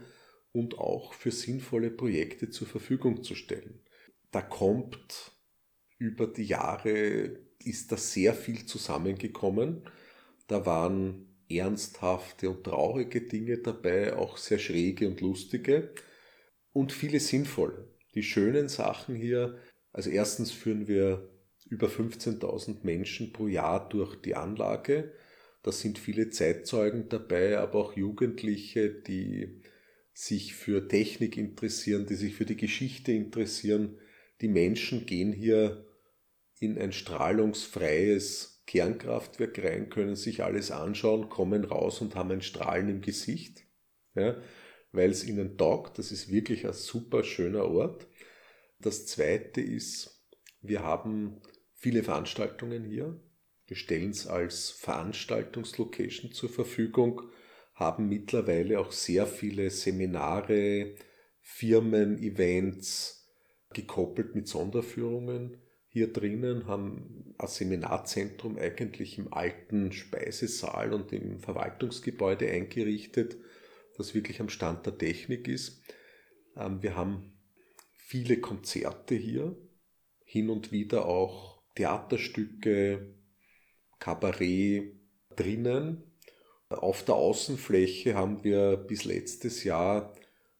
und 0.51 0.79
auch 0.79 1.13
für 1.13 1.31
sinnvolle 1.31 1.91
Projekte 1.91 2.49
zur 2.49 2.67
Verfügung 2.67 3.23
zu 3.23 3.35
stellen. 3.35 3.79
Da 4.31 4.41
kommt 4.41 5.33
über 5.99 6.25
die 6.25 6.45
Jahre, 6.45 7.39
ist 7.65 7.91
da 7.91 7.97
sehr 7.97 8.33
viel 8.33 8.65
zusammengekommen. 8.65 9.83
Da 10.47 10.65
waren 10.65 11.27
ernsthafte 11.49 12.49
und 12.49 12.63
traurige 12.63 13.21
Dinge 13.21 13.59
dabei, 13.59 14.15
auch 14.15 14.37
sehr 14.37 14.59
schräge 14.59 15.07
und 15.07 15.21
lustige 15.21 15.93
und 16.71 16.91
viele 16.91 17.19
sinnvolle. 17.19 17.87
Die 18.15 18.23
schönen 18.23 18.69
Sachen 18.69 19.15
hier, 19.15 19.59
also 19.91 20.09
erstens 20.09 20.51
führen 20.51 20.87
wir 20.87 21.29
über 21.69 21.87
15.000 21.87 22.83
Menschen 22.83 23.33
pro 23.33 23.47
Jahr 23.47 23.87
durch 23.89 24.15
die 24.21 24.35
Anlage. 24.35 25.13
Da 25.63 25.71
sind 25.71 25.97
viele 25.97 26.29
Zeitzeugen 26.29 27.09
dabei, 27.09 27.57
aber 27.57 27.79
auch 27.79 27.95
Jugendliche, 27.95 28.89
die 28.89 29.61
sich 30.13 30.53
für 30.53 30.87
Technik 30.87 31.37
interessieren, 31.37 32.05
die 32.05 32.15
sich 32.15 32.35
für 32.35 32.45
die 32.45 32.57
Geschichte 32.57 33.11
interessieren. 33.11 33.97
Die 34.41 34.49
Menschen 34.49 35.05
gehen 35.05 35.31
hier 35.31 35.85
in 36.63 36.77
ein 36.77 36.91
strahlungsfreies 36.91 38.63
Kernkraftwerk 38.65 39.63
rein, 39.63 39.89
können 39.89 40.15
sich 40.15 40.43
alles 40.43 40.71
anschauen, 40.71 41.29
kommen 41.29 41.65
raus 41.65 42.01
und 42.01 42.15
haben 42.15 42.31
ein 42.31 42.41
Strahlen 42.41 42.89
im 42.89 43.01
Gesicht, 43.01 43.63
ja, 44.15 44.37
weil 44.91 45.11
es 45.11 45.25
ihnen 45.25 45.57
taugt. 45.57 45.99
Das 45.99 46.11
ist 46.11 46.31
wirklich 46.31 46.65
ein 46.65 46.73
super 46.73 47.23
schöner 47.23 47.65
Ort. 47.65 48.07
Das 48.79 49.05
zweite 49.05 49.61
ist, 49.61 50.25
wir 50.61 50.83
haben 50.83 51.41
viele 51.73 52.03
Veranstaltungen 52.03 52.85
hier. 52.85 53.19
Wir 53.67 53.77
stellen 53.77 54.11
es 54.11 54.27
als 54.27 54.69
Veranstaltungslocation 54.71 56.31
zur 56.31 56.49
Verfügung 56.49 57.21
haben 57.73 58.07
mittlerweile 58.07 58.79
auch 58.79 58.91
sehr 58.91 59.25
viele 59.25 59.69
Seminare, 59.69 60.95
Firmen, 61.41 62.17
Events 62.19 63.27
gekoppelt 63.73 64.35
mit 64.35 64.47
Sonderführungen 64.47 65.57
hier 65.93 66.11
drinnen, 66.11 66.65
haben 66.65 67.35
ein 67.37 67.47
Seminarzentrum 67.47 68.57
eigentlich 68.57 69.19
im 69.19 69.31
alten 69.31 69.91
Speisesaal 69.91 70.91
und 70.91 71.13
im 71.13 71.39
Verwaltungsgebäude 71.39 72.49
eingerichtet, 72.49 73.37
das 73.95 74.15
wirklich 74.15 74.41
am 74.41 74.49
Stand 74.49 74.87
der 74.87 74.97
Technik 74.97 75.47
ist. 75.47 75.83
Ähm, 76.57 76.81
wir 76.81 76.95
haben 76.95 77.37
viele 77.95 78.37
Konzerte 78.37 79.13
hier, 79.13 79.55
hin 80.25 80.49
und 80.49 80.71
wieder 80.71 81.05
auch 81.05 81.61
Theaterstücke, 81.75 83.13
Kabarett 83.99 84.95
drinnen, 85.35 86.03
auf 86.69 87.05
der 87.05 87.15
Außenfläche 87.15 88.15
haben 88.15 88.43
wir 88.43 88.77
bis 88.77 89.05
letztes 89.05 89.63
Jahr, 89.63 90.15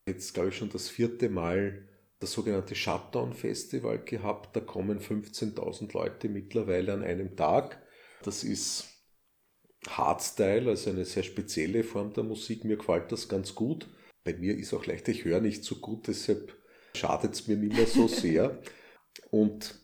jetzt 0.06 0.36
glaube 0.36 0.50
ich 0.50 0.58
schon 0.58 0.70
das 0.70 0.90
vierte 0.90 1.28
Mal, 1.28 1.90
das 2.24 2.32
sogenannte 2.32 2.74
Shutdown 2.74 3.34
Festival 3.34 4.00
gehabt. 4.00 4.56
Da 4.56 4.62
kommen 4.62 5.00
15.000 5.00 5.94
Leute 5.94 6.30
mittlerweile 6.30 6.94
an 6.94 7.04
einem 7.04 7.36
Tag. 7.36 7.82
Das 8.24 8.44
ist 8.44 8.86
Hardstyle, 9.88 10.70
also 10.70 10.90
eine 10.90 11.06
sehr 11.06 11.24
spezielle 11.24 11.84
Form 11.84 12.14
der 12.14 12.24
Musik. 12.24 12.64
Mir 12.64 12.78
gefällt 12.78 13.12
das 13.12 13.28
ganz 13.28 13.54
gut. 13.54 13.90
Bei 14.24 14.34
mir 14.34 14.58
ist 14.58 14.74
auch 14.74 14.86
leicht, 14.86 15.10
ich 15.10 15.26
höre 15.26 15.42
nicht 15.42 15.66
so 15.66 15.76
gut, 15.76 16.08
deshalb 16.08 16.58
schadet 16.96 17.34
es 17.34 17.48
mir 17.48 17.58
nicht 17.58 17.76
mehr 17.76 17.88
so 17.88 18.08
sehr. 18.08 18.62
Und 19.30 19.76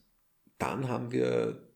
dann 0.58 0.88
haben 0.88 1.12
wir, 1.12 1.76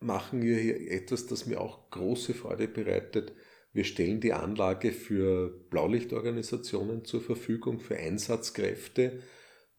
machen 0.00 0.42
wir 0.42 0.58
hier 0.58 0.90
etwas, 0.90 1.26
das 1.26 1.46
mir 1.46 1.60
auch 1.60 1.88
große 1.90 2.34
Freude 2.34 2.66
bereitet. 2.66 3.32
Wir 3.72 3.84
stellen 3.84 4.20
die 4.20 4.32
Anlage 4.32 4.90
für 4.90 5.50
Blaulichtorganisationen 5.70 7.04
zur 7.04 7.20
Verfügung, 7.20 7.78
für 7.78 7.96
Einsatzkräfte. 7.96 9.22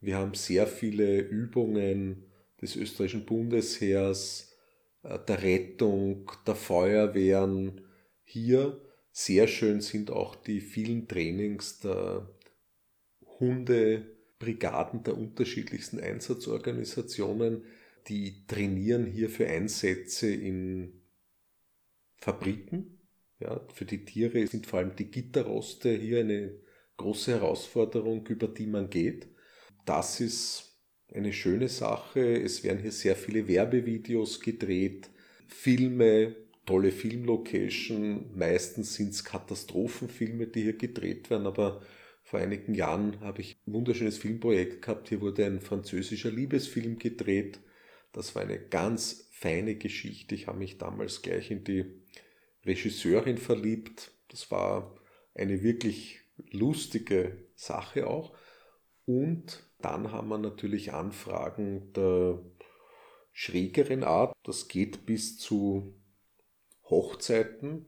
Wir 0.01 0.17
haben 0.17 0.33
sehr 0.33 0.67
viele 0.67 1.19
Übungen 1.19 2.25
des 2.61 2.75
österreichischen 2.75 3.25
Bundesheers, 3.25 4.55
äh, 5.03 5.19
der 5.27 5.43
Rettung, 5.43 6.31
der 6.45 6.55
Feuerwehren 6.55 7.81
hier. 8.23 8.81
Sehr 9.11 9.47
schön 9.47 9.81
sind 9.81 10.09
auch 10.09 10.35
die 10.35 10.59
vielen 10.59 11.07
Trainings 11.07 11.79
der 11.79 12.29
Hundebrigaden 13.39 15.03
der 15.03 15.17
unterschiedlichsten 15.17 15.99
Einsatzorganisationen, 15.99 17.63
die 18.07 18.45
trainieren 18.47 19.05
hier 19.05 19.29
für 19.29 19.47
Einsätze 19.47 20.33
in 20.33 21.01
Fabriken, 22.15 22.99
ja, 23.39 23.59
für 23.73 23.85
die 23.85 24.05
Tiere 24.05 24.45
sind 24.45 24.67
vor 24.67 24.79
allem 24.79 24.95
die 24.95 25.09
Gitterroste 25.09 25.91
hier 25.91 26.19
eine 26.19 26.53
große 26.97 27.31
Herausforderung, 27.31 28.25
über 28.27 28.47
die 28.47 28.67
man 28.67 28.89
geht. 28.89 29.27
Das 29.86 30.19
ist 30.19 30.77
eine 31.13 31.34
schöne 31.34 31.69
Sache. 31.69 32.41
Es 32.41 32.63
werden 32.63 32.82
hier 32.82 32.91
sehr 32.91 33.15
viele 33.15 33.47
Werbevideos 33.47 34.39
gedreht, 34.39 35.09
Filme, 35.47 36.36
tolle 36.65 36.91
Filmlocation. 36.91 38.38
Meistens 38.38 38.95
sind 38.95 39.09
es 39.09 39.23
Katastrophenfilme, 39.23 40.47
die 40.47 40.63
hier 40.63 40.77
gedreht 40.77 41.29
werden, 41.29 41.47
aber 41.47 41.82
vor 42.23 42.39
einigen 42.39 42.73
Jahren 42.75 43.19
habe 43.21 43.41
ich 43.41 43.57
ein 43.67 43.73
wunderschönes 43.73 44.17
Filmprojekt 44.17 44.82
gehabt. 44.82 45.09
Hier 45.09 45.19
wurde 45.19 45.45
ein 45.45 45.59
französischer 45.59 46.32
Liebesfilm 46.32 46.97
gedreht. 46.97 47.59
Das 48.13 48.36
war 48.36 48.43
eine 48.43 48.59
ganz 48.59 49.27
feine 49.32 49.75
Geschichte. 49.75 50.36
Ich 50.36 50.47
habe 50.47 50.59
mich 50.59 50.77
damals 50.77 51.21
gleich 51.21 51.51
in 51.51 51.63
die 51.63 51.86
Regisseurin 52.65 53.38
verliebt. 53.38 54.11
Das 54.29 54.49
war 54.51 54.95
eine 55.34 55.63
wirklich 55.63 56.21
lustige 56.51 57.49
Sache 57.55 58.07
auch. 58.07 58.34
Und 59.05 59.70
dann 59.82 60.11
haben 60.11 60.29
wir 60.29 60.38
natürlich 60.38 60.93
Anfragen 60.93 61.91
der 61.93 62.39
schrägeren 63.32 64.03
Art. 64.03 64.36
Das 64.43 64.67
geht 64.67 65.05
bis 65.05 65.38
zu 65.38 65.95
Hochzeiten. 66.84 67.86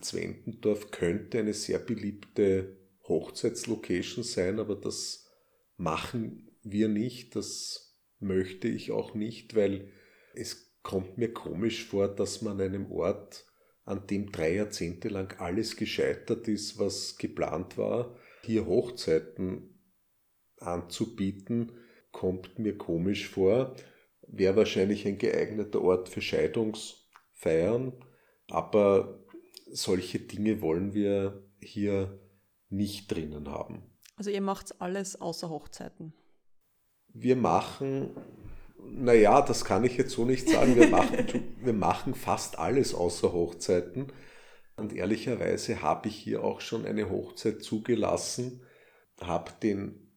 Zwentendorf 0.00 0.90
könnte 0.90 1.38
eine 1.38 1.54
sehr 1.54 1.78
beliebte 1.78 2.76
Hochzeitslocation 3.06 4.24
sein, 4.24 4.58
aber 4.58 4.76
das 4.76 5.30
machen 5.76 6.50
wir 6.62 6.88
nicht. 6.88 7.36
Das 7.36 7.98
möchte 8.18 8.68
ich 8.68 8.92
auch 8.92 9.14
nicht, 9.14 9.56
weil 9.56 9.90
es 10.34 10.72
kommt 10.82 11.18
mir 11.18 11.32
komisch 11.32 11.84
vor, 11.84 12.08
dass 12.08 12.42
man 12.42 12.60
einem 12.60 12.90
Ort 12.90 13.46
an 13.84 14.06
dem 14.06 14.30
drei 14.30 14.54
Jahrzehnte 14.54 15.08
lang 15.08 15.38
alles 15.40 15.76
gescheitert 15.76 16.48
ist, 16.48 16.78
was 16.78 17.16
geplant 17.16 17.76
war, 17.76 18.16
hier 18.44 18.66
Hochzeiten 18.66 19.79
anzubieten, 20.60 21.72
kommt 22.12 22.58
mir 22.58 22.76
komisch 22.76 23.28
vor. 23.28 23.74
Wäre 24.26 24.56
wahrscheinlich 24.56 25.06
ein 25.06 25.18
geeigneter 25.18 25.82
Ort 25.82 26.08
für 26.08 26.20
Scheidungsfeiern, 26.20 27.92
aber 28.48 29.24
solche 29.70 30.20
Dinge 30.20 30.62
wollen 30.62 30.94
wir 30.94 31.44
hier 31.60 32.20
nicht 32.68 33.10
drinnen 33.10 33.48
haben. 33.48 33.82
Also 34.16 34.30
ihr 34.30 34.40
macht 34.40 34.80
alles 34.80 35.20
außer 35.20 35.48
Hochzeiten? 35.50 36.14
Wir 37.12 37.36
machen 37.36 38.10
naja, 38.84 39.42
das 39.42 39.64
kann 39.64 39.84
ich 39.84 39.96
jetzt 39.96 40.12
so 40.12 40.24
nicht 40.24 40.48
sagen. 40.48 40.76
Wir 40.76 40.88
machen, 40.88 41.54
wir 41.62 41.72
machen 41.72 42.14
fast 42.14 42.58
alles 42.58 42.94
außer 42.94 43.32
Hochzeiten. 43.32 44.12
Und 44.76 44.94
ehrlicherweise 44.94 45.82
habe 45.82 46.08
ich 46.08 46.16
hier 46.16 46.42
auch 46.42 46.60
schon 46.60 46.86
eine 46.86 47.10
Hochzeit 47.10 47.62
zugelassen, 47.62 48.62
habe 49.20 49.52
den 49.62 50.09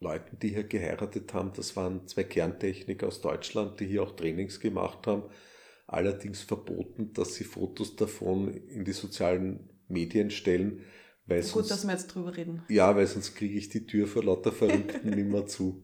Leuten, 0.00 0.38
die 0.38 0.50
hier 0.50 0.64
geheiratet 0.64 1.34
haben, 1.34 1.52
das 1.54 1.74
waren 1.76 2.06
zwei 2.06 2.24
Kerntechniker 2.24 3.08
aus 3.08 3.20
Deutschland, 3.20 3.80
die 3.80 3.86
hier 3.86 4.02
auch 4.02 4.14
Trainings 4.14 4.60
gemacht 4.60 5.06
haben, 5.06 5.24
allerdings 5.86 6.42
verboten, 6.42 7.12
dass 7.12 7.34
sie 7.34 7.44
Fotos 7.44 7.96
davon 7.96 8.48
in 8.48 8.84
die 8.84 8.92
sozialen 8.92 9.68
Medien 9.88 10.30
stellen. 10.30 10.84
Weil 11.26 11.42
Gut, 11.42 11.48
sonst, 11.48 11.70
dass 11.70 11.86
wir 11.86 11.92
jetzt 11.92 12.08
drüber 12.08 12.36
reden. 12.36 12.62
Ja, 12.68 12.94
weil 12.94 13.06
sonst 13.06 13.34
kriege 13.34 13.58
ich 13.58 13.68
die 13.68 13.86
Tür 13.86 14.06
vor 14.06 14.24
lauter 14.24 14.52
Verrückten 14.52 15.10
nicht 15.14 15.28
mehr 15.28 15.46
zu. 15.46 15.82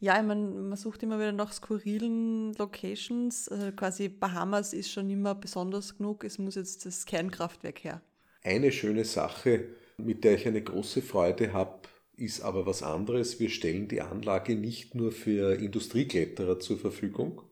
Ja, 0.00 0.20
ich 0.20 0.26
meine, 0.26 0.46
man 0.46 0.76
sucht 0.76 1.02
immer 1.02 1.18
wieder 1.18 1.32
nach 1.32 1.52
skurrilen 1.52 2.54
Locations. 2.54 3.48
Also 3.48 3.72
quasi 3.72 4.08
Bahamas 4.08 4.72
ist 4.72 4.92
schon 4.92 5.10
immer 5.10 5.34
besonders 5.34 5.96
genug. 5.96 6.22
Es 6.22 6.38
muss 6.38 6.54
jetzt 6.54 6.86
das 6.86 7.04
Kernkraftwerk 7.04 7.82
her. 7.82 8.02
Eine 8.42 8.70
schöne 8.70 9.04
Sache, 9.04 9.70
mit 9.96 10.22
der 10.22 10.34
ich 10.34 10.46
eine 10.46 10.62
große 10.62 11.02
Freude 11.02 11.52
habe, 11.52 11.80
ist 12.18 12.40
aber 12.40 12.66
was 12.66 12.82
anderes. 12.82 13.38
Wir 13.38 13.48
stellen 13.48 13.88
die 13.88 14.00
Anlage 14.00 14.56
nicht 14.56 14.94
nur 14.94 15.12
für 15.12 15.54
Industriekletterer 15.54 16.58
zur 16.58 16.78
Verfügung, 16.78 17.42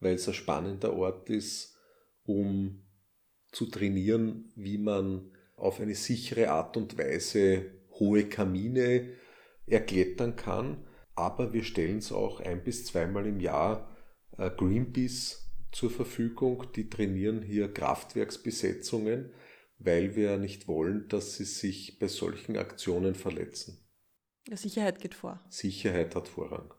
weil 0.00 0.14
es 0.14 0.28
ein 0.28 0.34
spannender 0.34 0.94
Ort 0.94 1.30
ist, 1.30 1.78
um 2.24 2.82
zu 3.50 3.66
trainieren, 3.66 4.52
wie 4.56 4.78
man 4.78 5.30
auf 5.56 5.80
eine 5.80 5.94
sichere 5.94 6.50
Art 6.50 6.76
und 6.76 6.98
Weise 6.98 7.70
hohe 7.98 8.28
Kamine 8.28 9.10
erklettern 9.66 10.36
kann. 10.36 10.84
Aber 11.14 11.52
wir 11.52 11.62
stellen 11.62 11.98
es 11.98 12.12
auch 12.12 12.40
ein 12.40 12.62
bis 12.62 12.84
zweimal 12.84 13.26
im 13.26 13.40
Jahr 13.40 13.96
äh, 14.36 14.50
Greenpeace 14.50 15.50
zur 15.72 15.90
Verfügung. 15.90 16.66
Die 16.74 16.90
trainieren 16.90 17.40
hier 17.42 17.72
Kraftwerksbesetzungen, 17.72 19.30
weil 19.78 20.16
wir 20.16 20.36
nicht 20.36 20.68
wollen, 20.68 21.08
dass 21.08 21.36
sie 21.36 21.44
sich 21.44 21.98
bei 21.98 22.08
solchen 22.08 22.56
Aktionen 22.56 23.14
verletzen. 23.14 23.83
Sicherheit 24.52 25.00
geht 25.00 25.14
vor. 25.14 25.40
Sicherheit 25.48 26.14
hat 26.14 26.28
Vorrang. 26.28 26.74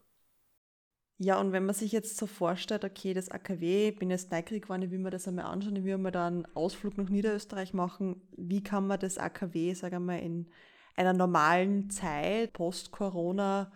Ja, 1.18 1.40
und 1.40 1.54
wenn 1.54 1.66
man 1.66 1.74
sich 1.74 1.94
jetzt 1.94 2.18
so 2.18 2.28
vorstellt, 2.28 2.84
okay, 2.84 3.14
das 3.14 3.30
AKW, 3.30 3.90
ich 3.90 3.96
bin 3.96 4.10
jetzt 4.10 4.32
neugierig 4.32 4.64
geworden, 4.64 4.82
ich 4.82 4.92
will 4.92 5.00
mir 5.00 5.12
das 5.12 5.28
einmal 5.28 5.46
anschauen, 5.46 5.78
ich 5.78 5.86
will 5.86 5.98
mir 5.98 6.12
da 6.12 6.28
einen 6.28 6.46
Ausflug 6.56 6.98
nach 6.98 7.10
Niederösterreich 7.10 7.74
machen. 7.74 8.22
Wie 8.36 8.62
kann 8.62 8.86
man 8.86 9.00
das 9.00 9.18
AKW, 9.18 9.74
sagen 9.74 9.94
wir 9.94 10.00
mal, 10.00 10.20
in 10.20 10.52
einer 10.96 11.14
normalen 11.14 11.90
Zeit, 11.90 12.52
post-Corona, 12.52 13.72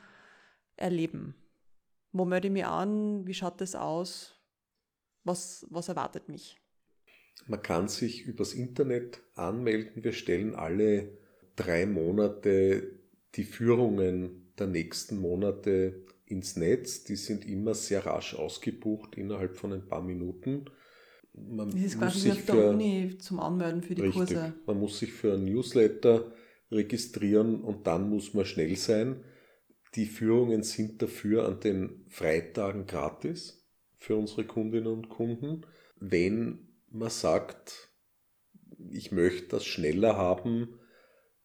erleben? 0.76 1.36
Wo 2.12 2.26
melde 2.26 2.48
ich 2.48 2.54
mich 2.54 2.66
an? 2.66 3.26
Wie 3.26 3.34
schaut 3.34 3.62
das 3.62 3.74
aus? 3.74 4.36
Was, 5.24 5.66
was 5.70 5.88
erwartet 5.88 6.28
mich? 6.28 6.58
Man 7.48 7.62
kann 7.62 7.88
sich 7.88 8.26
übers 8.26 8.54
Internet 8.54 9.22
anmelden. 9.36 10.04
Wir 10.04 10.12
stellen 10.12 10.56
alle 10.56 11.18
drei 11.56 11.86
Monate 11.86 12.99
die 13.36 13.44
Führungen 13.44 14.54
der 14.58 14.68
nächsten 14.68 15.20
Monate 15.20 16.06
ins 16.26 16.56
Netz. 16.56 17.04
Die 17.04 17.16
sind 17.16 17.46
immer 17.46 17.74
sehr 17.74 18.06
rasch 18.06 18.36
ausgebucht, 18.36 19.16
innerhalb 19.16 19.58
von 19.58 19.74
ein 19.74 19.88
paar 19.88 20.02
Minuten. 20.02 20.66
Man 21.34 21.70
das 21.70 21.82
ist 21.82 22.00
quasi 22.00 22.32
auf 22.32 22.46
der 22.46 22.70
Uni 22.70 23.18
zum 23.20 23.40
Anmelden 23.40 23.82
für 23.82 23.96
die 23.96 24.02
richtig, 24.02 24.18
Kurse. 24.18 24.54
Man 24.66 24.80
muss 24.80 25.00
sich 25.00 25.12
für 25.12 25.34
ein 25.34 25.46
Newsletter 25.46 26.34
registrieren 26.72 27.62
und 27.62 27.88
dann 27.88 28.10
muss 28.10 28.34
man 28.34 28.46
schnell 28.46 28.76
sein. 28.76 29.24
Die 29.96 30.06
Führungen 30.06 30.64
sind 30.64 31.02
dafür 31.02 31.48
an 31.48 31.60
den 31.60 32.06
Freitagen 32.10 32.86
gratis 32.86 33.68
für 33.98 34.16
unsere 34.16 34.46
Kundinnen 34.46 34.88
und 34.88 35.10
Kunden. 35.10 35.66
Wenn 36.00 36.68
man 36.90 37.10
sagt, 37.10 37.90
ich 38.92 39.12
möchte 39.12 39.48
das 39.50 39.66
schneller 39.66 40.16
haben, 40.16 40.79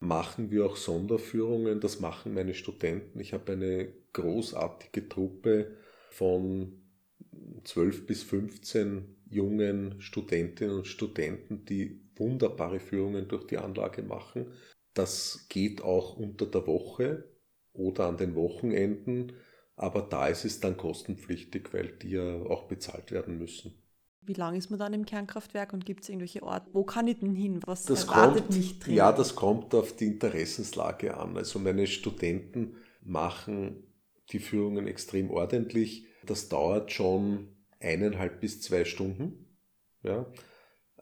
machen 0.04 0.50
wir 0.50 0.66
auch 0.66 0.76
Sonderführungen. 0.76 1.80
Das 1.80 2.00
machen 2.00 2.34
meine 2.34 2.54
Studenten. 2.54 3.20
Ich 3.20 3.32
habe 3.32 3.52
eine 3.52 3.92
großartige 4.12 5.08
Truppe 5.08 5.72
von 6.10 6.80
12 7.64 8.06
bis 8.06 8.22
15 8.22 9.16
jungen 9.30 10.00
Studentinnen 10.00 10.76
und 10.76 10.86
Studenten, 10.86 11.64
die 11.64 12.00
wunderbare 12.16 12.80
Führungen 12.80 13.28
durch 13.28 13.46
die 13.46 13.58
Anlage 13.58 14.02
machen. 14.02 14.52
Das 14.92 15.46
geht 15.48 15.82
auch 15.82 16.16
unter 16.16 16.46
der 16.46 16.66
Woche 16.66 17.24
oder 17.72 18.06
an 18.06 18.16
den 18.16 18.36
Wochenenden, 18.36 19.32
aber 19.74 20.02
da 20.02 20.28
ist 20.28 20.44
es 20.44 20.60
dann 20.60 20.76
kostenpflichtig, 20.76 21.72
weil 21.72 21.88
die 21.88 22.10
ja 22.10 22.42
auch 22.42 22.68
bezahlt 22.68 23.10
werden 23.10 23.38
müssen. 23.38 23.83
Wie 24.26 24.32
lange 24.32 24.58
ist 24.58 24.70
man 24.70 24.78
dann 24.78 24.92
im 24.92 25.04
Kernkraftwerk 25.04 25.72
und 25.72 25.84
gibt 25.84 26.02
es 26.02 26.08
irgendwelche 26.08 26.42
Orte? 26.42 26.70
Wo 26.72 26.84
kann 26.84 27.06
ich 27.08 27.18
denn 27.18 27.34
hin? 27.34 27.60
Was 27.66 27.84
das 27.84 28.04
erwartet 28.04 28.46
kommt, 28.46 28.56
mich 28.56 28.78
drin? 28.78 28.94
Ja, 28.94 29.12
das 29.12 29.34
kommt 29.34 29.74
auf 29.74 29.94
die 29.96 30.06
Interessenslage 30.06 31.16
an. 31.16 31.36
Also 31.36 31.58
meine 31.58 31.86
Studenten 31.86 32.76
machen 33.02 33.84
die 34.30 34.38
Führungen 34.38 34.86
extrem 34.86 35.30
ordentlich. 35.30 36.06
Das 36.24 36.48
dauert 36.48 36.92
schon 36.92 37.48
eineinhalb 37.80 38.40
bis 38.40 38.62
zwei 38.62 38.84
Stunden. 38.84 39.58
Ja. 40.02 40.26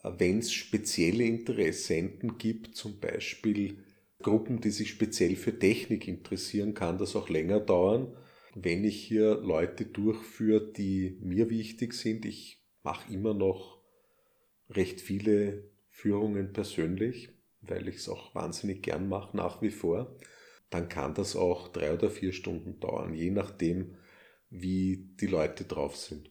Wenn 0.02 0.40
es 0.40 0.52
spezielle 0.52 1.24
Interessenten 1.24 2.38
gibt, 2.38 2.74
zum 2.74 2.98
Beispiel 2.98 3.84
Gruppen, 4.20 4.60
die 4.60 4.70
sich 4.70 4.90
speziell 4.90 5.36
für 5.36 5.56
Technik 5.56 6.08
interessieren, 6.08 6.74
kann 6.74 6.98
das 6.98 7.14
auch 7.14 7.28
länger 7.28 7.60
dauern. 7.60 8.16
Wenn 8.54 8.84
ich 8.84 9.02
hier 9.02 9.36
Leute 9.36 9.86
durchführe, 9.86 10.72
die 10.72 11.18
mir 11.22 11.50
wichtig 11.50 11.94
sind, 11.94 12.24
ich 12.24 12.61
mache 12.82 13.12
immer 13.12 13.34
noch 13.34 13.80
recht 14.70 15.00
viele 15.00 15.70
Führungen 15.90 16.52
persönlich, 16.52 17.30
weil 17.60 17.88
ich 17.88 17.96
es 17.96 18.08
auch 18.08 18.34
wahnsinnig 18.34 18.82
gern 18.82 19.08
mache 19.08 19.36
nach 19.36 19.62
wie 19.62 19.70
vor, 19.70 20.16
dann 20.70 20.88
kann 20.88 21.14
das 21.14 21.36
auch 21.36 21.68
drei 21.68 21.92
oder 21.92 22.10
vier 22.10 22.32
Stunden 22.32 22.80
dauern, 22.80 23.14
je 23.14 23.30
nachdem, 23.30 23.96
wie 24.48 25.10
die 25.20 25.26
Leute 25.26 25.64
drauf 25.64 25.96
sind. 25.96 26.30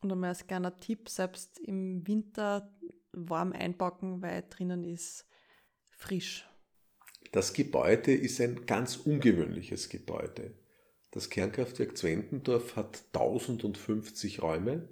Und 0.00 0.10
einmal 0.10 0.30
als 0.30 0.46
kleiner 0.46 0.78
Tipp, 0.80 1.08
selbst 1.08 1.58
im 1.60 2.06
Winter 2.06 2.74
warm 3.12 3.52
einpacken, 3.52 4.22
weil 4.22 4.44
drinnen 4.48 4.84
ist 4.84 5.26
frisch. 5.90 6.48
Das 7.30 7.52
Gebäude 7.52 8.12
ist 8.12 8.40
ein 8.40 8.66
ganz 8.66 8.96
ungewöhnliches 8.96 9.88
Gebäude. 9.88 10.54
Das 11.12 11.30
Kernkraftwerk 11.30 11.96
Zwentendorf 11.96 12.74
hat 12.74 13.04
1050 13.12 14.42
Räume 14.42 14.88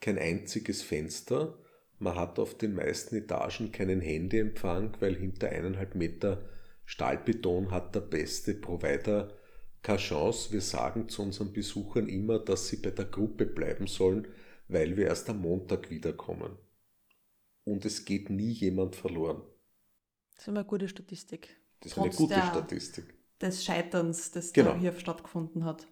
kein 0.00 0.18
einziges 0.18 0.82
Fenster. 0.82 1.58
Man 1.98 2.14
hat 2.14 2.38
auf 2.38 2.56
den 2.56 2.74
meisten 2.74 3.16
Etagen 3.16 3.72
keinen 3.72 4.00
Handyempfang, 4.00 4.96
weil 5.00 5.16
hinter 5.16 5.48
eineinhalb 5.48 5.94
Meter 5.94 6.48
Stahlbeton 6.84 7.70
hat 7.70 7.94
der 7.94 8.00
beste 8.00 8.54
Provider 8.54 9.36
keine 9.82 9.98
Chance. 9.98 10.52
Wir 10.52 10.60
sagen 10.60 11.08
zu 11.08 11.22
unseren 11.22 11.52
Besuchern 11.52 12.08
immer, 12.08 12.38
dass 12.38 12.68
sie 12.68 12.76
bei 12.76 12.90
der 12.90 13.06
Gruppe 13.06 13.46
bleiben 13.46 13.86
sollen, 13.86 14.28
weil 14.68 14.96
wir 14.96 15.06
erst 15.06 15.28
am 15.30 15.40
Montag 15.40 15.90
wiederkommen. 15.90 16.58
Und 17.64 17.84
es 17.84 18.04
geht 18.04 18.30
nie 18.30 18.50
jemand 18.50 18.94
verloren. 18.94 19.42
Das 20.34 20.44
ist 20.44 20.48
eine 20.48 20.64
gute 20.64 20.88
Statistik. 20.88 21.56
Das 21.80 21.92
ist 21.92 21.94
Trotz 21.94 22.06
eine 22.06 22.16
gute 22.16 22.34
der, 22.34 22.46
Statistik. 22.46 23.14
Des 23.40 23.64
Scheiterns, 23.64 24.30
das 24.30 24.52
genau. 24.52 24.72
da 24.72 24.78
hier 24.78 24.92
stattgefunden 24.92 25.64
hat. 25.64 25.86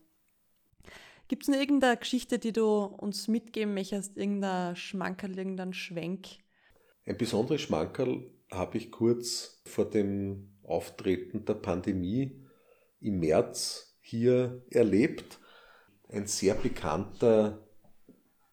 Gibt 1.29 1.43
es 1.43 1.49
noch 1.49 1.59
irgendeine 1.59 1.97
Geschichte, 1.97 2.39
die 2.39 2.53
du 2.53 2.85
uns 2.85 3.29
mitgeben 3.29 3.75
möchtest? 3.75 4.17
Irgendein 4.17 4.77
Schmankerl, 4.77 5.37
irgendein 5.39 5.73
Schwenk? 5.73 6.27
Ein 7.07 7.17
besonderes 7.17 7.63
Schmankerl 7.63 8.31
habe 8.51 8.79
ich 8.79 8.91
kurz 8.91 9.63
vor 9.67 9.89
dem 9.89 10.57
Auftreten 10.63 11.45
der 11.45 11.55
Pandemie 11.55 12.45
im 13.01 13.21
März 13.21 13.99
hier 14.01 14.65
erlebt. 14.71 15.39
Ein 16.09 16.27
sehr 16.27 16.55
bekannter 16.55 17.67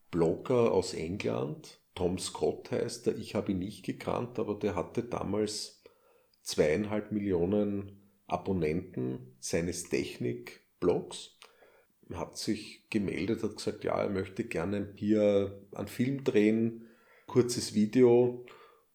Blogger 0.09 0.71
aus 0.71 0.93
England, 0.93 1.81
Tom 1.95 2.17
Scott 2.17 2.71
heißt 2.71 3.07
er, 3.07 3.17
ich 3.17 3.35
habe 3.35 3.51
ihn 3.51 3.59
nicht 3.59 3.85
gekannt, 3.85 4.39
aber 4.39 4.55
der 4.55 4.75
hatte 4.75 5.03
damals 5.03 5.83
zweieinhalb 6.41 7.11
Millionen 7.11 8.11
Abonnenten 8.27 9.35
seines 9.39 9.89
Technik-Blogs 9.89 11.37
hat 12.17 12.37
sich 12.37 12.83
gemeldet, 12.89 13.43
hat 13.43 13.57
gesagt, 13.57 13.83
ja, 13.83 14.01
er 14.01 14.09
möchte 14.09 14.43
gerne 14.43 14.91
hier 14.95 15.61
einen 15.73 15.87
Film 15.87 16.23
drehen, 16.23 16.87
kurzes 17.27 17.73
Video, 17.73 18.45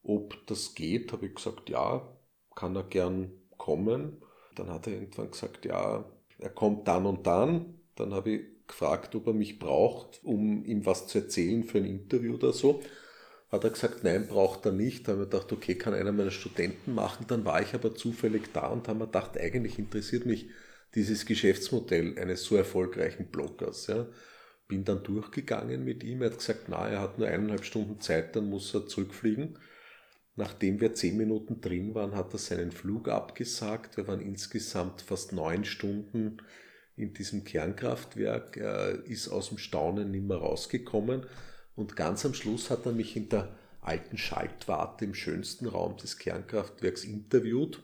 ob 0.03 0.47
das 0.47 0.75
geht. 0.75 1.13
Habe 1.13 1.27
ich 1.27 1.35
gesagt, 1.35 1.71
ja, 1.71 2.07
kann 2.55 2.77
er 2.77 2.85
gern 2.85 3.33
kommen. 3.57 4.23
Dann 4.55 4.71
hat 4.71 4.87
er 4.87 4.95
irgendwann 4.95 5.31
gesagt, 5.31 5.65
ja, 5.65 6.05
er 6.39 6.51
kommt 6.51 6.89
dann 6.89 7.07
und 7.07 7.27
dann. 7.27 7.81
Dann 7.95 8.15
habe 8.15 8.31
ich 8.31 8.41
gefragt, 8.67 9.15
ob 9.15 9.27
er 9.27 9.33
mich 9.33 9.59
braucht, 9.59 10.21
um 10.23 10.65
ihm 10.65 10.87
was 10.87 11.07
zu 11.07 11.19
erzählen 11.19 11.65
für 11.65 11.79
ein 11.79 11.85
Interview 11.85 12.35
oder 12.35 12.53
so. 12.53 12.83
Hat 13.51 13.65
er 13.65 13.71
gesagt, 13.71 14.03
nein, 14.03 14.27
braucht 14.27 14.67
er 14.67 14.73
nicht. 14.73 15.07
Da 15.07 15.13
habe 15.13 15.25
ich 15.25 15.31
gedacht, 15.31 15.53
okay, 15.53 15.77
kann 15.77 15.95
einer 15.95 16.13
meiner 16.13 16.31
Studenten 16.31 16.95
machen. 16.95 17.27
Dann 17.29 17.45
war 17.45 17.63
ich 17.63 17.75
aber 17.75 17.95
zufällig 17.95 18.53
da 18.53 18.69
und 18.69 18.89
habe 18.89 19.01
mir 19.01 19.07
gedacht, 19.07 19.39
eigentlich 19.39 19.79
interessiert 19.79 20.27
mich 20.27 20.49
dieses 20.97 21.27
Geschäftsmodell 21.27 22.19
eines 22.19 22.43
so 22.45 22.57
erfolgreichen 22.57 23.27
Bloggers. 23.27 23.87
Ja. 23.87 24.07
Bin 24.67 24.85
dann 24.85 25.05
durchgegangen 25.05 25.85
mit 25.85 26.03
ihm. 26.03 26.23
Er 26.23 26.31
hat 26.31 26.39
gesagt, 26.39 26.69
na, 26.69 26.89
er 26.89 27.01
hat 27.01 27.19
nur 27.19 27.29
eineinhalb 27.29 27.65
Stunden 27.65 28.01
Zeit, 28.01 28.35
dann 28.35 28.49
muss 28.49 28.75
er 28.75 28.87
zurückfliegen. 28.87 29.59
Nachdem 30.35 30.81
wir 30.81 30.95
zehn 30.95 31.17
Minuten 31.17 31.61
drin 31.61 31.95
waren, 31.95 32.17
hat 32.17 32.33
er 32.33 32.39
seinen 32.39 32.73
Flug 32.73 33.09
abgesagt. 33.09 33.97
Wir 33.97 34.09
waren 34.09 34.21
insgesamt 34.21 35.03
fast 35.03 35.33
neun 35.33 35.65
Stunden 35.65 36.39
in 36.97 37.15
diesem 37.15 37.45
Kernkraftwerk. 37.45 38.57
Er 38.57 39.05
ist 39.05 39.29
aus 39.29 39.51
dem 39.51 39.59
Staunen 39.59 40.11
nicht 40.11 40.27
mehr 40.27 40.39
rausgekommen. 40.39 41.27
Und 41.75 41.95
ganz 41.95 42.27
am 42.27 42.35
Schluss 42.35 42.71
hat 42.71 42.87
er 42.87 42.93
mich 42.93 43.17
in 43.17 43.29
der 43.29 43.57
alten 43.81 44.19
Schaltwarte 44.19 45.05
im 45.05 45.15
schönsten 45.15 45.67
Raum 45.67 45.97
des 45.97 46.19
Kernkraftwerks 46.19 47.05
interviewt. 47.05 47.83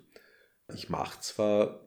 Ich 0.75 0.89
mache 0.89 1.21
zwar 1.21 1.82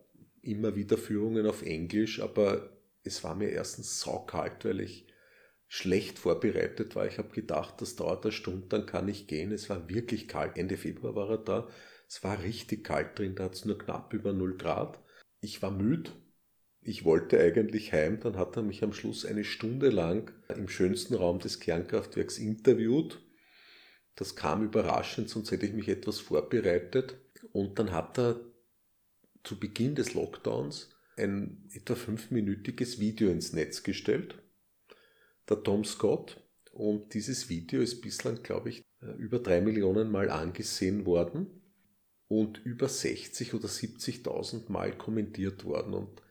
immer 0.46 0.76
wieder 0.76 0.98
Führungen 0.98 1.46
auf 1.46 1.62
Englisch, 1.62 2.20
aber 2.20 2.70
es 3.02 3.22
war 3.24 3.34
mir 3.34 3.50
erstens 3.50 4.00
saukalt, 4.00 4.64
weil 4.64 4.80
ich 4.80 5.06
schlecht 5.68 6.18
vorbereitet 6.18 6.94
war. 6.94 7.06
Ich 7.06 7.18
habe 7.18 7.28
gedacht, 7.28 7.80
das 7.80 7.96
dauert 7.96 8.24
eine 8.24 8.32
Stunde, 8.32 8.66
dann 8.68 8.86
kann 8.86 9.08
ich 9.08 9.26
gehen. 9.26 9.52
Es 9.52 9.68
war 9.68 9.88
wirklich 9.88 10.28
kalt. 10.28 10.56
Ende 10.56 10.76
Februar 10.76 11.14
war 11.14 11.30
er 11.30 11.38
da. 11.38 11.68
Es 12.08 12.22
war 12.22 12.42
richtig 12.42 12.84
kalt 12.84 13.18
drin, 13.18 13.34
da 13.34 13.44
hat 13.44 13.54
es 13.54 13.64
nur 13.64 13.78
knapp 13.78 14.12
über 14.12 14.32
0 14.32 14.56
Grad. 14.56 15.00
Ich 15.40 15.62
war 15.62 15.70
müde. 15.70 16.10
Ich 16.80 17.04
wollte 17.04 17.40
eigentlich 17.40 17.92
heim, 17.92 18.20
dann 18.20 18.36
hat 18.36 18.56
er 18.56 18.62
mich 18.62 18.84
am 18.84 18.92
Schluss 18.92 19.26
eine 19.26 19.42
Stunde 19.42 19.90
lang 19.90 20.30
im 20.48 20.68
schönsten 20.68 21.14
Raum 21.14 21.40
des 21.40 21.58
Kernkraftwerks 21.58 22.38
interviewt. 22.38 23.20
Das 24.14 24.36
kam 24.36 24.62
überraschend, 24.64 25.28
sonst 25.28 25.50
hätte 25.50 25.66
ich 25.66 25.72
mich 25.72 25.88
etwas 25.88 26.20
vorbereitet. 26.20 27.16
Und 27.52 27.80
dann 27.80 27.90
hat 27.90 28.18
er 28.18 28.40
zu 29.46 29.58
Beginn 29.58 29.94
des 29.94 30.14
Lockdowns 30.14 30.90
ein 31.16 31.68
etwa 31.72 31.94
fünfminütiges 31.94 32.98
Video 32.98 33.30
ins 33.30 33.52
Netz 33.52 33.82
gestellt, 33.82 34.34
der 35.48 35.62
Tom 35.62 35.84
Scott. 35.84 36.42
Und 36.72 37.14
dieses 37.14 37.48
Video 37.48 37.80
ist 37.80 38.02
bislang, 38.02 38.42
glaube 38.42 38.68
ich, 38.68 38.84
über 39.16 39.38
drei 39.38 39.60
Millionen 39.60 40.10
Mal 40.10 40.28
angesehen 40.30 41.06
worden 41.06 41.62
und 42.28 42.58
über 42.64 42.88
60 42.88 43.54
oder 43.54 43.68
70.000 43.68 44.70
Mal 44.70 44.96
kommentiert 44.98 45.64
worden. 45.64 45.94
Und 45.94 46.22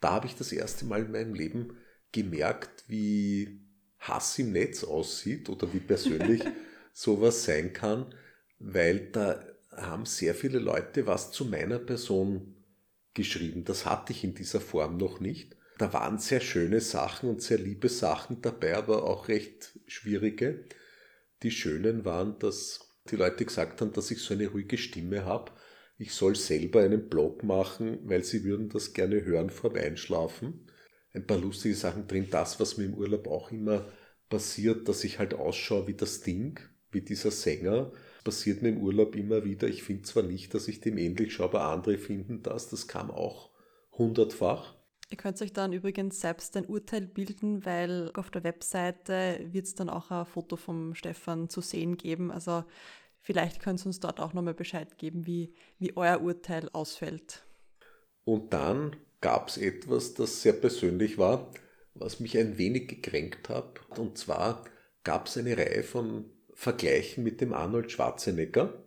da 0.00 0.12
habe 0.12 0.26
ich 0.26 0.34
das 0.34 0.50
erste 0.50 0.86
Mal 0.86 1.04
in 1.04 1.12
meinem 1.12 1.34
Leben 1.34 1.76
gemerkt, 2.10 2.84
wie 2.88 3.60
Hass 3.98 4.38
im 4.38 4.50
Netz 4.50 4.82
aussieht 4.82 5.48
oder 5.48 5.72
wie 5.72 5.78
persönlich 5.78 6.42
sowas 6.92 7.44
sein 7.44 7.72
kann, 7.72 8.12
weil 8.58 9.10
da 9.12 9.46
haben 9.70 10.04
sehr 10.04 10.34
viele 10.34 10.58
Leute 10.58 11.06
was 11.06 11.30
zu 11.30 11.44
meiner 11.44 11.78
Person 11.78 12.51
geschrieben. 13.14 13.64
Das 13.64 13.86
hatte 13.86 14.12
ich 14.12 14.24
in 14.24 14.34
dieser 14.34 14.60
Form 14.60 14.96
noch 14.96 15.20
nicht. 15.20 15.56
Da 15.78 15.92
waren 15.92 16.18
sehr 16.18 16.40
schöne 16.40 16.80
Sachen 16.80 17.28
und 17.28 17.42
sehr 17.42 17.58
liebe 17.58 17.88
Sachen 17.88 18.40
dabei, 18.42 18.76
aber 18.76 19.04
auch 19.04 19.28
recht 19.28 19.78
schwierige. 19.86 20.64
Die 21.42 21.50
schönen 21.50 22.04
waren, 22.04 22.38
dass 22.38 22.92
die 23.10 23.16
Leute 23.16 23.44
gesagt 23.44 23.80
haben, 23.80 23.92
dass 23.92 24.10
ich 24.10 24.20
so 24.20 24.34
eine 24.34 24.48
ruhige 24.48 24.78
Stimme 24.78 25.24
habe. 25.24 25.52
Ich 25.98 26.14
soll 26.14 26.36
selber 26.36 26.82
einen 26.82 27.08
Blog 27.08 27.42
machen, 27.42 27.98
weil 28.04 28.24
sie 28.24 28.44
würden 28.44 28.68
das 28.68 28.92
gerne 28.92 29.24
hören 29.24 29.50
vorm 29.50 29.74
Einschlafen. 29.74 30.68
Ein 31.12 31.26
paar 31.26 31.38
lustige 31.38 31.74
Sachen 31.74 32.06
drin. 32.06 32.28
Das, 32.30 32.60
was 32.60 32.76
mir 32.76 32.84
im 32.84 32.94
Urlaub 32.94 33.26
auch 33.26 33.50
immer 33.50 33.90
passiert, 34.28 34.88
dass 34.88 35.04
ich 35.04 35.18
halt 35.18 35.34
ausschaue 35.34 35.86
wie 35.86 35.94
das 35.94 36.20
Ding, 36.20 36.58
wie 36.90 37.02
dieser 37.02 37.30
Sänger 37.30 37.92
passiert 38.24 38.62
mir 38.62 38.70
im 38.70 38.82
Urlaub 38.82 39.14
immer 39.16 39.44
wieder. 39.44 39.68
Ich 39.68 39.82
finde 39.82 40.02
zwar 40.02 40.22
nicht, 40.22 40.54
dass 40.54 40.68
ich 40.68 40.80
dem 40.80 40.98
ähnlich 40.98 41.34
schaue, 41.34 41.46
aber 41.46 41.64
andere 41.64 41.98
finden 41.98 42.42
das. 42.42 42.68
Das 42.68 42.88
kam 42.88 43.10
auch 43.10 43.50
hundertfach. 43.92 44.74
Ihr 45.10 45.18
könnt 45.18 45.42
euch 45.42 45.52
dann 45.52 45.74
übrigens 45.74 46.20
selbst 46.20 46.56
ein 46.56 46.64
Urteil 46.64 47.02
bilden, 47.02 47.66
weil 47.66 48.10
auf 48.14 48.30
der 48.30 48.44
Webseite 48.44 49.40
wird 49.44 49.66
es 49.66 49.74
dann 49.74 49.90
auch 49.90 50.10
ein 50.10 50.24
Foto 50.24 50.56
vom 50.56 50.94
Stefan 50.94 51.50
zu 51.50 51.60
sehen 51.60 51.98
geben. 51.98 52.30
Also 52.30 52.64
vielleicht 53.20 53.60
könnt 53.60 53.82
ihr 53.82 53.86
uns 53.86 54.00
dort 54.00 54.20
auch 54.20 54.32
nochmal 54.32 54.54
Bescheid 54.54 54.96
geben, 54.96 55.26
wie, 55.26 55.52
wie 55.78 55.94
euer 55.96 56.22
Urteil 56.22 56.70
ausfällt. 56.72 57.44
Und 58.24 58.54
dann 58.54 58.96
gab 59.20 59.48
es 59.48 59.58
etwas, 59.58 60.14
das 60.14 60.40
sehr 60.40 60.54
persönlich 60.54 61.18
war, 61.18 61.50
was 61.94 62.20
mich 62.20 62.38
ein 62.38 62.56
wenig 62.56 62.88
gekränkt 62.88 63.50
hat. 63.50 63.80
Und 63.98 64.16
zwar 64.16 64.64
gab 65.04 65.26
es 65.26 65.36
eine 65.36 65.58
Reihe 65.58 65.82
von 65.82 66.24
vergleichen 66.62 67.24
mit 67.24 67.40
dem 67.40 67.52
Arnold 67.52 67.90
Schwarzenegger, 67.90 68.84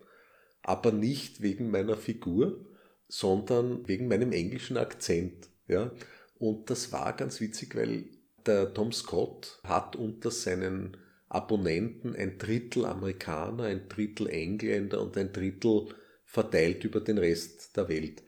aber 0.62 0.94
nicht 0.94 1.42
wegen 1.42 1.70
meiner 1.70 1.98
Figur, 1.98 2.66
sondern 3.10 3.86
wegen 3.86 4.08
meinem 4.08 4.32
englischen 4.32 4.78
Akzent. 4.78 5.50
Ja? 5.68 5.92
Und 6.40 6.70
das 6.70 6.94
war 6.94 7.12
ganz 7.18 7.42
witzig, 7.42 7.76
weil 7.76 8.06
der 8.46 8.74
Tom 8.74 8.94
Scott 8.94 9.60
hat 9.66 9.98
unter 9.98 10.32
seinen 10.32 10.96
Abonnenten 11.28 12.16
ein 12.16 12.38
Drittel 12.38 12.86
Amerikaner, 12.86 13.66
ein 13.66 13.90
Drittel 13.90 14.30
Engländer 14.30 15.02
und 15.02 15.18
ein 15.18 15.34
Drittel 15.34 15.90
verteilt 16.24 16.86
über 16.86 17.02
den 17.02 17.18
Rest 17.18 17.76
der 17.76 17.90
Welt. 17.90 18.24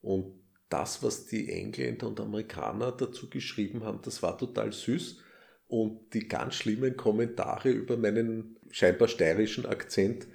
Und 0.00 0.44
das, 0.68 1.02
was 1.02 1.26
die 1.26 1.50
Engländer 1.50 2.06
und 2.06 2.20
Amerikaner 2.20 2.92
dazu 2.92 3.28
geschrieben 3.28 3.82
haben, 3.82 3.98
das 4.02 4.22
war 4.22 4.38
total 4.38 4.72
süß. 4.72 5.22
Und 5.68 6.14
die 6.14 6.28
ganz 6.28 6.54
schlimmen 6.54 6.96
Kommentare 6.96 7.70
über 7.70 7.96
meinen 7.96 8.56
scheinbar 8.70 9.08
steirischen 9.08 9.66
Akzent, 9.66 10.26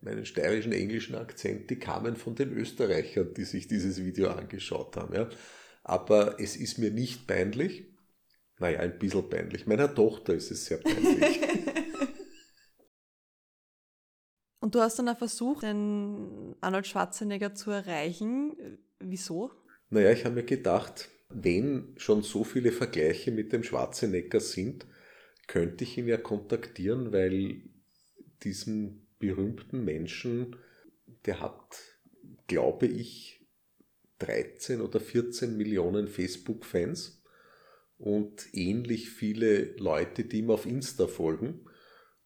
meinen 0.00 0.26
steirischen 0.26 0.72
englischen 0.72 1.14
Akzent, 1.14 1.70
die 1.70 1.78
kamen 1.78 2.16
von 2.16 2.34
den 2.34 2.52
Österreichern, 2.52 3.32
die 3.34 3.44
sich 3.44 3.68
dieses 3.68 4.02
Video 4.02 4.30
angeschaut 4.30 4.96
haben. 4.96 5.14
Ja. 5.14 5.28
Aber 5.84 6.40
es 6.40 6.56
ist 6.56 6.78
mir 6.78 6.90
nicht 6.90 7.26
peinlich. 7.26 7.84
Naja, 8.58 8.80
ein 8.80 8.98
bisschen 8.98 9.28
peinlich. 9.28 9.66
Meiner 9.66 9.94
Tochter 9.94 10.34
ist 10.34 10.50
es 10.50 10.66
sehr 10.66 10.78
peinlich. 10.78 11.40
Und 14.60 14.74
du 14.74 14.80
hast 14.80 14.98
dann 14.98 15.08
auch 15.08 15.18
versucht, 15.18 15.62
den 15.62 16.54
Arnold 16.60 16.86
Schwarzenegger 16.86 17.54
zu 17.54 17.70
erreichen. 17.70 18.78
Wieso? 18.98 19.50
Naja, 19.88 20.10
ich 20.10 20.26
habe 20.26 20.34
mir 20.34 20.44
gedacht, 20.44 21.08
wenn 21.30 21.94
schon 21.96 22.22
so 22.22 22.44
viele 22.44 22.72
Vergleiche 22.72 23.30
mit 23.30 23.52
dem 23.52 23.62
Schwarzenegger 23.62 24.40
sind, 24.40 24.86
könnte 25.46 25.84
ich 25.84 25.96
ihn 25.96 26.08
ja 26.08 26.16
kontaktieren, 26.16 27.12
weil 27.12 27.62
diesen 28.42 29.06
berühmten 29.18 29.84
Menschen, 29.84 30.56
der 31.26 31.40
hat, 31.40 31.76
glaube 32.46 32.86
ich, 32.86 33.46
13 34.18 34.80
oder 34.80 35.00
14 35.00 35.56
Millionen 35.56 36.08
Facebook-Fans 36.08 37.22
und 37.96 38.48
ähnlich 38.52 39.10
viele 39.10 39.76
Leute, 39.76 40.24
die 40.24 40.38
ihm 40.38 40.50
auf 40.50 40.66
Insta 40.66 41.06
folgen. 41.06 41.66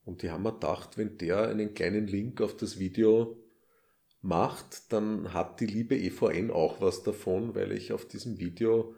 Und 0.04 0.22
die 0.22 0.30
haben 0.30 0.42
mir 0.42 0.52
gedacht, 0.52 0.98
wenn 0.98 1.18
der 1.18 1.48
einen 1.48 1.74
kleinen 1.74 2.06
Link 2.06 2.40
auf 2.40 2.56
das 2.56 2.78
Video 2.78 3.43
macht, 4.24 4.92
dann 4.92 5.34
hat 5.34 5.60
die 5.60 5.66
liebe 5.66 5.96
EVN 5.96 6.50
auch 6.50 6.80
was 6.80 7.02
davon, 7.02 7.54
weil 7.54 7.72
ich 7.72 7.92
auf 7.92 8.06
diesem 8.06 8.38
Video, 8.38 8.94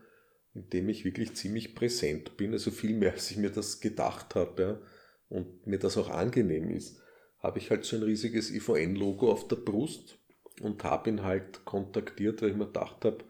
in 0.55 0.71
dem 0.71 0.89
ich 0.89 1.05
wirklich 1.05 1.35
ziemlich 1.35 1.75
präsent 1.75 2.37
bin, 2.37 2.53
also 2.53 2.71
viel 2.71 2.95
mehr 2.95 3.13
als 3.13 3.31
ich 3.31 3.37
mir 3.37 3.51
das 3.51 3.81
gedacht 3.81 4.35
habe, 4.35 4.63
ja, 4.63 4.81
und 5.29 5.67
mir 5.67 5.79
das 5.79 5.99
auch 5.99 6.09
angenehm 6.09 6.71
ist, 6.71 7.01
habe 7.41 7.59
ich 7.59 7.71
halt 7.71 7.85
so 7.85 7.97
ein 7.97 8.03
riesiges 8.05 8.51
IVN-Logo 8.51 9.31
auf 9.31 9.49
der 9.49 9.57
Brust 9.57 10.19
und 10.61 10.85
habe 10.85 11.11
ihn 11.11 11.23
halt 11.23 11.65
kontaktiert, 11.65 12.41
weil 12.41 12.51
ich 12.51 12.57
mir 12.57 12.67
gedacht 12.67 13.05
habe, 13.05 13.25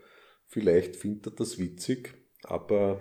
vielleicht 0.47 0.97
findet 0.97 1.26
er 1.26 1.32
das 1.32 1.59
witzig, 1.59 2.14
aber 2.44 3.01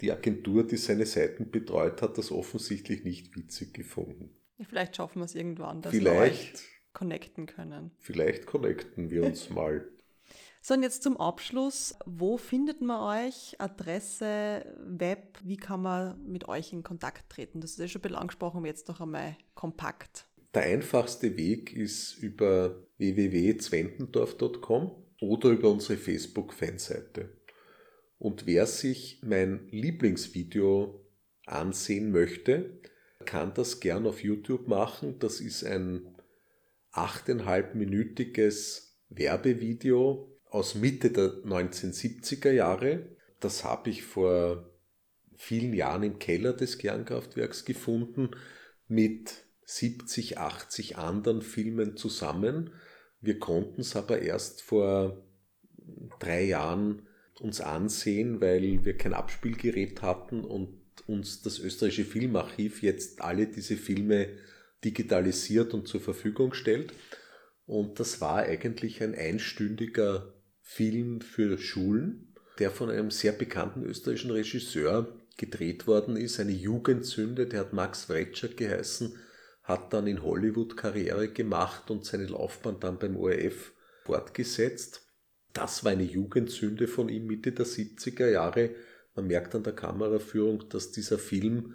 die 0.00 0.10
Agentur, 0.10 0.66
die 0.66 0.76
seine 0.76 1.06
Seiten 1.06 1.50
betreut, 1.50 2.02
hat 2.02 2.18
das 2.18 2.32
offensichtlich 2.32 3.04
nicht 3.04 3.36
witzig 3.36 3.72
gefunden. 3.72 4.36
Vielleicht 4.68 4.96
schaffen 4.96 5.20
wir 5.20 5.26
es 5.26 5.34
irgendwann, 5.34 5.82
dass 5.82 5.92
vielleicht, 5.92 6.64
connecten 6.96 7.44
können. 7.46 7.90
Vielleicht 7.98 8.46
connecten 8.46 9.10
wir 9.10 9.22
uns 9.24 9.50
mal. 9.58 9.86
So, 10.62 10.74
und 10.74 10.82
jetzt 10.82 11.02
zum 11.02 11.18
Abschluss. 11.18 11.94
Wo 12.06 12.38
findet 12.38 12.80
man 12.80 13.26
euch? 13.26 13.54
Adresse, 13.60 14.64
Web? 14.80 15.38
Wie 15.44 15.58
kann 15.58 15.82
man 15.82 16.26
mit 16.26 16.48
euch 16.48 16.72
in 16.72 16.82
Kontakt 16.82 17.30
treten? 17.30 17.60
Das 17.60 17.72
ist 17.72 17.78
ja 17.78 17.86
schon 17.86 18.00
ein 18.00 18.02
bisschen 18.02 18.16
angesprochen, 18.16 18.56
aber 18.56 18.66
jetzt 18.66 18.88
noch 18.88 19.00
einmal 19.00 19.36
kompakt. 19.54 20.26
Der 20.54 20.62
einfachste 20.62 21.36
Weg 21.36 21.76
ist 21.76 22.14
über 22.14 22.82
www.zwentendorf.com 22.96 24.90
oder 25.20 25.50
über 25.50 25.70
unsere 25.70 25.98
Facebook-Fanseite. 25.98 27.28
Und 28.18 28.46
wer 28.46 28.66
sich 28.66 29.20
mein 29.22 29.68
Lieblingsvideo 29.70 31.06
ansehen 31.44 32.10
möchte, 32.10 32.80
kann 33.26 33.52
das 33.54 33.80
gern 33.80 34.06
auf 34.06 34.24
YouTube 34.24 34.66
machen. 34.66 35.18
Das 35.18 35.40
ist 35.40 35.62
ein 35.62 36.15
achteinhalbminütiges 36.96 38.96
Werbevideo 39.08 40.32
aus 40.48 40.74
Mitte 40.74 41.10
der 41.10 41.42
1970er 41.44 42.50
Jahre. 42.50 43.06
Das 43.40 43.64
habe 43.64 43.90
ich 43.90 44.02
vor 44.02 44.70
vielen 45.34 45.74
Jahren 45.74 46.02
im 46.02 46.18
Keller 46.18 46.52
des 46.52 46.78
Kernkraftwerks 46.78 47.64
gefunden 47.64 48.30
mit 48.88 49.44
70, 49.64 50.38
80 50.38 50.96
anderen 50.96 51.42
Filmen 51.42 51.96
zusammen. 51.96 52.70
Wir 53.20 53.38
konnten 53.38 53.80
es 53.80 53.96
aber 53.96 54.22
erst 54.22 54.62
vor 54.62 55.24
drei 56.18 56.44
Jahren 56.44 57.02
uns 57.40 57.60
ansehen, 57.60 58.40
weil 58.40 58.84
wir 58.84 58.96
kein 58.96 59.12
Abspielgerät 59.12 60.02
hatten 60.02 60.44
und 60.44 60.78
uns 61.06 61.42
das 61.42 61.58
österreichische 61.58 62.04
Filmarchiv 62.04 62.82
jetzt 62.82 63.20
alle 63.20 63.46
diese 63.46 63.76
Filme 63.76 64.28
digitalisiert 64.86 65.74
und 65.74 65.88
zur 65.88 66.00
Verfügung 66.00 66.54
stellt. 66.54 66.92
Und 67.66 67.98
das 67.98 68.20
war 68.20 68.38
eigentlich 68.38 69.02
ein 69.02 69.14
einstündiger 69.14 70.32
Film 70.62 71.20
für 71.20 71.58
Schulen, 71.58 72.34
der 72.60 72.70
von 72.70 72.90
einem 72.90 73.10
sehr 73.10 73.32
bekannten 73.32 73.84
österreichischen 73.84 74.30
Regisseur 74.30 75.12
gedreht 75.36 75.86
worden 75.86 76.16
ist, 76.16 76.40
eine 76.40 76.52
Jugendsünde, 76.52 77.46
der 77.46 77.60
hat 77.60 77.72
Max 77.72 78.04
Fretscher 78.04 78.48
geheißen, 78.48 79.16
hat 79.64 79.92
dann 79.92 80.06
in 80.06 80.22
Hollywood 80.22 80.76
Karriere 80.76 81.28
gemacht 81.28 81.90
und 81.90 82.04
seine 82.04 82.26
Laufbahn 82.26 82.80
dann 82.80 82.98
beim 82.98 83.16
ORF 83.16 83.72
fortgesetzt. 84.04 85.02
Das 85.52 85.84
war 85.84 85.92
eine 85.92 86.04
Jugendsünde 86.04 86.86
von 86.86 87.08
ihm 87.08 87.26
Mitte 87.26 87.52
der 87.52 87.66
70er 87.66 88.28
Jahre. 88.28 88.70
Man 89.14 89.26
merkt 89.26 89.54
an 89.54 89.64
der 89.64 89.74
Kameraführung, 89.74 90.68
dass 90.68 90.92
dieser 90.92 91.18
Film 91.18 91.74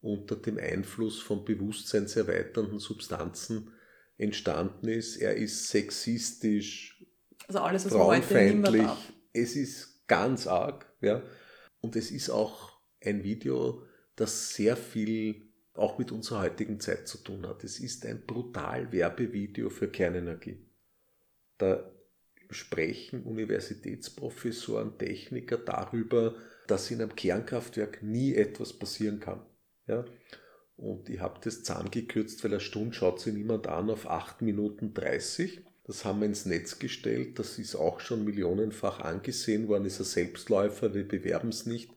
unter 0.00 0.36
dem 0.36 0.58
Einfluss 0.58 1.20
von 1.20 1.44
bewusstseinserweiternden 1.44 2.78
Substanzen 2.78 3.72
entstanden 4.16 4.88
ist. 4.88 5.16
Er 5.16 5.36
ist 5.36 5.68
sexistisch, 5.68 7.04
also 7.46 7.60
alles, 7.60 7.84
was 7.86 7.92
frauenfeindlich. 7.92 8.88
Es 9.32 9.56
ist 9.56 10.06
ganz 10.06 10.46
arg, 10.46 10.86
ja. 11.00 11.22
Und 11.80 11.96
es 11.96 12.10
ist 12.10 12.30
auch 12.30 12.78
ein 13.02 13.24
Video, 13.24 13.84
das 14.16 14.54
sehr 14.54 14.76
viel 14.76 15.50
auch 15.74 15.98
mit 15.98 16.12
unserer 16.12 16.40
heutigen 16.40 16.80
Zeit 16.80 17.08
zu 17.08 17.18
tun 17.18 17.46
hat. 17.46 17.64
Es 17.64 17.80
ist 17.80 18.04
ein 18.04 18.26
brutal 18.26 18.92
Werbevideo 18.92 19.70
für 19.70 19.88
Kernenergie. 19.88 20.66
Da 21.58 21.90
sprechen 22.50 23.22
Universitätsprofessoren, 23.22 24.98
Techniker 24.98 25.56
darüber, 25.56 26.34
dass 26.66 26.90
in 26.90 27.00
einem 27.00 27.14
Kernkraftwerk 27.14 28.02
nie 28.02 28.34
etwas 28.34 28.72
passieren 28.72 29.20
kann. 29.20 29.40
Ja? 29.90 30.04
Und 30.76 31.10
ich 31.10 31.20
habe 31.20 31.40
das 31.42 31.62
zusammengekürzt, 31.62 32.42
weil 32.42 32.52
eine 32.52 32.60
Stunde 32.60 32.94
schaut 32.94 33.20
sich 33.20 33.34
niemand 33.34 33.66
an 33.66 33.90
auf 33.90 34.08
8 34.08 34.40
Minuten 34.40 34.94
30. 34.94 35.60
Das 35.84 36.04
haben 36.04 36.20
wir 36.20 36.26
ins 36.26 36.46
Netz 36.46 36.78
gestellt. 36.78 37.38
Das 37.38 37.58
ist 37.58 37.74
auch 37.74 38.00
schon 38.00 38.24
millionenfach 38.24 39.00
angesehen 39.00 39.68
worden. 39.68 39.84
Ist 39.84 40.00
ein 40.00 40.04
Selbstläufer. 40.04 40.94
Wir 40.94 41.06
bewerben 41.06 41.50
es 41.50 41.66
nicht. 41.66 41.90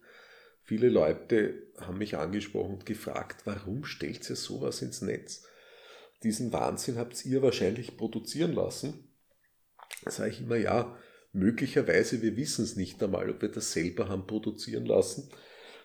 Viele 0.63 0.89
Leute 0.89 1.67
haben 1.79 1.97
mich 1.97 2.17
angesprochen 2.17 2.73
und 2.73 2.85
gefragt, 2.85 3.41
warum 3.45 3.85
stellt 3.85 4.29
ihr 4.29 4.35
sowas 4.35 4.81
ins 4.81 5.01
Netz? 5.01 5.45
Diesen 6.23 6.51
Wahnsinn 6.53 6.97
habt 6.97 7.25
ihr 7.25 7.41
wahrscheinlich 7.41 7.97
produzieren 7.97 8.53
lassen. 8.53 9.09
Da 10.03 10.11
sage 10.11 10.31
ich 10.31 10.41
immer, 10.41 10.55
ja, 10.55 10.97
möglicherweise, 11.33 12.21
wir 12.21 12.37
wissen 12.37 12.63
es 12.63 12.75
nicht 12.75 13.01
einmal, 13.03 13.29
ob 13.29 13.41
wir 13.41 13.49
das 13.49 13.73
selber 13.73 14.07
haben 14.07 14.25
produzieren 14.25 14.85
lassen, 14.85 15.29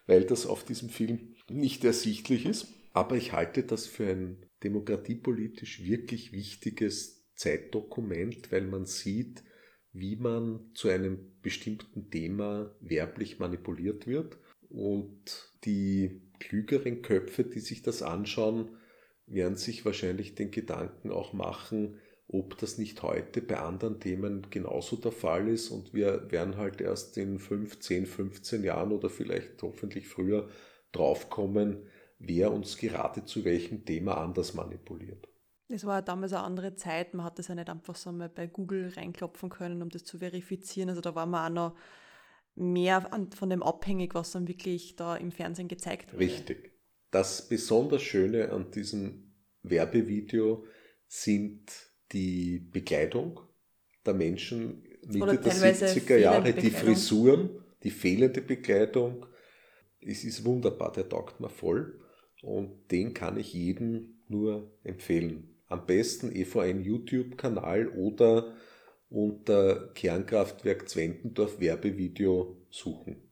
weil 0.09 0.25
das 0.25 0.47
auf 0.47 0.65
diesem 0.65 0.89
Film 0.89 1.37
nicht 1.49 1.85
ersichtlich 1.85 2.47
ist. 2.47 2.67
Aber 2.93 3.17
ich 3.17 3.33
halte 3.33 3.63
das 3.63 3.87
für 3.87 4.09
ein 4.09 4.45
demokratiepolitisch 4.65 5.85
wirklich 5.85 6.33
wichtiges 6.33 7.33
Zeitdokument, 7.37 8.51
weil 8.51 8.63
man 8.63 8.87
sieht, 8.87 9.45
wie 9.93 10.17
man 10.17 10.71
zu 10.75 10.89
einem 10.89 11.39
bestimmten 11.43 12.11
Thema 12.11 12.75
werblich 12.81 13.39
manipuliert 13.39 14.07
wird 14.07 14.39
und 14.69 15.53
die 15.65 16.23
klügeren 16.41 17.03
Köpfe, 17.03 17.45
die 17.45 17.61
sich 17.61 17.83
das 17.83 18.03
anschauen, 18.03 18.77
werden 19.27 19.57
sich 19.57 19.85
wahrscheinlich 19.85 20.35
den 20.35 20.51
Gedanken 20.51 21.11
auch 21.11 21.33
machen, 21.33 22.01
ob 22.29 22.59
das 22.59 22.77
nicht 22.77 23.03
heute 23.03 23.41
bei 23.41 23.59
anderen 23.59 24.01
Themen 24.01 24.47
genauso 24.51 24.97
der 24.97 25.13
Fall 25.13 25.49
ist 25.49 25.71
und 25.71 25.95
wir 25.95 26.31
werden 26.31 26.59
halt 26.59 26.81
erst 26.81 27.17
in 27.17 27.39
5, 27.39 27.81
10, 27.81 28.07
15 28.07 28.65
Jahren 28.65 28.93
oder 28.93 29.09
vielleicht 29.09 29.63
hoffentlich 29.63 30.09
früher 30.09 30.49
draufkommen, 30.93 31.87
wer 32.19 32.53
uns 32.53 32.77
gerade 32.77 33.25
zu 33.25 33.45
welchem 33.45 33.85
Thema 33.87 34.19
anders 34.19 34.53
manipuliert. 34.53 35.27
Es 35.69 35.85
war 35.85 35.97
ja 35.97 36.03
damals 36.03 36.33
eine 36.33 36.45
andere 36.45 36.75
Zeit, 36.77 37.15
man 37.15 37.25
hat 37.25 37.39
das 37.39 37.49
ja 37.49 37.55
nicht 37.55 37.69
einfach 37.69 37.95
so 37.95 38.13
mal 38.13 38.29
bei 38.29 38.47
Google 38.47 38.89
reinklopfen 38.95 39.49
können, 39.49 39.83
um 39.83 39.91
das 39.91 40.05
zu 40.05 40.19
verifizieren. 40.19 40.89
Also 40.89 41.01
da 41.01 41.15
war 41.15 41.27
man 41.27 41.59
auch 41.59 41.71
noch 41.71 41.79
mehr 42.55 43.09
von 43.35 43.51
dem 43.51 43.63
abhängig, 43.63 44.15
was 44.15 44.33
dann 44.33 44.49
wirklich 44.49 44.97
da 44.97 45.17
im 45.17 45.31
Fernsehen 45.31 45.69
gezeigt 45.69 46.13
wurde. 46.13 46.25
Richtig. 46.25 46.73
Das 47.11 47.49
besonders 47.49 48.03
Schöne 48.03 48.51
an 48.51 48.71
diesem 48.71 49.35
Werbevideo 49.63 50.65
sind 51.07 51.88
die 52.13 52.59
Bekleidung 52.59 53.41
der 54.05 54.15
Menschen 54.15 54.83
Mitte 55.07 55.39
der 55.39 55.53
70er 55.53 56.17
Jahre, 56.17 56.53
die 56.53 56.71
Frisuren, 56.71 57.51
die 57.83 57.91
fehlende 57.91 58.41
Bekleidung. 58.41 59.27
Es 60.01 60.25
ist 60.25 60.45
wunderbar, 60.45 60.93
der 60.93 61.09
taugt 61.09 61.41
mir 61.41 61.49
voll 61.49 62.01
und 62.43 62.91
den 62.91 63.15
kann 63.15 63.39
ich 63.39 63.53
jedem 63.53 64.21
nur 64.29 64.71
empfehlen. 64.85 65.57
Am 65.67 65.87
besten 65.87 66.35
EVN 66.35 66.83
YouTube-Kanal 66.83 67.89
oder 67.89 68.55
unter 69.11 69.89
Kernkraftwerk 69.95 70.89
Zwentendorf 70.89 71.61
Werbevideo 71.61 72.57
suchen. 72.71 73.23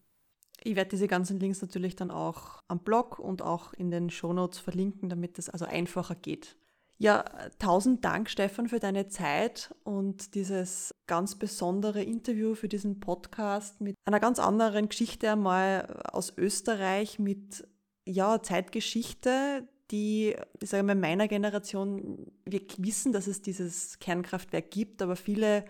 Ich 0.62 0.74
werde 0.74 0.90
diese 0.90 1.06
ganzen 1.06 1.38
Links 1.38 1.62
natürlich 1.62 1.96
dann 1.96 2.10
auch 2.10 2.62
am 2.66 2.80
Blog 2.80 3.18
und 3.18 3.42
auch 3.42 3.72
in 3.74 3.90
den 3.90 4.10
Shownotes 4.10 4.58
verlinken, 4.58 5.08
damit 5.08 5.38
es 5.38 5.48
also 5.48 5.64
einfacher 5.64 6.14
geht. 6.14 6.56
Ja, 6.98 7.24
tausend 7.58 8.04
Dank, 8.06 8.30
Stefan, 8.30 8.68
für 8.68 8.78
deine 8.78 9.08
Zeit 9.08 9.74
und 9.84 10.34
dieses 10.34 10.94
ganz 11.06 11.34
besondere 11.34 12.02
Interview 12.02 12.54
für 12.54 12.68
diesen 12.68 13.00
Podcast 13.00 13.82
mit 13.82 13.96
einer 14.06 14.18
ganz 14.18 14.38
anderen 14.38 14.88
Geschichte 14.88 15.30
einmal 15.30 16.02
aus 16.10 16.32
Österreich 16.38 17.18
mit 17.18 17.68
ja, 18.06 18.40
Zeitgeschichte, 18.42 19.68
die, 19.90 20.36
ich 20.60 20.70
sage 20.70 20.84
mal, 20.84 20.94
meiner 20.94 21.28
Generation, 21.28 22.32
wir 22.46 22.62
wissen, 22.78 23.12
dass 23.12 23.26
es 23.26 23.42
dieses 23.42 23.98
Kernkraftwerk 23.98 24.70
gibt, 24.70 25.02
aber 25.02 25.16
viele 25.16 25.66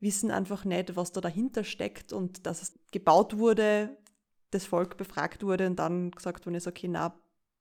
wissen 0.00 0.32
einfach 0.32 0.64
nicht, 0.64 0.96
was 0.96 1.12
da 1.12 1.20
dahinter 1.20 1.62
steckt 1.62 2.12
und 2.12 2.44
dass 2.44 2.62
es 2.62 2.78
gebaut 2.90 3.38
wurde, 3.38 3.96
das 4.50 4.66
Volk 4.66 4.96
befragt 4.96 5.44
wurde 5.44 5.68
und 5.68 5.76
dann 5.76 6.10
gesagt 6.10 6.44
wurde, 6.44 6.58
okay, 6.66 6.88
na, 6.88 7.14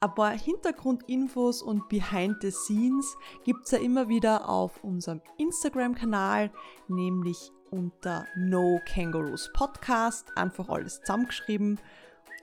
Ein 0.00 0.14
paar 0.14 0.32
Hintergrundinfos 0.32 1.62
und 1.62 1.88
Behind 1.88 2.36
the 2.42 2.50
Scenes 2.50 3.16
gibt 3.44 3.64
es 3.64 3.70
ja 3.70 3.78
immer 3.78 4.10
wieder 4.10 4.50
auf 4.50 4.84
unserem 4.84 5.22
Instagram-Kanal, 5.38 6.50
nämlich 6.88 7.50
unter 7.72 8.26
No 8.36 8.80
Kangaroos 8.86 9.50
Podcast, 9.52 10.26
einfach 10.36 10.68
alles 10.68 11.00
zusammengeschrieben. 11.00 11.80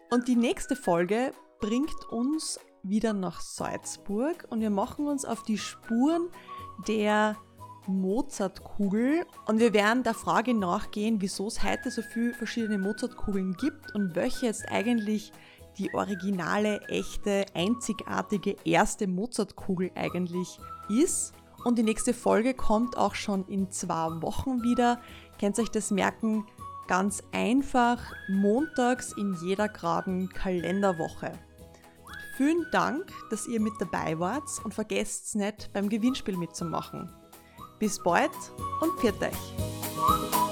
Und 0.09 0.27
die 0.27 0.35
nächste 0.35 0.75
Folge 0.75 1.31
bringt 1.61 2.05
uns 2.11 2.59
wieder 2.83 3.13
nach 3.13 3.39
Salzburg 3.39 4.45
und 4.49 4.61
wir 4.61 4.69
machen 4.69 5.07
uns 5.07 5.23
auf 5.25 5.43
die 5.43 5.57
Spuren 5.57 6.29
der 6.87 7.37
Mozartkugel 7.87 9.25
und 9.47 9.59
wir 9.59 9.73
werden 9.73 10.03
der 10.03 10.13
Frage 10.13 10.53
nachgehen, 10.53 11.21
wieso 11.21 11.47
es 11.47 11.63
heute 11.63 11.91
so 11.91 12.01
viele 12.01 12.33
verschiedene 12.33 12.77
Mozartkugeln 12.77 13.53
gibt 13.53 13.93
und 13.95 14.15
welche 14.15 14.45
jetzt 14.45 14.69
eigentlich 14.69 15.31
die 15.77 15.93
originale, 15.93 16.81
echte, 16.87 17.45
einzigartige 17.53 18.55
erste 18.65 19.07
Mozartkugel 19.07 19.91
eigentlich 19.95 20.59
ist. 20.89 21.33
Und 21.63 21.77
die 21.77 21.83
nächste 21.83 22.13
Folge 22.13 22.53
kommt 22.53 22.97
auch 22.97 23.15
schon 23.15 23.45
in 23.47 23.69
zwei 23.71 24.21
Wochen 24.21 24.61
wieder. 24.63 24.99
Könnt 25.39 25.59
euch 25.59 25.69
das 25.69 25.91
merken? 25.91 26.45
Ganz 26.87 27.21
einfach, 27.31 28.01
montags 28.29 29.13
in 29.13 29.35
jeder 29.43 29.69
geraden 29.69 30.29
Kalenderwoche. 30.29 31.33
Vielen 32.37 32.65
Dank, 32.71 33.11
dass 33.29 33.47
ihr 33.47 33.59
mit 33.59 33.73
dabei 33.79 34.17
wart 34.17 34.49
und 34.63 34.73
vergesst 34.73 35.35
nicht 35.35 35.71
beim 35.73 35.89
Gewinnspiel 35.89 36.37
mitzumachen. 36.37 37.13
Bis 37.79 38.01
bald 38.01 38.31
und 38.81 38.97
pfiat 38.99 39.21
euch! 39.21 40.48